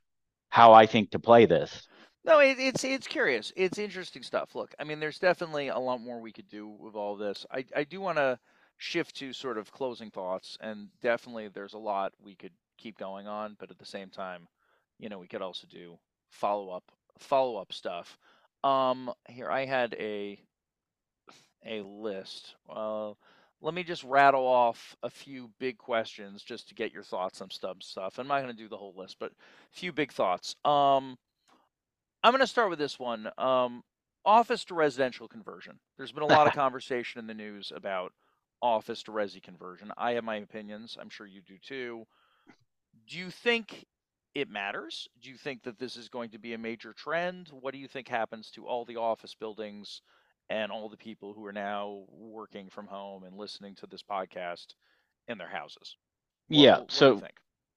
how 0.48 0.72
I 0.72 0.86
think 0.86 1.10
to 1.10 1.18
play 1.18 1.46
this. 1.46 1.86
No, 2.26 2.40
it, 2.40 2.58
it's 2.58 2.84
it's 2.84 3.06
curious. 3.06 3.52
It's 3.56 3.78
interesting 3.78 4.22
stuff. 4.22 4.54
Look, 4.54 4.74
I 4.80 4.84
mean, 4.84 5.00
there's 5.00 5.18
definitely 5.18 5.68
a 5.68 5.78
lot 5.78 6.00
more 6.00 6.20
we 6.20 6.32
could 6.32 6.48
do 6.48 6.68
with 6.68 6.94
all 6.96 7.16
this. 7.16 7.46
I 7.52 7.64
I 7.74 7.84
do 7.84 8.00
want 8.00 8.18
to 8.18 8.38
shift 8.78 9.16
to 9.16 9.32
sort 9.32 9.58
of 9.58 9.70
closing 9.72 10.10
thoughts, 10.10 10.58
and 10.60 10.88
definitely 11.00 11.48
there's 11.48 11.74
a 11.74 11.78
lot 11.78 12.12
we 12.22 12.34
could 12.34 12.52
keep 12.78 12.98
going 12.98 13.28
on, 13.28 13.56
but 13.58 13.70
at 13.70 13.78
the 13.78 13.86
same 13.86 14.10
time, 14.10 14.48
you 14.98 15.08
know, 15.08 15.18
we 15.18 15.28
could 15.28 15.42
also 15.42 15.66
do 15.70 15.98
follow 16.30 16.70
up 16.70 16.84
follow 17.18 17.56
up 17.56 17.72
stuff. 17.72 18.18
Um, 18.64 19.12
here 19.28 19.50
I 19.50 19.64
had 19.64 19.94
a 19.94 20.38
a 21.64 21.82
list. 21.82 22.54
Uh, 22.68 23.12
let 23.62 23.74
me 23.74 23.82
just 23.84 24.04
rattle 24.04 24.46
off 24.46 24.96
a 25.02 25.10
few 25.10 25.50
big 25.58 25.78
questions 25.78 26.42
just 26.42 26.68
to 26.68 26.74
get 26.74 26.92
your 26.92 27.02
thoughts 27.02 27.40
on 27.40 27.50
stub 27.50 27.82
stuff. 27.82 28.18
I'm 28.18 28.28
not 28.28 28.42
going 28.42 28.54
to 28.54 28.62
do 28.62 28.68
the 28.68 28.76
whole 28.76 28.94
list, 28.96 29.16
but 29.18 29.32
a 29.32 29.76
few 29.76 29.92
big 29.92 30.12
thoughts. 30.12 30.56
Um, 30.64 31.16
I'm 32.26 32.32
going 32.32 32.40
to 32.40 32.46
start 32.48 32.70
with 32.70 32.80
this 32.80 32.98
one. 32.98 33.30
Um, 33.38 33.84
office 34.24 34.64
to 34.64 34.74
residential 34.74 35.28
conversion. 35.28 35.78
There's 35.96 36.10
been 36.10 36.24
a 36.24 36.26
lot 36.26 36.48
of 36.48 36.54
conversation 36.56 37.20
in 37.20 37.28
the 37.28 37.34
news 37.34 37.72
about 37.72 38.12
office 38.60 39.04
to 39.04 39.12
resi 39.12 39.40
conversion. 39.40 39.92
I 39.96 40.14
have 40.14 40.24
my 40.24 40.38
opinions. 40.38 40.96
I'm 41.00 41.08
sure 41.08 41.28
you 41.28 41.40
do 41.40 41.54
too. 41.62 42.04
Do 43.06 43.16
you 43.16 43.30
think 43.30 43.86
it 44.34 44.50
matters? 44.50 45.06
Do 45.22 45.30
you 45.30 45.36
think 45.36 45.62
that 45.62 45.78
this 45.78 45.96
is 45.96 46.08
going 46.08 46.30
to 46.30 46.38
be 46.40 46.52
a 46.52 46.58
major 46.58 46.92
trend? 46.92 47.50
What 47.52 47.72
do 47.72 47.78
you 47.78 47.86
think 47.86 48.08
happens 48.08 48.50
to 48.56 48.66
all 48.66 48.84
the 48.84 48.96
office 48.96 49.36
buildings 49.38 50.02
and 50.50 50.72
all 50.72 50.88
the 50.88 50.96
people 50.96 51.32
who 51.32 51.46
are 51.46 51.52
now 51.52 52.06
working 52.10 52.70
from 52.70 52.88
home 52.88 53.22
and 53.22 53.36
listening 53.36 53.76
to 53.76 53.86
this 53.86 54.02
podcast 54.02 54.74
in 55.28 55.38
their 55.38 55.46
houses? 55.46 55.96
What, 56.48 56.58
Yeah, 56.60 56.70
what, 56.72 56.80
what 56.80 56.88
do 56.88 56.94
you 57.06 57.14
so 57.14 57.18
think? 57.20 57.34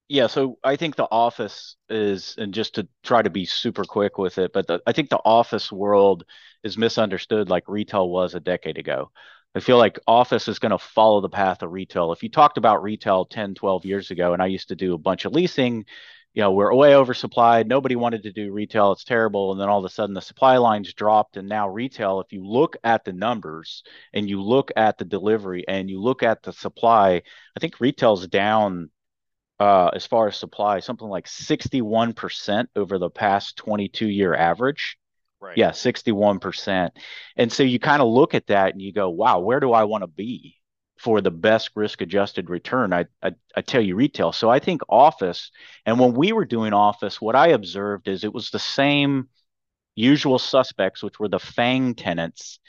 Yeah, 0.09 0.25
so 0.25 0.57
I 0.63 0.75
think 0.75 0.95
The 0.95 1.07
Office 1.09 1.75
is, 1.87 2.33
and 2.39 2.51
just 2.51 2.75
to 2.75 2.87
try 3.03 3.21
to 3.21 3.29
be 3.29 3.45
super 3.45 3.83
quick 3.83 4.17
with 4.17 4.39
it, 4.39 4.51
but 4.53 4.65
the, 4.65 4.81
I 4.87 4.91
think 4.91 5.09
the 5.09 5.21
office 5.23 5.71
world 5.71 6.23
is 6.63 6.79
misunderstood 6.79 7.47
like 7.47 7.65
retail 7.67 8.09
was 8.09 8.33
a 8.33 8.39
decade 8.39 8.79
ago. 8.79 9.11
I 9.53 9.59
feel 9.59 9.77
like 9.77 9.99
office 10.07 10.47
is 10.47 10.57
going 10.57 10.71
to 10.71 10.79
follow 10.79 11.21
the 11.21 11.29
path 11.29 11.61
of 11.61 11.71
retail. 11.71 12.11
If 12.11 12.23
you 12.23 12.29
talked 12.29 12.57
about 12.57 12.81
retail 12.81 13.25
10, 13.25 13.53
12 13.53 13.85
years 13.85 14.09
ago, 14.09 14.33
and 14.33 14.41
I 14.41 14.47
used 14.47 14.69
to 14.69 14.75
do 14.75 14.95
a 14.95 14.97
bunch 14.97 15.25
of 15.25 15.33
leasing, 15.33 15.85
you 16.33 16.41
know, 16.41 16.51
we're 16.53 16.73
way 16.73 16.93
oversupplied. 16.93 17.67
Nobody 17.67 17.95
wanted 17.95 18.23
to 18.23 18.31
do 18.31 18.51
retail. 18.51 18.91
It's 18.91 19.03
terrible. 19.03 19.51
And 19.51 19.61
then 19.61 19.69
all 19.69 19.79
of 19.79 19.85
a 19.85 19.89
sudden 19.89 20.15
the 20.15 20.21
supply 20.21 20.57
lines 20.57 20.93
dropped. 20.93 21.37
And 21.37 21.47
now 21.49 21.69
retail, 21.69 22.19
if 22.21 22.33
you 22.33 22.43
look 22.45 22.77
at 22.83 23.05
the 23.05 23.13
numbers 23.13 23.83
and 24.13 24.27
you 24.29 24.41
look 24.41 24.71
at 24.75 24.97
the 24.97 25.05
delivery 25.05 25.65
and 25.67 25.89
you 25.89 26.01
look 26.01 26.23
at 26.23 26.41
the 26.43 26.53
supply, 26.53 27.21
I 27.55 27.59
think 27.59 27.79
retail's 27.79 28.27
down 28.27 28.89
uh, 29.59 29.89
as 29.93 30.05
far 30.05 30.27
as 30.27 30.37
supply, 30.37 30.79
something 30.79 31.07
like 31.07 31.27
61% 31.27 32.69
over 32.75 32.97
the 32.97 33.09
past 33.09 33.57
22 33.57 34.07
year 34.07 34.33
average. 34.33 34.97
Right. 35.41 35.57
Yeah, 35.57 35.71
61%. 35.71 36.93
And 37.37 37.51
so 37.51 37.63
you 37.63 37.79
kind 37.79 38.01
of 38.01 38.07
look 38.09 38.33
at 38.33 38.47
that 38.47 38.73
and 38.73 38.81
you 38.81 38.91
go, 38.91 39.09
wow, 39.09 39.39
where 39.39 39.59
do 39.59 39.71
I 39.71 39.85
want 39.85 40.03
to 40.03 40.07
be 40.07 40.55
for 40.97 41.21
the 41.21 41.31
best 41.31 41.71
risk 41.75 42.01
adjusted 42.01 42.49
return? 42.49 42.93
I, 42.93 43.05
I, 43.23 43.31
I 43.55 43.61
tell 43.61 43.81
you, 43.81 43.95
retail. 43.95 44.31
So 44.33 44.49
I 44.49 44.59
think 44.59 44.81
office, 44.89 45.51
and 45.85 45.99
when 45.99 46.13
we 46.13 46.33
were 46.33 46.45
doing 46.45 46.73
office, 46.73 47.21
what 47.21 47.35
I 47.35 47.49
observed 47.49 48.07
is 48.07 48.23
it 48.23 48.33
was 48.33 48.49
the 48.49 48.59
same 48.59 49.29
usual 49.95 50.39
suspects, 50.39 51.03
which 51.03 51.19
were 51.19 51.29
the 51.29 51.39
FANG 51.39 51.95
tenants 51.95 52.59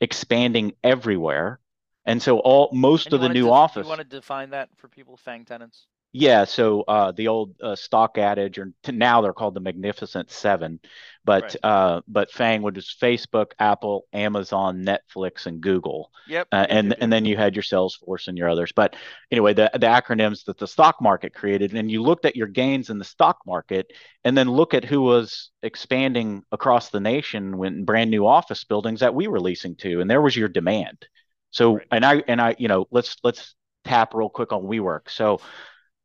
expanding 0.00 0.72
everywhere. 0.82 1.60
And 2.06 2.22
so 2.22 2.38
all 2.38 2.70
most 2.72 3.06
And 3.06 3.14
of 3.14 3.20
the 3.20 3.28
new 3.28 3.34
def- 3.34 3.44
you 3.44 3.52
office 3.52 3.86
want 3.86 4.00
to 4.00 4.04
define 4.04 4.50
that 4.50 4.70
for 4.76 4.88
people, 4.88 5.16
Fang 5.16 5.44
tenants? 5.44 5.86
Yeah, 6.12 6.44
so 6.44 6.82
uh, 6.82 7.12
the 7.12 7.28
old 7.28 7.54
uh, 7.62 7.76
stock 7.76 8.18
adage, 8.18 8.58
or 8.58 8.72
now 8.88 9.20
they're 9.20 9.32
called 9.32 9.54
the 9.54 9.60
Magnificent 9.60 10.30
Seven, 10.30 10.80
but 11.24 11.42
Right. 11.42 11.56
uh, 11.62 12.00
but 12.08 12.32
Fang, 12.32 12.62
which 12.62 12.78
is 12.78 12.96
Facebook, 13.00 13.52
Apple, 13.60 14.06
Amazon, 14.12 14.84
Netflix, 14.84 15.46
and 15.46 15.60
Google, 15.60 16.10
Yep. 16.26 16.48
uh, 16.50 16.66
and 16.68 16.96
and 17.00 17.12
then 17.12 17.24
you 17.24 17.36
had 17.36 17.54
your 17.54 17.62
Salesforce 17.62 18.26
and 18.26 18.36
your 18.36 18.48
others. 18.48 18.72
But 18.72 18.96
anyway, 19.30 19.54
the 19.54 19.70
the 19.72 19.86
acronyms 19.86 20.44
that 20.46 20.58
the 20.58 20.66
stock 20.66 21.00
market 21.00 21.32
created, 21.32 21.74
and 21.74 21.90
you 21.90 22.02
looked 22.02 22.24
at 22.24 22.34
your 22.36 22.48
gains 22.48 22.90
in 22.90 22.98
the 22.98 23.04
stock 23.04 23.38
market, 23.46 23.92
and 24.24 24.36
then 24.36 24.50
look 24.50 24.74
at 24.74 24.84
who 24.84 25.02
was 25.02 25.50
expanding 25.62 26.42
across 26.50 26.88
the 26.90 27.00
nation 27.00 27.56
when 27.56 27.84
brand 27.84 28.10
new 28.10 28.26
office 28.26 28.64
buildings 28.64 29.00
that 29.00 29.14
we 29.14 29.28
were 29.28 29.40
leasing 29.40 29.76
to, 29.76 30.00
and 30.00 30.10
there 30.10 30.22
was 30.22 30.36
your 30.36 30.48
demand. 30.48 31.06
So 31.52 31.74
Right. 31.74 31.86
and 31.92 32.04
I 32.04 32.22
and 32.26 32.40
I, 32.40 32.56
you 32.58 32.66
know, 32.68 32.86
let's 32.90 33.16
let's 33.22 33.54
tap 33.84 34.12
real 34.14 34.28
quick 34.28 34.52
on 34.52 34.62
WeWork. 34.62 35.08
So 35.08 35.40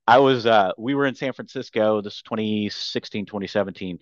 I 0.07 0.19
was 0.19 0.45
uh 0.45 0.71
we 0.77 0.95
were 0.95 1.05
in 1.05 1.15
San 1.15 1.33
Francisco, 1.33 2.01
this 2.01 2.15
is 2.17 2.21
2016, 2.23 3.25
2017. 3.25 3.99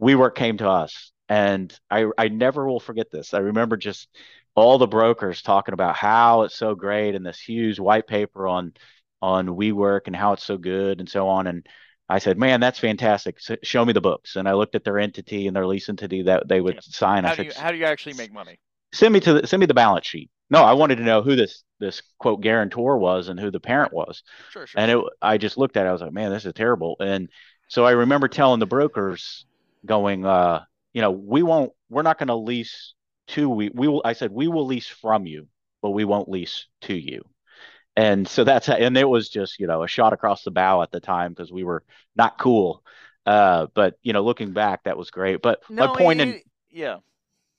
WeWork 0.00 0.34
came 0.34 0.58
to 0.58 0.68
us 0.68 1.12
and 1.28 1.76
I 1.90 2.06
I 2.18 2.28
never 2.28 2.66
will 2.68 2.80
forget 2.80 3.10
this. 3.10 3.34
I 3.34 3.38
remember 3.38 3.76
just 3.76 4.08
all 4.54 4.78
the 4.78 4.86
brokers 4.86 5.42
talking 5.42 5.74
about 5.74 5.96
how 5.96 6.42
it's 6.42 6.56
so 6.56 6.74
great 6.74 7.14
and 7.14 7.24
this 7.24 7.40
huge 7.40 7.78
white 7.78 8.06
paper 8.06 8.46
on 8.48 8.74
on 9.22 9.46
WeWork 9.48 10.02
and 10.06 10.16
how 10.16 10.32
it's 10.32 10.44
so 10.44 10.56
good 10.58 11.00
and 11.00 11.08
so 11.08 11.28
on. 11.28 11.46
And 11.46 11.66
I 12.08 12.18
said, 12.18 12.38
man, 12.38 12.60
that's 12.60 12.78
fantastic. 12.78 13.38
S 13.48 13.56
show 13.62 13.84
me 13.84 13.92
the 13.92 14.00
books. 14.00 14.36
And 14.36 14.48
I 14.48 14.54
looked 14.54 14.74
at 14.74 14.84
their 14.84 14.98
entity 14.98 15.46
and 15.46 15.54
their 15.56 15.66
lease 15.66 15.88
entity 15.88 16.22
that 16.22 16.48
they 16.48 16.60
would 16.60 16.76
Yep. 16.76 16.84
sign. 16.84 17.24
I 17.24 17.30
How 17.30 17.34
do 17.34 17.42
said, 17.42 17.46
you 17.46 17.52
how 17.54 17.70
do 17.72 17.76
you 17.78 17.84
actually 17.84 18.14
make 18.14 18.32
money? 18.32 18.58
send 18.92 19.12
me 19.12 19.20
to 19.20 19.34
the 19.40 19.46
send 19.46 19.60
me 19.60 19.66
the 19.66 19.74
balance 19.74 20.06
sheet. 20.06 20.30
No, 20.50 20.62
I 20.62 20.72
wanted 20.72 20.96
to 20.96 21.04
know 21.04 21.22
who 21.22 21.36
this 21.36 21.62
this 21.78 22.02
quote 22.18 22.40
guarantor 22.40 22.98
was 22.98 23.28
and 23.28 23.38
who 23.38 23.50
the 23.50 23.60
parent 23.60 23.92
was. 23.92 24.22
Sure. 24.50 24.66
Sure. 24.66 24.80
And 24.80 24.90
it, 24.90 25.04
I 25.22 25.38
just 25.38 25.56
looked 25.56 25.76
at 25.76 25.86
it. 25.86 25.88
I 25.88 25.92
was 25.92 26.02
like, 26.02 26.12
man, 26.12 26.30
this 26.30 26.44
is 26.44 26.52
terrible. 26.52 26.96
And 27.00 27.28
so 27.68 27.86
I 27.86 27.92
remember 27.92 28.28
telling 28.28 28.60
the 28.60 28.66
brokers, 28.66 29.46
going, 29.86 30.26
uh, 30.26 30.64
you 30.92 31.00
know, 31.00 31.12
we 31.12 31.42
won't, 31.42 31.72
we're 31.88 32.02
not 32.02 32.18
going 32.18 32.28
to 32.28 32.34
lease 32.34 32.94
to 33.28 33.48
we 33.48 33.70
we 33.72 33.88
will. 33.88 34.02
I 34.04 34.12
said 34.12 34.32
we 34.32 34.48
will 34.48 34.66
lease 34.66 34.88
from 34.88 35.26
you, 35.26 35.46
but 35.82 35.90
we 35.90 36.04
won't 36.04 36.28
lease 36.28 36.66
to 36.82 36.94
you. 36.94 37.22
And 37.96 38.26
so 38.26 38.44
that's 38.44 38.68
and 38.68 38.96
it 38.96 39.08
was 39.08 39.28
just 39.28 39.58
you 39.58 39.66
know 39.66 39.82
a 39.82 39.88
shot 39.88 40.12
across 40.12 40.42
the 40.42 40.50
bow 40.50 40.82
at 40.82 40.90
the 40.90 41.00
time 41.00 41.32
because 41.32 41.52
we 41.52 41.64
were 41.64 41.84
not 42.16 42.38
cool. 42.38 42.82
Uh, 43.26 43.66
but 43.74 43.94
you 44.02 44.12
know, 44.12 44.22
looking 44.22 44.52
back, 44.52 44.84
that 44.84 44.96
was 44.96 45.10
great. 45.10 45.42
But 45.42 45.60
my 45.70 45.86
No. 45.86 45.94
point 45.94 46.20
in 46.20 46.40
yeah. 46.70 46.96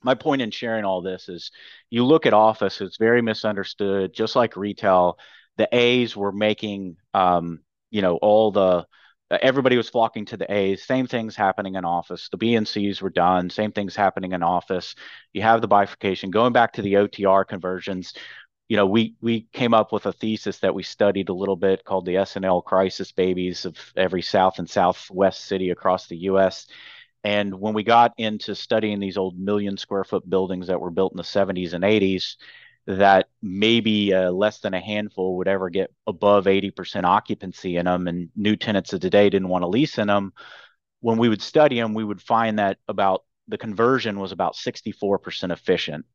My 0.04 0.16
point 0.16 0.42
in 0.42 0.52
sharing 0.52 0.86
all 0.86 1.02
this 1.02 1.30
is 1.30 1.52
you 1.90 2.06
look 2.06 2.26
at 2.26 2.34
office, 2.34 2.82
it's 2.82 2.98
very 2.98 3.22
misunderstood, 3.22 4.14
just 4.14 4.36
like 4.36 4.56
retail. 4.56 5.18
The 5.58 5.68
A's 5.72 6.16
were 6.16 6.32
making, 6.32 6.98
um, 7.14 7.60
you 7.90 8.02
know, 8.02 8.16
all 8.18 8.52
the 8.52 8.86
everybody 9.30 9.78
was 9.78 9.90
flocking 9.90 10.26
to 10.26 10.38
the 10.38 10.52
A's. 10.52 10.84
Same 10.84 11.08
things 11.08 11.36
happening 11.36 11.76
in 11.76 11.86
office. 11.86 12.28
The 12.30 12.38
B 12.38 12.56
and 12.56 12.68
C's 12.68 13.02
were 13.02 13.10
done. 13.10 13.50
Same 13.50 13.72
things 13.72 13.96
happening 13.96 14.34
in 14.34 14.44
office. 14.44 14.96
You 15.34 15.42
have 15.44 15.62
the 15.62 15.68
bifurcation. 15.68 16.32
Going 16.32 16.54
back 16.54 16.74
to 16.74 16.82
the 16.82 16.94
OTR 16.94 17.48
conversions, 17.48 18.14
you 18.68 18.78
know, 18.78 18.86
we 18.86 19.16
we 19.22 19.48
came 19.54 19.74
up 19.74 19.92
with 19.92 20.06
a 20.06 20.14
thesis 20.14 20.60
that 20.60 20.74
we 20.74 20.84
studied 20.84 21.30
a 21.30 21.34
little 21.34 21.56
bit 21.56 21.84
called 21.84 22.06
the 22.06 22.18
S&L 22.18 22.62
crisis 22.62 23.12
babies 23.12 23.66
of 23.66 23.78
every 23.96 24.22
South 24.22 24.60
and 24.60 24.70
Southwest 24.70 25.46
city 25.46 25.70
across 25.70 26.08
the 26.08 26.18
U.S. 26.18 26.68
And 27.24 27.60
when 27.60 27.74
we 27.74 27.84
got 27.84 28.14
into 28.18 28.56
studying 28.56 29.00
these 29.00 29.18
old 29.18 29.38
million 29.38 29.78
square 29.78 30.04
foot 30.04 30.28
buildings 30.28 30.68
that 30.68 30.82
were 30.82 30.90
built 30.90 31.14
in 31.14 31.18
the 31.18 31.24
70s 31.24 31.74
and 31.74 31.84
80s, 31.84 32.36
that 32.88 33.28
maybe 33.42 34.14
uh, 34.14 34.32
less 34.32 34.60
than 34.60 34.74
a 34.74 34.80
handful 34.80 35.38
would 35.38 35.48
ever 35.48 35.70
get 35.70 35.94
above 36.08 36.46
80% 36.46 37.04
occupancy 37.04 37.78
in 37.78 37.86
them, 37.86 38.08
and 38.08 38.30
new 38.36 38.56
tenants 38.56 38.94
of 38.94 39.02
today 39.02 39.30
didn't 39.30 39.50
want 39.50 39.62
to 39.62 39.68
lease 39.68 40.00
in 40.00 40.08
them. 40.08 40.34
When 41.00 41.18
we 41.18 41.30
would 41.30 41.42
study 41.42 41.80
them, 41.80 41.94
we 41.94 42.04
would 42.04 42.22
find 42.22 42.58
that 42.60 42.78
about 42.88 43.24
the 43.48 43.58
conversion 43.58 44.20
was 44.20 44.32
about 44.32 44.56
64% 44.56 45.52
efficient. 45.52 46.06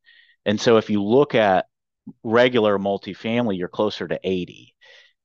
And 0.44 0.60
so 0.60 0.76
if 0.76 0.90
you 0.90 1.02
look 1.02 1.34
at 1.34 1.66
regular 2.22 2.78
multifamily, 2.78 3.58
you're 3.58 3.68
closer 3.68 4.06
to 4.08 4.18
80. 4.22 4.74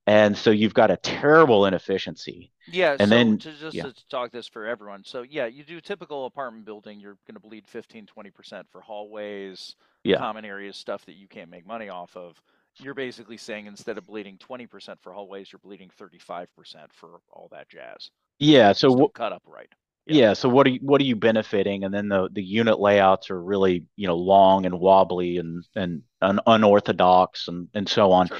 And 0.06 0.36
so 0.36 0.50
you've 0.50 0.74
got 0.74 0.90
a 0.90 0.96
terrible 0.96 1.66
inefficiency. 1.66 2.50
Yeah, 2.66 2.96
And 2.98 3.08
so 3.08 3.14
then, 3.14 3.38
to 3.38 3.52
just 3.52 3.76
yeah, 3.76 3.84
to 3.84 4.08
talk 4.08 4.32
this 4.32 4.48
for 4.48 4.66
everyone. 4.66 5.04
So 5.04 5.22
yeah, 5.22 5.46
you 5.46 5.62
do 5.62 5.80
typical 5.80 6.26
apartment 6.26 6.64
building, 6.64 6.98
you're 6.98 7.18
going 7.26 7.34
to 7.34 7.40
bleed 7.40 7.66
15, 7.68 8.06
20% 8.06 8.64
for 8.70 8.80
hallways, 8.80 9.76
yeah. 10.02 10.18
common 10.18 10.44
areas, 10.44 10.76
stuff 10.76 11.04
that 11.06 11.14
you 11.14 11.28
can't 11.28 11.50
make 11.50 11.66
money 11.66 11.88
off 11.88 12.16
of. 12.16 12.40
You're 12.78 12.94
basically 12.94 13.36
saying 13.36 13.66
instead 13.66 13.98
of 13.98 14.06
bleeding 14.06 14.38
20% 14.38 14.96
for 15.00 15.12
hallways, 15.12 15.52
you're 15.52 15.60
bleeding 15.60 15.90
35% 16.00 16.46
for 16.92 17.20
all 17.30 17.48
that 17.52 17.68
jazz. 17.68 18.10
Yeah. 18.38 18.72
So 18.72 18.96
don't 18.96 19.14
cut 19.14 19.32
up 19.32 19.42
right. 19.46 19.68
Yeah. 20.06 20.28
yeah. 20.28 20.32
So 20.32 20.48
what 20.48 20.66
are 20.66 20.70
you, 20.70 20.80
what 20.82 21.00
are 21.00 21.04
you 21.04 21.14
benefiting? 21.16 21.84
And 21.84 21.94
then 21.94 22.08
the 22.08 22.28
the 22.32 22.42
unit 22.42 22.80
layouts 22.80 23.30
are 23.30 23.40
really 23.40 23.86
you 23.94 24.08
know 24.08 24.16
long 24.16 24.66
and 24.66 24.80
wobbly 24.80 25.36
and 25.36 25.64
and 25.76 26.02
un- 26.20 26.40
unorthodox 26.46 27.46
and 27.46 27.68
and 27.74 27.88
so 27.88 28.10
on. 28.10 28.26
Sure. 28.26 28.38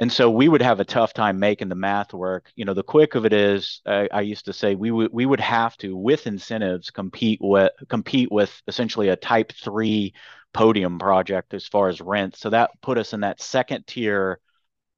And 0.00 0.12
so 0.12 0.28
we 0.28 0.48
would 0.48 0.62
have 0.62 0.80
a 0.80 0.84
tough 0.84 1.14
time 1.14 1.38
making 1.38 1.68
the 1.68 1.76
math 1.76 2.12
work. 2.12 2.50
You 2.56 2.64
know, 2.64 2.74
the 2.74 2.82
quick 2.82 3.14
of 3.14 3.24
it 3.24 3.32
is, 3.32 3.80
I, 3.86 4.08
I 4.12 4.20
used 4.22 4.46
to 4.46 4.52
say 4.52 4.74
we 4.74 4.90
would 4.90 5.12
we 5.12 5.24
would 5.24 5.40
have 5.40 5.76
to, 5.78 5.96
with 5.96 6.26
incentives, 6.26 6.90
compete 6.90 7.38
with 7.40 7.70
compete 7.88 8.32
with 8.32 8.60
essentially 8.66 9.08
a 9.08 9.16
Type 9.16 9.52
Three 9.52 10.14
podium 10.52 10.98
project 10.98 11.54
as 11.54 11.68
far 11.68 11.88
as 11.88 12.00
rent. 12.00 12.36
So 12.36 12.50
that 12.50 12.70
put 12.82 12.98
us 12.98 13.12
in 13.12 13.20
that 13.20 13.40
second 13.40 13.86
tier 13.86 14.40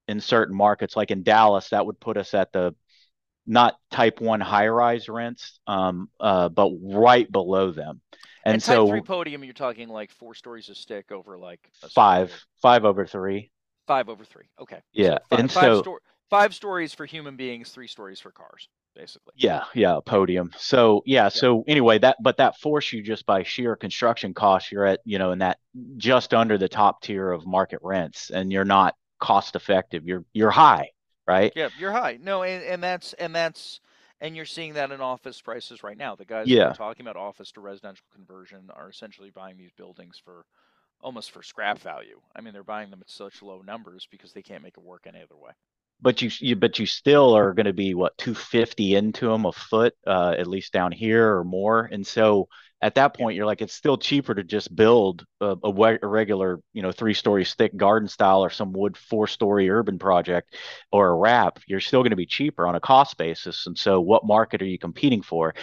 in 0.08 0.20
certain 0.20 0.56
markets, 0.56 0.96
like 0.96 1.10
in 1.10 1.22
Dallas, 1.22 1.70
that 1.70 1.84
would 1.84 2.00
put 2.00 2.16
us 2.16 2.32
at 2.32 2.52
the 2.52 2.74
not 3.46 3.76
type 3.90 4.20
one 4.20 4.40
high 4.40 4.68
rise 4.68 5.08
rents, 5.08 5.60
um, 5.66 6.08
uh, 6.18 6.48
but 6.48 6.70
right 6.80 7.30
below 7.30 7.70
them. 7.70 8.00
And, 8.44 8.54
and 8.54 8.62
so, 8.62 8.86
type 8.86 8.90
three 8.92 9.00
podium, 9.02 9.44
you're 9.44 9.52
talking 9.52 9.88
like 9.88 10.10
four 10.12 10.34
stories 10.34 10.68
of 10.68 10.76
stick 10.76 11.12
over 11.12 11.38
like 11.38 11.60
five, 11.94 12.28
story. 12.28 12.40
five 12.62 12.84
over 12.84 13.06
three. 13.06 13.50
Five 13.86 14.08
over 14.08 14.24
three. 14.24 14.44
Okay. 14.60 14.80
Yeah, 14.92 15.18
so 15.18 15.18
five, 15.30 15.38
and 15.38 15.52
five 15.52 15.62
so 15.62 15.82
sto- 15.82 15.98
five 16.28 16.54
stories 16.54 16.92
for 16.92 17.06
human 17.06 17.36
beings, 17.36 17.70
three 17.70 17.86
stories 17.86 18.20
for 18.20 18.30
cars, 18.30 18.68
basically. 18.94 19.32
Yeah, 19.36 19.64
yeah, 19.74 19.98
podium. 20.04 20.50
So 20.56 21.02
yeah, 21.06 21.24
yeah, 21.24 21.28
so 21.28 21.64
anyway, 21.68 21.98
that 21.98 22.16
but 22.20 22.36
that 22.38 22.58
force 22.58 22.92
you 22.92 23.02
just 23.02 23.26
by 23.26 23.42
sheer 23.42 23.76
construction 23.76 24.34
costs, 24.34 24.72
you're 24.72 24.86
at 24.86 25.00
you 25.04 25.18
know 25.18 25.32
in 25.32 25.38
that 25.38 25.58
just 25.96 26.34
under 26.34 26.58
the 26.58 26.68
top 26.68 27.02
tier 27.02 27.30
of 27.30 27.46
market 27.46 27.80
rents, 27.82 28.30
and 28.30 28.52
you're 28.52 28.64
not 28.64 28.94
cost 29.20 29.54
effective. 29.54 30.06
You're 30.06 30.24
you're 30.32 30.50
high, 30.50 30.90
right? 31.26 31.52
Yeah, 31.54 31.68
you're 31.78 31.92
high. 31.92 32.18
No, 32.20 32.42
and, 32.42 32.64
and 32.64 32.82
that's 32.82 33.12
and 33.14 33.34
that's 33.34 33.80
and 34.20 34.34
you're 34.34 34.46
seeing 34.46 34.74
that 34.74 34.90
in 34.90 35.00
office 35.00 35.40
prices 35.40 35.82
right 35.82 35.96
now. 35.96 36.14
The 36.16 36.24
guys 36.24 36.46
yeah. 36.48 36.72
talking 36.72 37.06
about 37.06 37.16
office 37.16 37.52
to 37.52 37.60
residential 37.60 38.06
conversion 38.12 38.70
are 38.74 38.88
essentially 38.88 39.30
buying 39.30 39.56
these 39.56 39.72
buildings 39.76 40.20
for 40.22 40.44
almost 41.02 41.30
for 41.30 41.42
scrap 41.42 41.78
value. 41.78 42.20
I 42.34 42.40
mean, 42.40 42.52
they're 42.52 42.64
buying 42.64 42.90
them 42.90 43.00
at 43.00 43.10
such 43.10 43.42
low 43.42 43.62
numbers 43.62 44.06
because 44.10 44.32
they 44.32 44.42
can't 44.42 44.62
make 44.62 44.76
it 44.76 44.82
work 44.82 45.04
any 45.06 45.22
other 45.22 45.36
way. 45.36 45.52
But 46.00 46.20
you, 46.20 46.30
you 46.40 46.56
but 46.56 46.78
you 46.78 46.84
still 46.84 47.34
are 47.34 47.54
going 47.54 47.66
to 47.66 47.72
be 47.72 47.94
what 47.94 48.18
250 48.18 48.96
into 48.96 49.28
them 49.28 49.46
a 49.46 49.52
foot, 49.52 49.94
uh, 50.06 50.34
at 50.38 50.46
least 50.46 50.72
down 50.72 50.92
here 50.92 51.36
or 51.36 51.44
more. 51.44 51.88
And 51.90 52.06
so 52.06 52.48
at 52.82 52.96
that 52.96 53.16
point, 53.16 53.36
you're 53.36 53.46
like, 53.46 53.62
it's 53.62 53.72
still 53.72 53.96
cheaper 53.96 54.34
to 54.34 54.44
just 54.44 54.74
build 54.74 55.24
a, 55.40 55.56
a, 55.64 55.98
a 56.02 56.06
regular, 56.06 56.60
you 56.74 56.82
know, 56.82 56.92
three 56.92 57.14
story 57.14 57.46
stick 57.46 57.74
garden 57.74 58.08
style 58.08 58.44
or 58.44 58.50
some 58.50 58.72
wood 58.72 58.98
four 58.98 59.26
story 59.26 59.70
urban 59.70 59.98
project 59.98 60.54
or 60.92 61.08
a 61.08 61.14
wrap. 61.14 61.60
You're 61.66 61.80
still 61.80 62.02
going 62.02 62.10
to 62.10 62.16
be 62.16 62.26
cheaper 62.26 62.66
on 62.66 62.74
a 62.74 62.80
cost 62.80 63.16
basis. 63.16 63.66
And 63.66 63.78
so, 63.78 64.00
what 64.00 64.26
market 64.26 64.60
are 64.60 64.66
you 64.66 64.78
competing 64.78 65.22
for? 65.22 65.54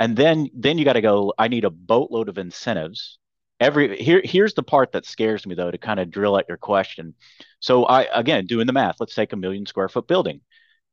And 0.00 0.16
then 0.16 0.48
then 0.54 0.78
you 0.78 0.84
got 0.84 0.94
to 0.94 1.00
go. 1.00 1.32
I 1.38 1.46
need 1.48 1.64
a 1.64 1.70
boatload 1.70 2.28
of 2.28 2.38
incentives 2.38 3.18
every 3.60 3.96
here 3.96 4.20
here's 4.24 4.54
the 4.54 4.62
part 4.62 4.92
that 4.92 5.06
scares 5.06 5.46
me 5.46 5.54
though 5.54 5.70
to 5.70 5.78
kind 5.78 6.00
of 6.00 6.10
drill 6.10 6.38
at 6.38 6.48
your 6.48 6.58
question. 6.58 7.14
So 7.60 7.84
i 7.84 8.06
again 8.14 8.46
doing 8.46 8.66
the 8.66 8.72
math 8.72 9.00
let's 9.00 9.14
take 9.14 9.32
a 9.32 9.36
million 9.36 9.66
square 9.66 9.88
foot 9.88 10.06
building. 10.06 10.40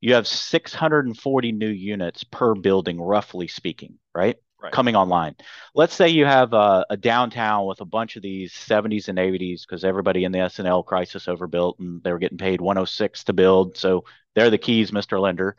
You 0.01 0.15
have 0.15 0.27
640 0.27 1.51
new 1.51 1.69
units 1.69 2.23
per 2.25 2.53
building 2.53 2.99
roughly 2.99 3.47
speaking 3.47 3.97
right, 4.13 4.35
right. 4.61 4.71
coming 4.71 4.95
online. 4.95 5.35
Let's 5.73 5.95
say 5.95 6.09
you 6.09 6.25
have 6.25 6.53
a, 6.53 6.85
a, 6.89 6.97
downtown 6.97 7.65
with 7.65 7.81
a 7.81 7.85
bunch 7.85 8.15
of 8.15 8.21
these 8.21 8.53
70s 8.53 9.07
and 9.07 9.17
80s 9.17 9.61
because 9.61 9.83
everybody 9.83 10.25
in 10.25 10.31
the 10.31 10.39
S&L 10.39 10.83
crisis 10.83 11.27
overbuilt 11.27 11.79
and 11.79 12.03
they 12.03 12.11
were 12.11 12.19
getting 12.19 12.37
paid 12.37 12.61
106 12.61 13.23
to 13.23 13.33
build 13.33 13.77
so 13.77 14.03
they're 14.35 14.49
the 14.49 14.57
keys 14.57 14.91
mr 14.91 15.19
lender. 15.19 15.55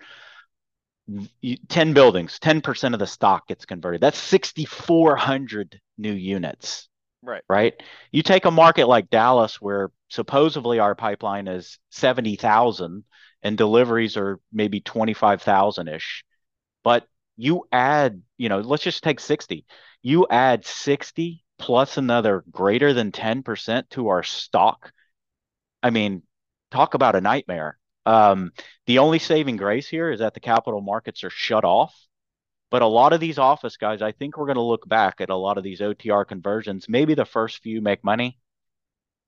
10 1.69 1.93
buildings 1.93 2.39
10% 2.41 2.93
of 2.93 2.99
the 2.99 3.07
stock 3.07 3.47
gets 3.47 3.65
converted. 3.65 4.01
That's 4.01 4.19
6400 4.19 5.81
new 5.99 6.13
units 6.13 6.89
Right. 7.27 7.43
Right. 7.49 7.75
You 8.13 8.23
take 8.23 8.45
a 8.45 8.51
market 8.53 8.87
like 8.87 9.11
Dallas, 9.11 9.61
where 9.61 9.91
supposedly 10.09 10.79
our 10.79 10.95
pipeline 10.95 11.49
is 11.49 11.79
70,000 11.91 13.05
and 13.43 13.59
deliveries 13.59 14.17
are 14.17 14.39
maybe 14.53 14.81
25,000 14.81 15.89
ish. 15.89 16.25
But 16.85 17.09
you 17.37 17.67
add, 17.73 18.23
you 18.39 18.49
know, 18.49 18.61
let's 18.61 18.85
just 18.85 19.03
take 19.03 19.19
60. 19.19 19.67
You 20.03 20.27
add 20.31 20.65
60 20.65 21.45
plus 21.59 21.97
another 21.97 22.45
greater 22.51 22.93
than 22.93 23.11
10% 23.11 23.91
to 23.91 24.09
our 24.09 24.23
stock. 24.23 24.93
I 25.83 25.91
mean, 25.91 26.23
talk 26.71 26.95
about 26.95 27.17
a 27.17 27.21
nightmare. 27.21 27.77
Um, 28.05 28.53
the 28.87 28.99
only 28.99 29.19
saving 29.19 29.57
grace 29.57 29.89
here 29.89 30.13
is 30.13 30.21
that 30.21 30.35
the 30.35 30.41
capital 30.41 30.81
markets 30.81 31.25
are 31.25 31.31
shut 31.31 31.65
off 31.65 31.93
but 32.71 32.83
a 32.83 32.87
lot 32.87 33.13
of 33.13 33.21
these 33.21 33.39
office 33.39 33.77
guys, 33.77 34.03
I 34.03 34.13
think 34.13 34.37
we're 34.37 34.47
going 34.47 34.57
to 34.57 34.63
look 34.63 34.89
back 34.89 35.21
at 35.21 35.31
a 35.31 35.37
lot 35.37 35.59
of 35.59 35.65
these 35.65 35.81
OTR 35.81 36.27
conversions. 36.27 36.89
Maybe 36.89 37.15
the 37.15 37.25
first 37.25 37.63
few 37.63 37.81
make 37.81 38.03
money, 38.03 38.39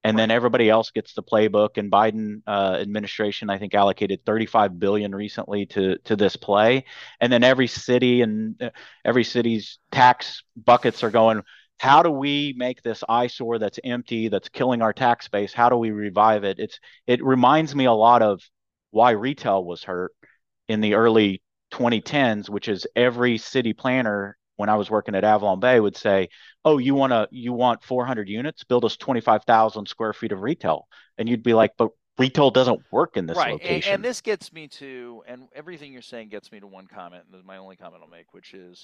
and 0.04 0.16
right. 0.16 0.22
then 0.22 0.30
everybody 0.30 0.68
else 0.68 0.90
gets 0.90 1.14
the 1.14 1.22
playbook. 1.22 1.76
And 1.76 1.90
Biden 1.90 2.42
uh, 2.46 2.78
administration, 2.80 3.50
I 3.50 3.58
think, 3.58 3.74
allocated 3.74 4.24
35 4.24 4.78
billion 4.78 5.14
recently 5.14 5.66
to 5.66 5.98
to 6.04 6.16
this 6.16 6.36
play. 6.36 6.84
And 7.20 7.32
then 7.32 7.44
every 7.44 7.66
city 7.66 8.22
and 8.22 8.60
uh, 8.60 8.70
every 9.04 9.24
city's 9.24 9.78
tax 9.90 10.42
buckets 10.56 11.02
are 11.02 11.10
going. 11.10 11.42
How 11.78 12.02
do 12.02 12.10
we 12.10 12.54
make 12.56 12.82
this 12.82 13.04
eyesore 13.08 13.60
that's 13.60 13.78
empty, 13.84 14.28
that's 14.28 14.48
killing 14.48 14.82
our 14.82 14.92
tax 14.92 15.28
base? 15.28 15.52
How 15.52 15.68
do 15.68 15.76
we 15.76 15.92
revive 15.92 16.42
it? 16.42 16.58
It's 16.58 16.80
it 17.06 17.22
reminds 17.22 17.74
me 17.74 17.84
a 17.84 17.92
lot 17.92 18.20
of 18.20 18.40
why 18.90 19.12
retail 19.12 19.64
was 19.64 19.84
hurt 19.84 20.12
in 20.68 20.80
the 20.80 20.94
early 20.94 21.40
2010s, 21.70 22.48
which 22.48 22.68
is 22.68 22.86
every 22.96 23.38
city 23.38 23.72
planner 23.72 24.36
when 24.56 24.68
I 24.68 24.76
was 24.76 24.90
working 24.90 25.14
at 25.14 25.24
Avalon 25.24 25.60
Bay 25.60 25.78
would 25.78 25.96
say, 25.96 26.28
"Oh, 26.64 26.78
you 26.78 26.94
want 26.94 27.12
to 27.12 27.28
you 27.30 27.52
want 27.52 27.82
400 27.82 28.28
units? 28.28 28.64
Build 28.64 28.84
us 28.84 28.96
25,000 28.96 29.86
square 29.86 30.12
feet 30.12 30.32
of 30.32 30.42
retail." 30.42 30.88
And 31.16 31.28
you'd 31.28 31.42
be 31.42 31.54
like, 31.54 31.72
"But 31.78 31.90
retail 32.18 32.50
doesn't 32.50 32.80
work 32.90 33.16
in 33.16 33.26
this 33.26 33.36
right. 33.36 33.52
location." 33.52 33.88
And, 33.88 33.94
and 33.96 34.04
this 34.04 34.20
gets 34.20 34.52
me 34.52 34.66
to, 34.68 35.22
and 35.26 35.48
everything 35.54 35.92
you're 35.92 36.02
saying 36.02 36.28
gets 36.28 36.50
me 36.50 36.58
to 36.60 36.66
one 36.66 36.88
comment, 36.88 37.24
and 37.24 37.32
this 37.32 37.40
is 37.40 37.46
my 37.46 37.58
only 37.58 37.76
comment 37.76 38.02
I'll 38.02 38.10
make, 38.10 38.34
which 38.34 38.52
is, 38.52 38.82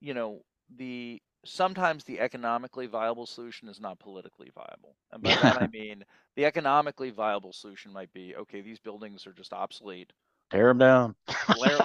you 0.00 0.14
know, 0.14 0.42
the 0.76 1.20
sometimes 1.44 2.04
the 2.04 2.20
economically 2.20 2.86
viable 2.86 3.26
solution 3.26 3.68
is 3.68 3.80
not 3.80 3.98
politically 3.98 4.50
viable. 4.54 4.96
And 5.12 5.22
by 5.22 5.34
that 5.34 5.62
I 5.62 5.66
mean 5.68 6.04
the 6.36 6.44
economically 6.44 7.10
viable 7.10 7.52
solution 7.52 7.92
might 7.92 8.12
be, 8.12 8.34
okay, 8.36 8.60
these 8.60 8.78
buildings 8.78 9.26
are 9.26 9.32
just 9.32 9.52
obsolete 9.52 10.12
tear 10.50 10.68
them 10.68 10.78
down, 10.78 11.14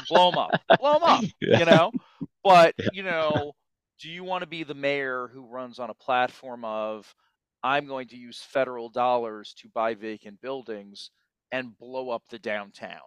blow 0.07 0.32
them 0.32 0.38
up, 0.38 0.61
blow 0.80 0.93
them 0.93 1.03
up. 1.03 1.24
Yeah. 1.41 1.59
You 1.59 1.66
know, 1.66 1.91
but 2.43 2.76
yeah. 2.78 2.88
you 2.93 3.03
know, 3.03 3.53
do 3.99 4.09
you 4.09 4.24
want 4.24 4.41
to 4.41 4.47
be 4.47 4.64
the 4.64 4.74
mayor 4.74 5.30
who 5.34 5.45
runs 5.45 5.80
on 5.80 5.89
a 5.89 5.93
platform 5.93 6.66
of 6.66 7.14
I'm 7.64 7.88
going 7.88 8.07
to 8.09 8.18
use 8.18 8.39
federal 8.41 8.89
dollars 8.89 9.53
to 9.59 9.70
buy 9.70 9.93
vacant 9.93 10.41
buildings 10.41 11.11
and 11.51 11.78
blow 11.78 12.09
up 12.09 12.24
the 12.30 12.39
downtown? 12.39 12.99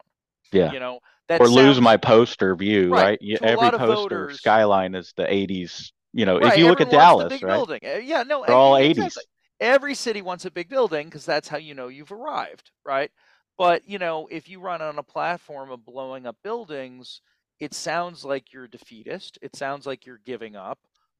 Yeah, 0.53 0.73
you 0.73 0.81
know, 0.81 1.01
that 1.29 1.41
or 1.41 1.47
sounds, 1.47 1.57
lose 1.57 1.81
my 1.81 1.97
poster 1.97 2.55
view, 2.55 2.91
right? 2.91 3.19
right? 3.21 3.43
Every 3.43 3.71
poster 3.71 3.87
voters, 3.87 4.39
skyline 4.39 4.95
is 4.95 5.13
the 5.17 5.25
'80s. 5.25 5.91
You 6.13 6.25
know, 6.25 6.39
right, 6.39 6.53
if 6.53 6.59
you 6.59 6.67
look 6.67 6.81
at 6.81 6.91
Dallas, 6.91 7.43
right? 7.43 7.53
Building. 7.53 7.81
Uh, 7.85 7.99
yeah, 7.99 8.23
no, 8.23 8.45
they're 8.47 8.55
all 8.55 8.75
'80s. 8.75 9.17
Every 9.59 9.95
city 9.95 10.23
wants 10.23 10.45
a 10.45 10.51
big 10.51 10.69
building 10.69 11.07
because 11.07 11.25
that's 11.25 11.49
how 11.49 11.57
you 11.57 11.75
know 11.75 11.89
you've 11.89 12.13
arrived, 12.13 12.71
right? 12.85 13.11
But, 13.59 13.89
you 13.89 13.99
know, 13.99 14.29
if 14.31 14.49
you 14.49 14.61
run 14.61 14.83
on 14.83 14.99
a 14.99 15.03
platform 15.03 15.71
of 15.71 15.85
blowing 15.85 16.27
up 16.27 16.37
buildings, 16.43 17.23
it 17.59 17.73
sounds 17.73 18.25
like 18.25 18.53
you're 18.53 18.69
defeatist. 18.69 19.39
It 19.41 19.57
sounds 19.57 19.87
like 19.87 20.05
you're 20.05 20.21
giving 20.25 20.57
up 20.57 20.79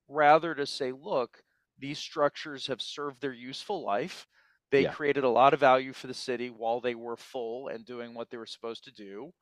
rather 0.09 0.55
to 0.55 0.67
say, 0.67 0.93
look, 0.93 1.43
these 1.79 1.99
structures 1.99 2.67
have 2.67 2.83
served 2.83 3.21
their 3.21 3.33
useful 3.33 3.85
life. 3.85 4.27
They 4.71 4.83
yeah. 4.83 4.93
created 4.93 5.25
a 5.25 5.29
lot 5.29 5.55
of 5.55 5.61
value 5.61 5.93
for 5.93 6.07
the 6.09 6.15
city 6.15 6.51
while 6.51 6.81
they 6.81 6.95
were 6.95 7.17
full 7.17 7.69
and 7.69 7.85
doing 7.85 8.15
what 8.15 8.31
they 8.31 8.37
were 8.37 8.47
supposed 8.47 8.85
to 8.85 8.93
do. 8.93 9.33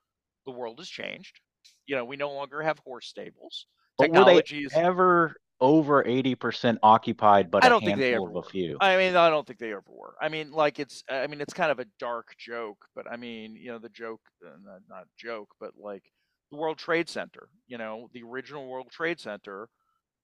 The 0.46 0.52
world 0.52 0.78
has 0.78 0.88
changed. 0.88 1.40
You 1.86 1.96
know, 1.96 2.04
we 2.04 2.16
no 2.16 2.32
longer 2.32 2.62
have 2.62 2.78
horse 2.80 3.06
stables. 3.06 3.66
But 3.96 4.06
Technology 4.06 4.64
were 4.64 4.70
they 4.70 4.80
ever 4.80 5.34
over 5.60 6.02
80% 6.02 6.78
occupied, 6.82 7.50
but 7.50 7.64
I 7.64 7.68
don't 7.68 7.84
think 7.84 7.98
they 7.98 8.14
ever 8.14 8.28
of 8.28 8.36
a 8.36 8.42
few. 8.42 8.76
I 8.80 8.96
mean, 8.96 9.16
I 9.16 9.30
don't 9.30 9.46
think 9.46 9.58
they 9.58 9.72
ever 9.72 9.82
were. 9.88 10.14
I 10.20 10.28
mean, 10.28 10.50
like 10.50 10.78
it's, 10.78 11.04
I 11.08 11.26
mean, 11.26 11.40
it's 11.40 11.54
kind 11.54 11.70
of 11.70 11.78
a 11.78 11.86
dark 11.98 12.34
joke, 12.38 12.84
but 12.94 13.10
I 13.10 13.16
mean, 13.16 13.56
you 13.56 13.70
know, 13.70 13.78
the 13.78 13.88
joke, 13.88 14.20
uh, 14.44 14.78
not 14.88 15.06
joke, 15.16 15.50
but 15.60 15.72
like 15.78 16.02
the 16.50 16.56
World 16.56 16.78
Trade 16.78 17.08
Center, 17.08 17.48
you 17.66 17.78
know, 17.78 18.08
the 18.12 18.22
original 18.22 18.68
World 18.68 18.90
Trade 18.90 19.20
Center 19.20 19.68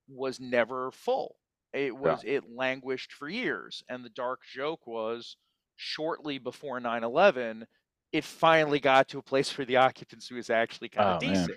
was 0.08 0.40
never 0.40 0.90
full. 0.90 1.36
It 1.72 1.96
was, 1.96 2.24
yeah. 2.24 2.34
it 2.34 2.44
languished 2.54 3.12
for 3.12 3.28
years. 3.28 3.82
And 3.88 4.04
the 4.04 4.10
dark 4.10 4.40
joke 4.52 4.86
was 4.86 5.36
shortly 5.76 6.38
before 6.38 6.80
9 6.80 7.04
11, 7.04 7.66
it 8.12 8.24
finally 8.24 8.80
got 8.80 9.08
to 9.08 9.18
a 9.18 9.22
place 9.22 9.56
where 9.56 9.64
the 9.64 9.76
occupancy 9.88 10.34
was 10.34 10.50
actually 10.50 10.88
kind 10.88 11.08
of 11.08 11.16
oh, 11.16 11.20
decent. 11.20 11.48
Man. 11.48 11.56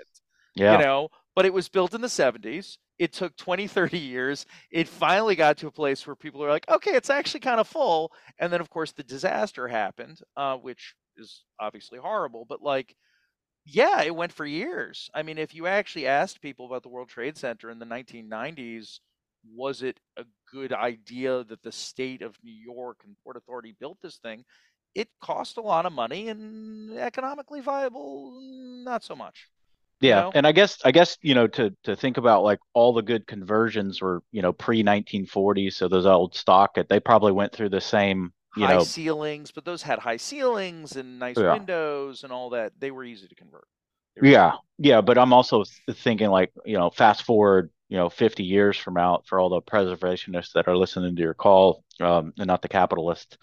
Yeah. 0.56 0.78
You 0.78 0.86
know, 0.86 1.10
but 1.36 1.46
it 1.46 1.54
was 1.54 1.70
built 1.70 1.94
in 1.94 2.02
the 2.02 2.10
70s 2.10 2.78
it 3.00 3.14
took 3.14 3.36
20 3.38 3.68
30 3.68 3.98
years 4.00 4.46
it 4.72 4.88
finally 4.88 5.36
got 5.36 5.58
to 5.58 5.68
a 5.68 5.72
place 5.72 6.06
where 6.06 6.16
people 6.16 6.44
are 6.44 6.50
like 6.50 6.70
okay 6.70 6.92
it's 6.92 7.10
actually 7.10 7.40
kind 7.40 7.60
of 7.60 7.68
full 7.68 8.12
and 8.40 8.52
then 8.54 8.62
of 8.62 8.70
course 8.70 8.92
the 8.92 9.04
disaster 9.04 9.68
happened 9.68 10.20
uh, 10.38 10.56
which 10.58 10.96
is 11.18 11.44
obviously 11.60 12.00
horrible 12.00 12.46
but 12.48 12.62
like 12.62 12.96
Yeah, 13.66 14.02
it 14.04 14.16
went 14.16 14.34
for 14.34 14.46
years. 14.46 15.10
I 15.14 15.24
mean, 15.24 15.38
if 15.38 15.54
you 15.54 15.68
actually 15.68 16.08
asked 16.08 16.42
people 16.42 16.66
about 16.66 16.84
the 16.84 16.90
World 16.90 17.10
Trade 17.10 17.38
Center 17.38 17.70
in 17.70 17.80
the 17.80 17.86
1990s, 17.86 19.00
was 19.56 19.82
it 19.84 20.00
a 20.18 20.26
good 20.52 20.74
idea 20.74 21.44
that 21.46 21.62
the 21.64 21.72
state 21.72 22.22
of 22.22 22.38
New 22.44 22.52
York 22.54 23.02
and 23.06 23.16
Port 23.24 23.38
Authority 23.38 23.76
built 23.80 23.98
this 24.02 24.18
thing? 24.18 24.44
It 24.96 25.10
cost 25.22 25.58
a 25.58 25.62
lot 25.62 25.86
of 25.86 25.94
money 25.94 26.30
and 26.30 26.94
economically 26.98 27.62
viable, 27.62 28.40
not 28.86 29.04
so 29.04 29.16
much. 29.16 29.48
Yeah, 30.04 30.22
know, 30.22 30.32
and 30.36 30.46
I 30.46 30.52
guess 30.52 30.80
I 30.84 30.92
guess 30.92 31.18
you 31.22 31.36
know 31.36 31.48
to 31.48 31.74
to 31.84 31.96
think 31.96 32.18
about 32.18 32.44
like 32.44 32.60
all 32.74 32.94
the 32.94 33.02
good 33.02 33.26
conversions 33.28 34.02
were 34.02 34.22
you 34.32 34.42
know 34.42 34.54
pre 34.54 34.78
1940, 34.80 35.70
so 35.72 35.88
those 35.88 36.06
old 36.06 36.36
stock 36.36 36.78
they 36.90 37.00
probably 37.00 37.32
went 37.32 37.54
through 37.54 37.70
the 37.70 37.82
same 37.82 38.34
you 38.56 38.66
high 38.66 38.76
know 38.76 38.84
ceilings, 38.84 39.52
but 39.52 39.66
those 39.66 39.82
had 39.82 40.00
high 40.00 40.18
ceilings 40.18 40.96
and 40.96 41.20
nice 41.20 41.38
yeah 41.38 41.54
windows 41.54 42.24
and 42.24 42.32
all 42.32 42.52
that. 42.52 42.74
They 42.80 42.92
were 42.92 43.04
easy 43.04 43.28
to 43.28 43.36
convert. 43.36 43.66
Were 44.18 44.28
easy. 44.28 44.34
yeah 44.34 44.54
yeah, 44.78 45.02
but 45.02 45.18
I'm 45.18 45.34
also 45.34 45.64
thinking 45.92 46.30
like 46.30 46.52
you 46.66 46.78
know 46.78 46.90
fast 46.90 47.24
forward 47.24 47.70
you 47.90 47.98
know 47.98 48.10
50 48.10 48.44
years 48.44 48.78
from 48.78 48.98
out 48.98 49.28
for 49.28 49.40
all 49.40 49.50
the 49.50 49.62
preservationists 49.62 50.54
that 50.54 50.68
are 50.68 50.78
listening 50.78 51.16
to 51.16 51.22
your 51.22 51.34
call 51.34 51.84
um, 52.00 52.34
and 52.38 52.48
not 52.48 52.62
the 52.62 52.68
capitalists. 52.68 53.38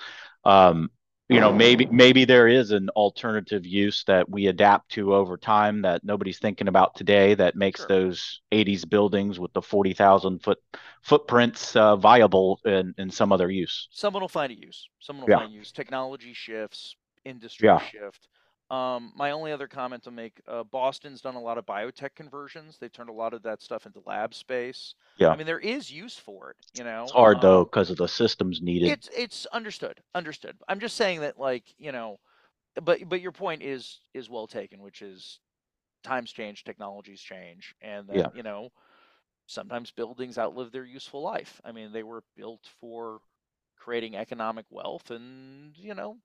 Um, 0.44 0.90
you 1.30 1.40
know 1.40 1.52
maybe 1.52 1.88
maybe 1.90 2.24
there 2.26 2.48
is 2.48 2.72
an 2.72 2.90
alternative 2.90 3.66
use 3.66 4.04
that 4.06 4.28
we 4.30 4.48
adapt 4.48 4.90
to 4.92 5.14
over 5.14 5.36
time 5.38 5.82
that 5.82 6.04
nobody's 6.04 6.38
thinking 6.40 6.68
about 6.68 6.94
today 6.96 7.34
that 7.34 7.56
makes 7.56 7.84
Sure. 7.84 7.86
those 7.86 8.40
80s 8.52 8.84
buildings 8.84 9.40
with 9.40 9.52
the 9.54 9.62
40,000 9.62 10.40
foot 10.42 10.58
footprints 11.02 11.76
uh, 11.76 11.96
viable 11.96 12.60
in, 12.64 12.94
in 12.98 13.10
some 13.10 13.32
other 13.32 13.50
use. 13.50 13.88
someone 13.90 14.22
will 14.22 14.28
find 14.28 14.52
a 14.52 14.56
use. 14.58 14.88
Someone 15.00 15.22
will 15.22 15.28
Yeah, 15.28 15.40
find 15.40 15.52
use. 15.52 15.72
Technology 15.72 16.32
shifts, 16.32 16.96
industry 17.24 17.76
yeah, 17.76 17.78
shift. 17.78 18.28
Um, 18.70 19.12
my 19.16 19.32
only 19.32 19.52
other 19.52 19.68
comment 19.68 20.04
to 20.04 20.10
make: 20.12 20.40
uh, 20.46 20.64
Boston's 20.64 21.20
done 21.20 21.34
a 21.34 21.40
lot 21.40 21.58
of 21.58 21.66
biotech 21.66 22.14
conversions. 22.14 22.78
They've 22.78 22.92
turned 22.92 23.10
a 23.10 23.14
lot 23.14 23.34
of 23.34 23.42
that 23.42 23.62
stuff 23.62 23.86
into 23.86 24.00
lab 24.06 24.34
space. 24.34 24.94
Yeah, 25.16 25.34
I 25.34 25.36
mean, 25.36 25.46
there 25.46 25.58
is 25.60 25.90
use 25.90 26.16
for 26.16 26.50
it. 26.50 26.56
You 26.72 26.84
know, 26.84 27.04
It's 27.04 27.12
hard 27.12 27.42
though 27.42 27.64
um, 27.64 27.66
because 27.66 27.90
of 27.90 27.98
the 27.98 28.08
systems 28.08 28.62
needed. 28.62 28.96
it's 28.96 29.08
it's 29.16 29.46
understood, 29.46 30.02
understood. 30.14 30.56
I'm 30.68 30.80
just 30.80 30.96
saying 30.96 31.20
that, 31.20 31.38
like, 31.38 31.74
you 31.78 31.92
know, 31.92 32.18
but 32.82 33.08
but 33.08 33.20
your 33.20 33.32
point 33.32 33.62
is 33.62 34.00
is 34.14 34.30
well 34.30 34.46
taken, 34.46 34.82
which 34.82 35.02
is 35.02 35.40
times 36.04 36.32
change, 36.32 36.64
technologies 36.64 37.20
change, 37.20 37.74
and 37.82 38.08
that 38.10 38.24
Yeah, 38.24 38.30
you 38.32 38.42
know 38.42 38.70
sometimes 39.46 39.90
buildings 39.92 40.38
outlive 40.38 40.72
their 40.72 40.84
useful 40.84 41.22
life. 41.22 41.60
I 41.64 41.72
mean, 41.72 41.92
they 41.92 42.02
were 42.04 42.24
built 42.36 42.68
for 42.80 43.20
creating 43.76 44.16
economic 44.16 44.66
wealth, 44.70 45.10
and 45.10 45.76
you 45.78 45.94
know, 45.94 46.18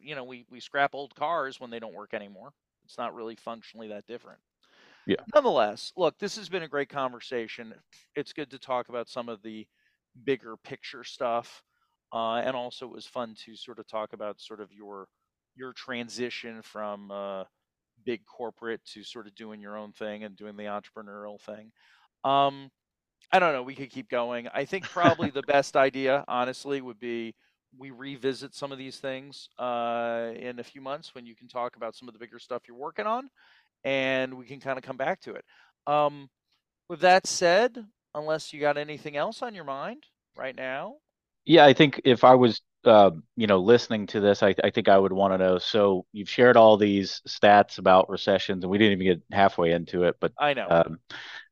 you 0.00 0.14
know, 0.14 0.24
we 0.24 0.46
we 0.50 0.60
scrap 0.60 0.94
old 0.94 1.14
cars 1.14 1.60
when 1.60 1.70
they 1.70 1.78
don't 1.78 1.94
work 1.94 2.14
anymore. 2.14 2.52
It's 2.84 2.98
not 2.98 3.14
really 3.14 3.36
functionally 3.36 3.88
that 3.88 4.06
different. 4.06 4.40
yeah. 5.06 5.24
Nonetheless, 5.34 5.92
look, 5.96 6.18
this 6.18 6.36
has 6.36 6.48
been 6.48 6.62
a 6.62 6.68
great 6.68 6.88
conversation. 6.88 7.74
It's 8.16 8.32
good 8.32 8.50
to 8.50 8.58
talk 8.58 8.88
about 8.88 9.08
some 9.08 9.28
of 9.28 9.42
the 9.42 9.66
bigger 10.24 10.56
picture 10.56 11.04
stuff, 11.04 11.62
uh, 12.12 12.36
and 12.36 12.56
also 12.56 12.86
it 12.86 12.92
was 12.92 13.06
fun 13.06 13.34
to 13.44 13.56
sort 13.56 13.78
of 13.78 13.86
talk 13.86 14.12
about 14.12 14.40
sort 14.40 14.60
of 14.60 14.72
your 14.72 15.08
your 15.54 15.72
transition 15.72 16.62
from 16.62 17.10
uh, 17.10 17.44
big 18.04 18.24
corporate 18.26 18.84
to 18.86 19.04
sort 19.04 19.26
of 19.26 19.34
doing 19.34 19.60
your 19.60 19.76
own 19.76 19.92
thing 19.92 20.24
and 20.24 20.36
doing 20.36 20.56
the 20.56 20.64
entrepreneurial 20.64 21.40
thing. 21.40 21.72
Um, 22.24 22.70
I 23.32 23.38
don't 23.38 23.52
know. 23.52 23.62
We 23.62 23.74
could 23.74 23.90
keep 23.90 24.08
going. 24.08 24.48
I 24.52 24.64
think 24.64 24.90
probably 24.90 25.30
the 25.34 25.42
best 25.42 25.76
idea, 25.76 26.24
honestly, 26.28 26.80
would 26.80 27.00
be 27.00 27.34
we 27.78 27.90
revisit 27.90 28.54
some 28.54 28.72
of 28.72 28.78
these 28.78 28.98
things 28.98 29.48
uh, 29.58 30.30
in 30.36 30.58
a 30.58 30.64
few 30.64 30.80
months 30.80 31.14
when 31.14 31.26
you 31.26 31.34
can 31.34 31.48
talk 31.48 31.76
about 31.76 31.96
some 31.96 32.08
of 32.08 32.14
the 32.14 32.20
bigger 32.20 32.38
stuff 32.38 32.62
you're 32.68 32.76
working 32.76 33.06
on, 33.06 33.28
and 33.84 34.34
we 34.34 34.46
can 34.46 34.60
kind 34.60 34.78
of 34.78 34.84
come 34.84 34.96
back 34.96 35.20
to 35.22 35.34
it. 35.34 35.44
Um, 35.86 36.30
with 36.88 37.00
that 37.00 37.26
said, 37.26 37.78
unless 38.14 38.52
you 38.52 38.60
got 38.60 38.78
anything 38.78 39.16
else 39.16 39.42
on 39.42 39.54
your 39.54 39.64
mind 39.64 40.04
right 40.36 40.56
now, 40.56 40.96
Yeah, 41.44 41.64
I 41.64 41.72
think 41.72 42.00
if 42.04 42.24
I 42.24 42.34
was, 42.34 42.60
uh, 42.84 43.10
you 43.36 43.46
know, 43.46 43.58
listening 43.58 44.06
to 44.08 44.20
this, 44.20 44.42
I, 44.42 44.54
I 44.62 44.70
think 44.70 44.88
I 44.88 44.98
would 44.98 45.12
want 45.12 45.34
to 45.34 45.38
know. 45.38 45.58
So 45.58 46.06
you've 46.12 46.30
shared 46.30 46.56
all 46.56 46.76
these 46.76 47.20
stats 47.28 47.78
about 47.78 48.08
recessions, 48.08 48.62
and 48.64 48.70
we 48.70 48.78
didn't 48.78 49.02
even 49.02 49.18
get 49.18 49.36
halfway 49.36 49.72
into 49.72 50.04
it. 50.04 50.16
But, 50.20 50.32
I 50.38 50.54
know. 50.54 50.70
um, 50.70 50.98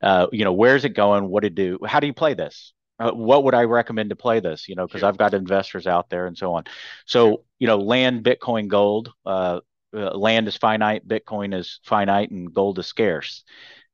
uh, 0.03 0.29
you 0.33 0.45
know, 0.45 0.53
where's 0.53 0.85
it 0.85 0.91
going? 0.91 1.29
What 1.29 1.43
to 1.43 1.51
do? 1.51 1.79
How 1.85 2.01
do 2.01 2.07
you 2.07 2.15
play 2.15 2.35
this? 2.35 2.73
Uh, 3.01 3.13
what 3.13 3.45
would 3.45 3.55
I 3.55 3.63
recommend 3.65 4.11
to 4.11 4.17
play 4.17 4.41
this? 4.41 4.69
You 4.69 4.75
know, 4.75 4.87
because 4.87 5.01
Shoot, 5.01 5.07
I've 5.07 5.17
got 5.17 5.33
investors 5.33 5.87
out 5.87 6.11
there 6.11 6.27
and 6.27 6.37
so 6.37 6.53
on. 6.55 6.65
So, 7.07 7.45
you 7.59 7.67
know, 7.67 7.79
land, 7.79 8.23
Bitcoin, 8.23 8.69
gold. 8.69 9.13
Uh, 9.25 9.61
uh, 9.93 10.17
land 10.17 10.47
is 10.47 10.57
finite, 10.57 11.09
Bitcoin 11.09 11.55
is 11.55 11.81
finite, 11.85 12.31
and 12.31 12.53
gold 12.53 12.79
is 12.79 12.87
scarce. 12.87 13.43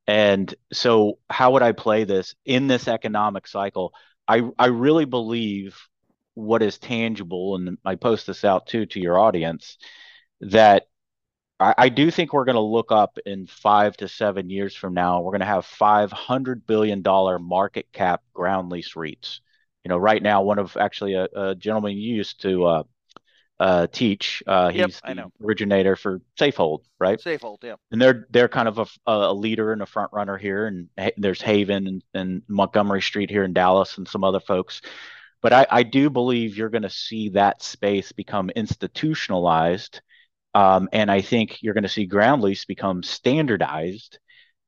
And 0.06 0.52
so, 0.72 1.18
how 1.30 1.52
would 1.52 1.62
I 1.62 1.72
play 1.72 2.04
this 2.04 2.34
in 2.44 2.66
this 2.66 2.88
economic 2.88 3.46
cycle? 3.46 3.94
I 4.28 4.42
I 4.58 4.66
really 4.66 5.04
believe 5.04 5.78
what 6.34 6.62
is 6.62 6.78
tangible, 6.78 7.56
and 7.56 7.78
I 7.84 7.94
post 7.94 8.26
this 8.26 8.44
out 8.44 8.66
too 8.66 8.86
to 8.86 9.00
your 9.00 9.18
audience, 9.18 9.78
that 10.40 10.86
I, 11.58 11.74
I 11.78 11.88
do 11.88 12.10
think 12.10 12.32
we're 12.32 12.44
going 12.44 12.54
to 12.56 12.60
look 12.60 12.92
up 12.92 13.18
in 13.24 13.46
five 13.46 13.96
to 13.98 14.08
seven 14.08 14.50
years 14.50 14.74
from 14.74 14.94
now. 14.94 15.20
We're 15.20 15.32
going 15.32 15.40
to 15.40 15.46
have 15.46 15.64
five 15.66 16.12
hundred 16.12 16.66
billion 16.66 17.02
dollar 17.02 17.38
market 17.38 17.86
cap 17.92 18.22
ground 18.34 18.70
lease 18.70 18.92
REITs. 18.94 19.40
You 19.84 19.88
know, 19.90 19.96
right 19.98 20.22
now, 20.22 20.42
one 20.42 20.58
of 20.58 20.76
actually 20.76 21.14
a, 21.14 21.28
a 21.34 21.54
gentleman 21.54 21.96
you 21.96 22.14
used 22.16 22.42
to 22.42 22.64
uh, 22.64 22.82
uh, 23.58 23.86
teach. 23.86 24.42
Uh, 24.46 24.70
Yep, 24.74 24.86
he's 24.88 25.00
I 25.04 25.10
the 25.10 25.14
know. 25.14 25.32
originator 25.42 25.96
for 25.96 26.20
Safehold, 26.38 26.80
right? 26.98 27.18
Safehold. 27.20 27.62
Yep. 27.62 27.80
and 27.90 28.02
they're 28.02 28.26
they're 28.30 28.48
kind 28.48 28.68
of 28.68 28.78
a, 28.78 28.86
a 29.06 29.32
leader 29.32 29.72
and 29.72 29.80
a 29.82 29.86
front 29.86 30.12
runner 30.12 30.36
here. 30.36 30.66
And 30.66 30.88
there's 31.16 31.40
Haven 31.40 31.86
and, 31.86 32.04
and 32.14 32.42
Montgomery 32.48 33.00
Street 33.00 33.30
here 33.30 33.44
in 33.44 33.52
Dallas 33.54 33.96
and 33.96 34.06
some 34.06 34.24
other 34.24 34.40
folks. 34.40 34.82
But 35.40 35.52
I, 35.52 35.66
I 35.70 35.82
do 35.84 36.10
believe 36.10 36.56
you're 36.56 36.70
going 36.70 36.82
to 36.82 36.90
see 36.90 37.28
that 37.30 37.62
space 37.62 38.10
become 38.12 38.50
institutionalized. 38.50 40.00
Um, 40.56 40.88
and 40.90 41.10
I 41.10 41.20
think 41.20 41.62
you're 41.62 41.74
going 41.74 41.82
to 41.82 41.88
see 41.88 42.06
ground 42.06 42.40
lease 42.40 42.64
become 42.64 43.02
standardized, 43.02 44.18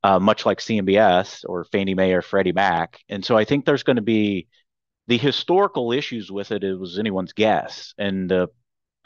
uh, 0.05 0.19
much 0.19 0.45
like 0.45 0.59
CMBS 0.59 1.45
or 1.49 1.65
Fannie 1.65 1.95
Mae 1.95 2.13
or 2.13 2.21
Freddie 2.21 2.53
Mac. 2.53 3.01
And 3.09 3.25
so 3.25 3.39
I 3.39 3.45
think 3.45 3.65
there's 3.65 3.85
going 3.85 3.97
to 3.97 4.03
be 4.03 4.49
the 5.07 5.17
historical 5.17 5.93
issues 5.93 6.31
with 6.31 6.53
it. 6.53 6.63
It 6.63 6.79
was 6.79 6.99
anyone's 6.99 7.33
guess, 7.33 7.95
and 7.97 8.31
the 8.31 8.49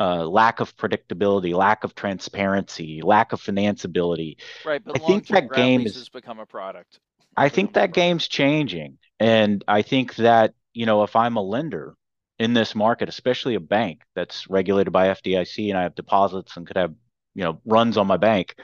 uh, 0.01 0.27
lack 0.27 0.59
of 0.59 0.77
predictability, 0.77 1.55
lack 1.55 1.85
of 1.85 1.95
transparency, 1.95 3.01
lack 3.01 3.33
of 3.33 3.41
financeability. 3.41 4.39
Right, 4.65 4.83
but 4.85 5.01
I 5.01 5.07
think 5.07 5.29
that 5.29 5.53
game 5.53 5.83
is 5.83 5.95
leases 5.95 6.09
become 6.09 6.41
a 6.41 6.47
product. 6.47 6.99
I 7.37 7.49
think 7.49 7.75
that 7.75 7.95
game's 7.95 8.27
changing. 8.27 8.99
And 9.21 9.63
I 9.69 9.83
think 9.83 10.17
that, 10.17 10.55
you 10.75 10.87
know, 10.87 11.05
if 11.05 11.15
I'm 11.15 11.37
a 11.37 11.43
lender 11.43 11.95
in 12.43 12.55
this 12.55 12.75
market, 12.75 13.09
especially 13.09 13.55
a 13.55 13.61
bank 13.61 14.03
that's 14.17 14.51
regulated 14.51 14.93
by 14.93 15.07
FDIC 15.09 15.69
and 15.69 15.79
I 15.79 15.83
have 15.83 15.95
deposits 15.95 16.57
and 16.57 16.67
could 16.67 16.77
have, 16.77 16.93
you 17.37 17.45
know, 17.45 17.61
runs 17.65 17.97
on 17.97 18.09
my 18.09 18.17
bank, 18.17 18.57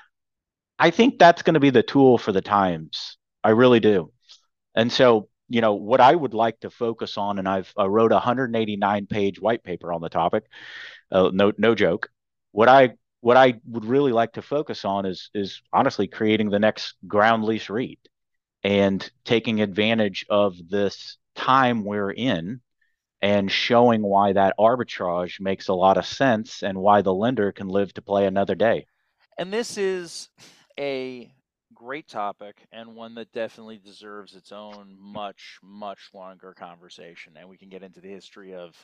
I 0.81 0.91
think 0.91 1.17
that's 1.17 1.43
going 1.43 1.55
to 1.55 1.61
be 1.61 1.71
the 1.71 1.85
tool 1.85 2.19
for 2.19 2.33
the 2.33 2.41
times. 2.41 3.17
I 3.45 3.51
really 3.51 3.79
do. 3.79 4.13
And 4.75 4.91
so, 4.91 5.29
you 5.49 5.61
know, 5.61 5.75
what 5.75 6.01
I 6.01 6.13
would 6.13 6.35
like 6.35 6.59
to 6.61 6.71
focus 6.71 7.17
on, 7.17 7.39
and 7.39 7.49
I've 7.49 7.73
I 7.77 7.85
wrote 7.87 8.11
a 8.11 8.17
189 8.17 9.07
page 9.07 9.41
white 9.41 9.63
paper 9.63 9.93
on 9.93 10.01
the 10.01 10.09
topic. 10.09 10.47
Uh, 11.13 11.31
no, 11.33 11.53
no 11.57 11.77
joke. 11.77 12.11
What 12.51 12.69
I 12.69 12.95
what 13.21 13.37
I 13.37 13.61
would 13.65 13.85
really 13.85 14.13
like 14.13 14.33
to 14.33 14.43
focus 14.43 14.85
on 14.85 15.07
is 15.07 15.31
is 15.35 15.63
honestly 15.73 16.09
creating 16.09 16.51
the 16.51 16.59
next 16.59 16.95
ground 17.07 17.45
lease 17.45 17.71
REIT 17.71 18.01
and 18.65 19.09
taking 19.25 19.61
advantage 19.61 20.27
of 20.29 20.57
this 20.69 21.17
time 21.37 21.85
we're 21.85 22.11
in 22.11 22.61
and 23.21 23.51
showing 23.51 24.03
why 24.03 24.33
that 24.33 24.55
arbitrage 24.59 25.41
makes 25.41 25.69
a 25.69 25.75
lot 25.75 25.97
of 25.97 26.07
sense 26.07 26.63
and 26.63 26.79
why 26.79 27.03
the 27.03 27.15
lender 27.15 27.53
can 27.53 27.69
live 27.69 27.93
to 27.95 28.03
play 28.03 28.27
another 28.27 28.55
day. 28.55 28.87
And 29.39 29.53
this 29.53 29.77
is 29.79 30.31
a 30.79 31.33
great 31.75 32.09
topic 32.09 32.67
and 32.73 32.95
one 32.97 33.15
that 33.15 33.33
definitely 33.33 33.79
deserves 33.79 34.35
its 34.35 34.53
own 34.53 34.97
much, 34.99 35.59
much 35.63 36.11
longer 36.13 36.55
conversation. 36.59 37.35
And 37.37 37.49
we 37.49 37.57
can 37.57 37.69
get 37.69 37.83
into 37.83 38.01
the 38.01 38.09
history 38.09 38.55
of 38.55 38.75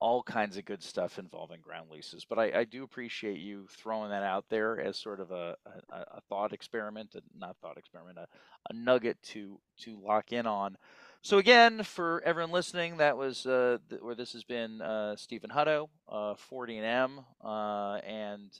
all 0.00 0.22
kinds 0.22 0.56
of 0.56 0.64
good 0.64 0.82
stuff 0.82 1.18
involving 1.18 1.60
ground 1.60 1.90
leases. 1.90 2.24
But 2.24 2.38
I, 2.38 2.60
I 2.60 2.64
do 2.64 2.84
appreciate 2.84 3.38
you 3.38 3.66
throwing 3.68 4.10
that 4.10 4.22
out 4.22 4.46
there 4.48 4.80
as 4.80 4.98
sort 4.98 5.20
of 5.20 5.30
a, 5.30 5.56
a, 5.92 5.96
a 6.16 6.20
thought 6.28 6.52
experiment, 6.52 7.14
not 7.36 7.56
thought 7.58 7.76
experiment, 7.76 8.16
a, 8.16 8.26
a 8.70 8.72
nugget 8.72 9.22
to 9.24 9.60
to 9.80 10.00
lock 10.02 10.32
in 10.32 10.46
on. 10.46 10.76
So 11.22 11.36
again, 11.38 11.82
for 11.82 12.22
everyone 12.24 12.50
listening, 12.50 12.96
that 12.96 13.16
was 13.16 13.44
uh, 13.44 13.78
th- 13.90 14.00
where 14.00 14.14
this 14.14 14.32
has 14.32 14.42
been 14.42 14.80
uh, 14.80 15.16
Stephen 15.16 15.50
Hutto, 15.50 15.88
uh, 16.08 16.34
40 16.34 16.78
and 16.78 16.86
M, 16.86 17.20
uh, 17.44 17.96
and 18.06 18.50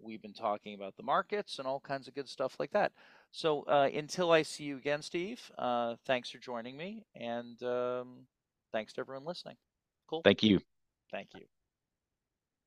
we've 0.00 0.22
been 0.22 0.32
talking 0.32 0.74
about 0.74 0.96
the 0.96 1.02
markets 1.02 1.58
and 1.58 1.68
all 1.68 1.80
kinds 1.80 2.08
of 2.08 2.14
good 2.14 2.28
stuff 2.28 2.56
like 2.58 2.70
that. 2.70 2.92
So 3.30 3.62
uh, 3.64 3.90
until 3.94 4.32
I 4.32 4.42
see 4.42 4.64
you 4.64 4.78
again, 4.78 5.02
Steve, 5.02 5.50
uh, 5.58 5.96
thanks 6.06 6.30
for 6.30 6.38
joining 6.38 6.78
me, 6.78 7.04
and 7.14 7.62
um, 7.62 8.26
thanks 8.72 8.94
to 8.94 9.00
everyone 9.00 9.26
listening. 9.26 9.56
Cool. 10.08 10.22
Thank 10.22 10.42
you. 10.42 10.60
Thank 11.12 11.34
you. 11.34 11.57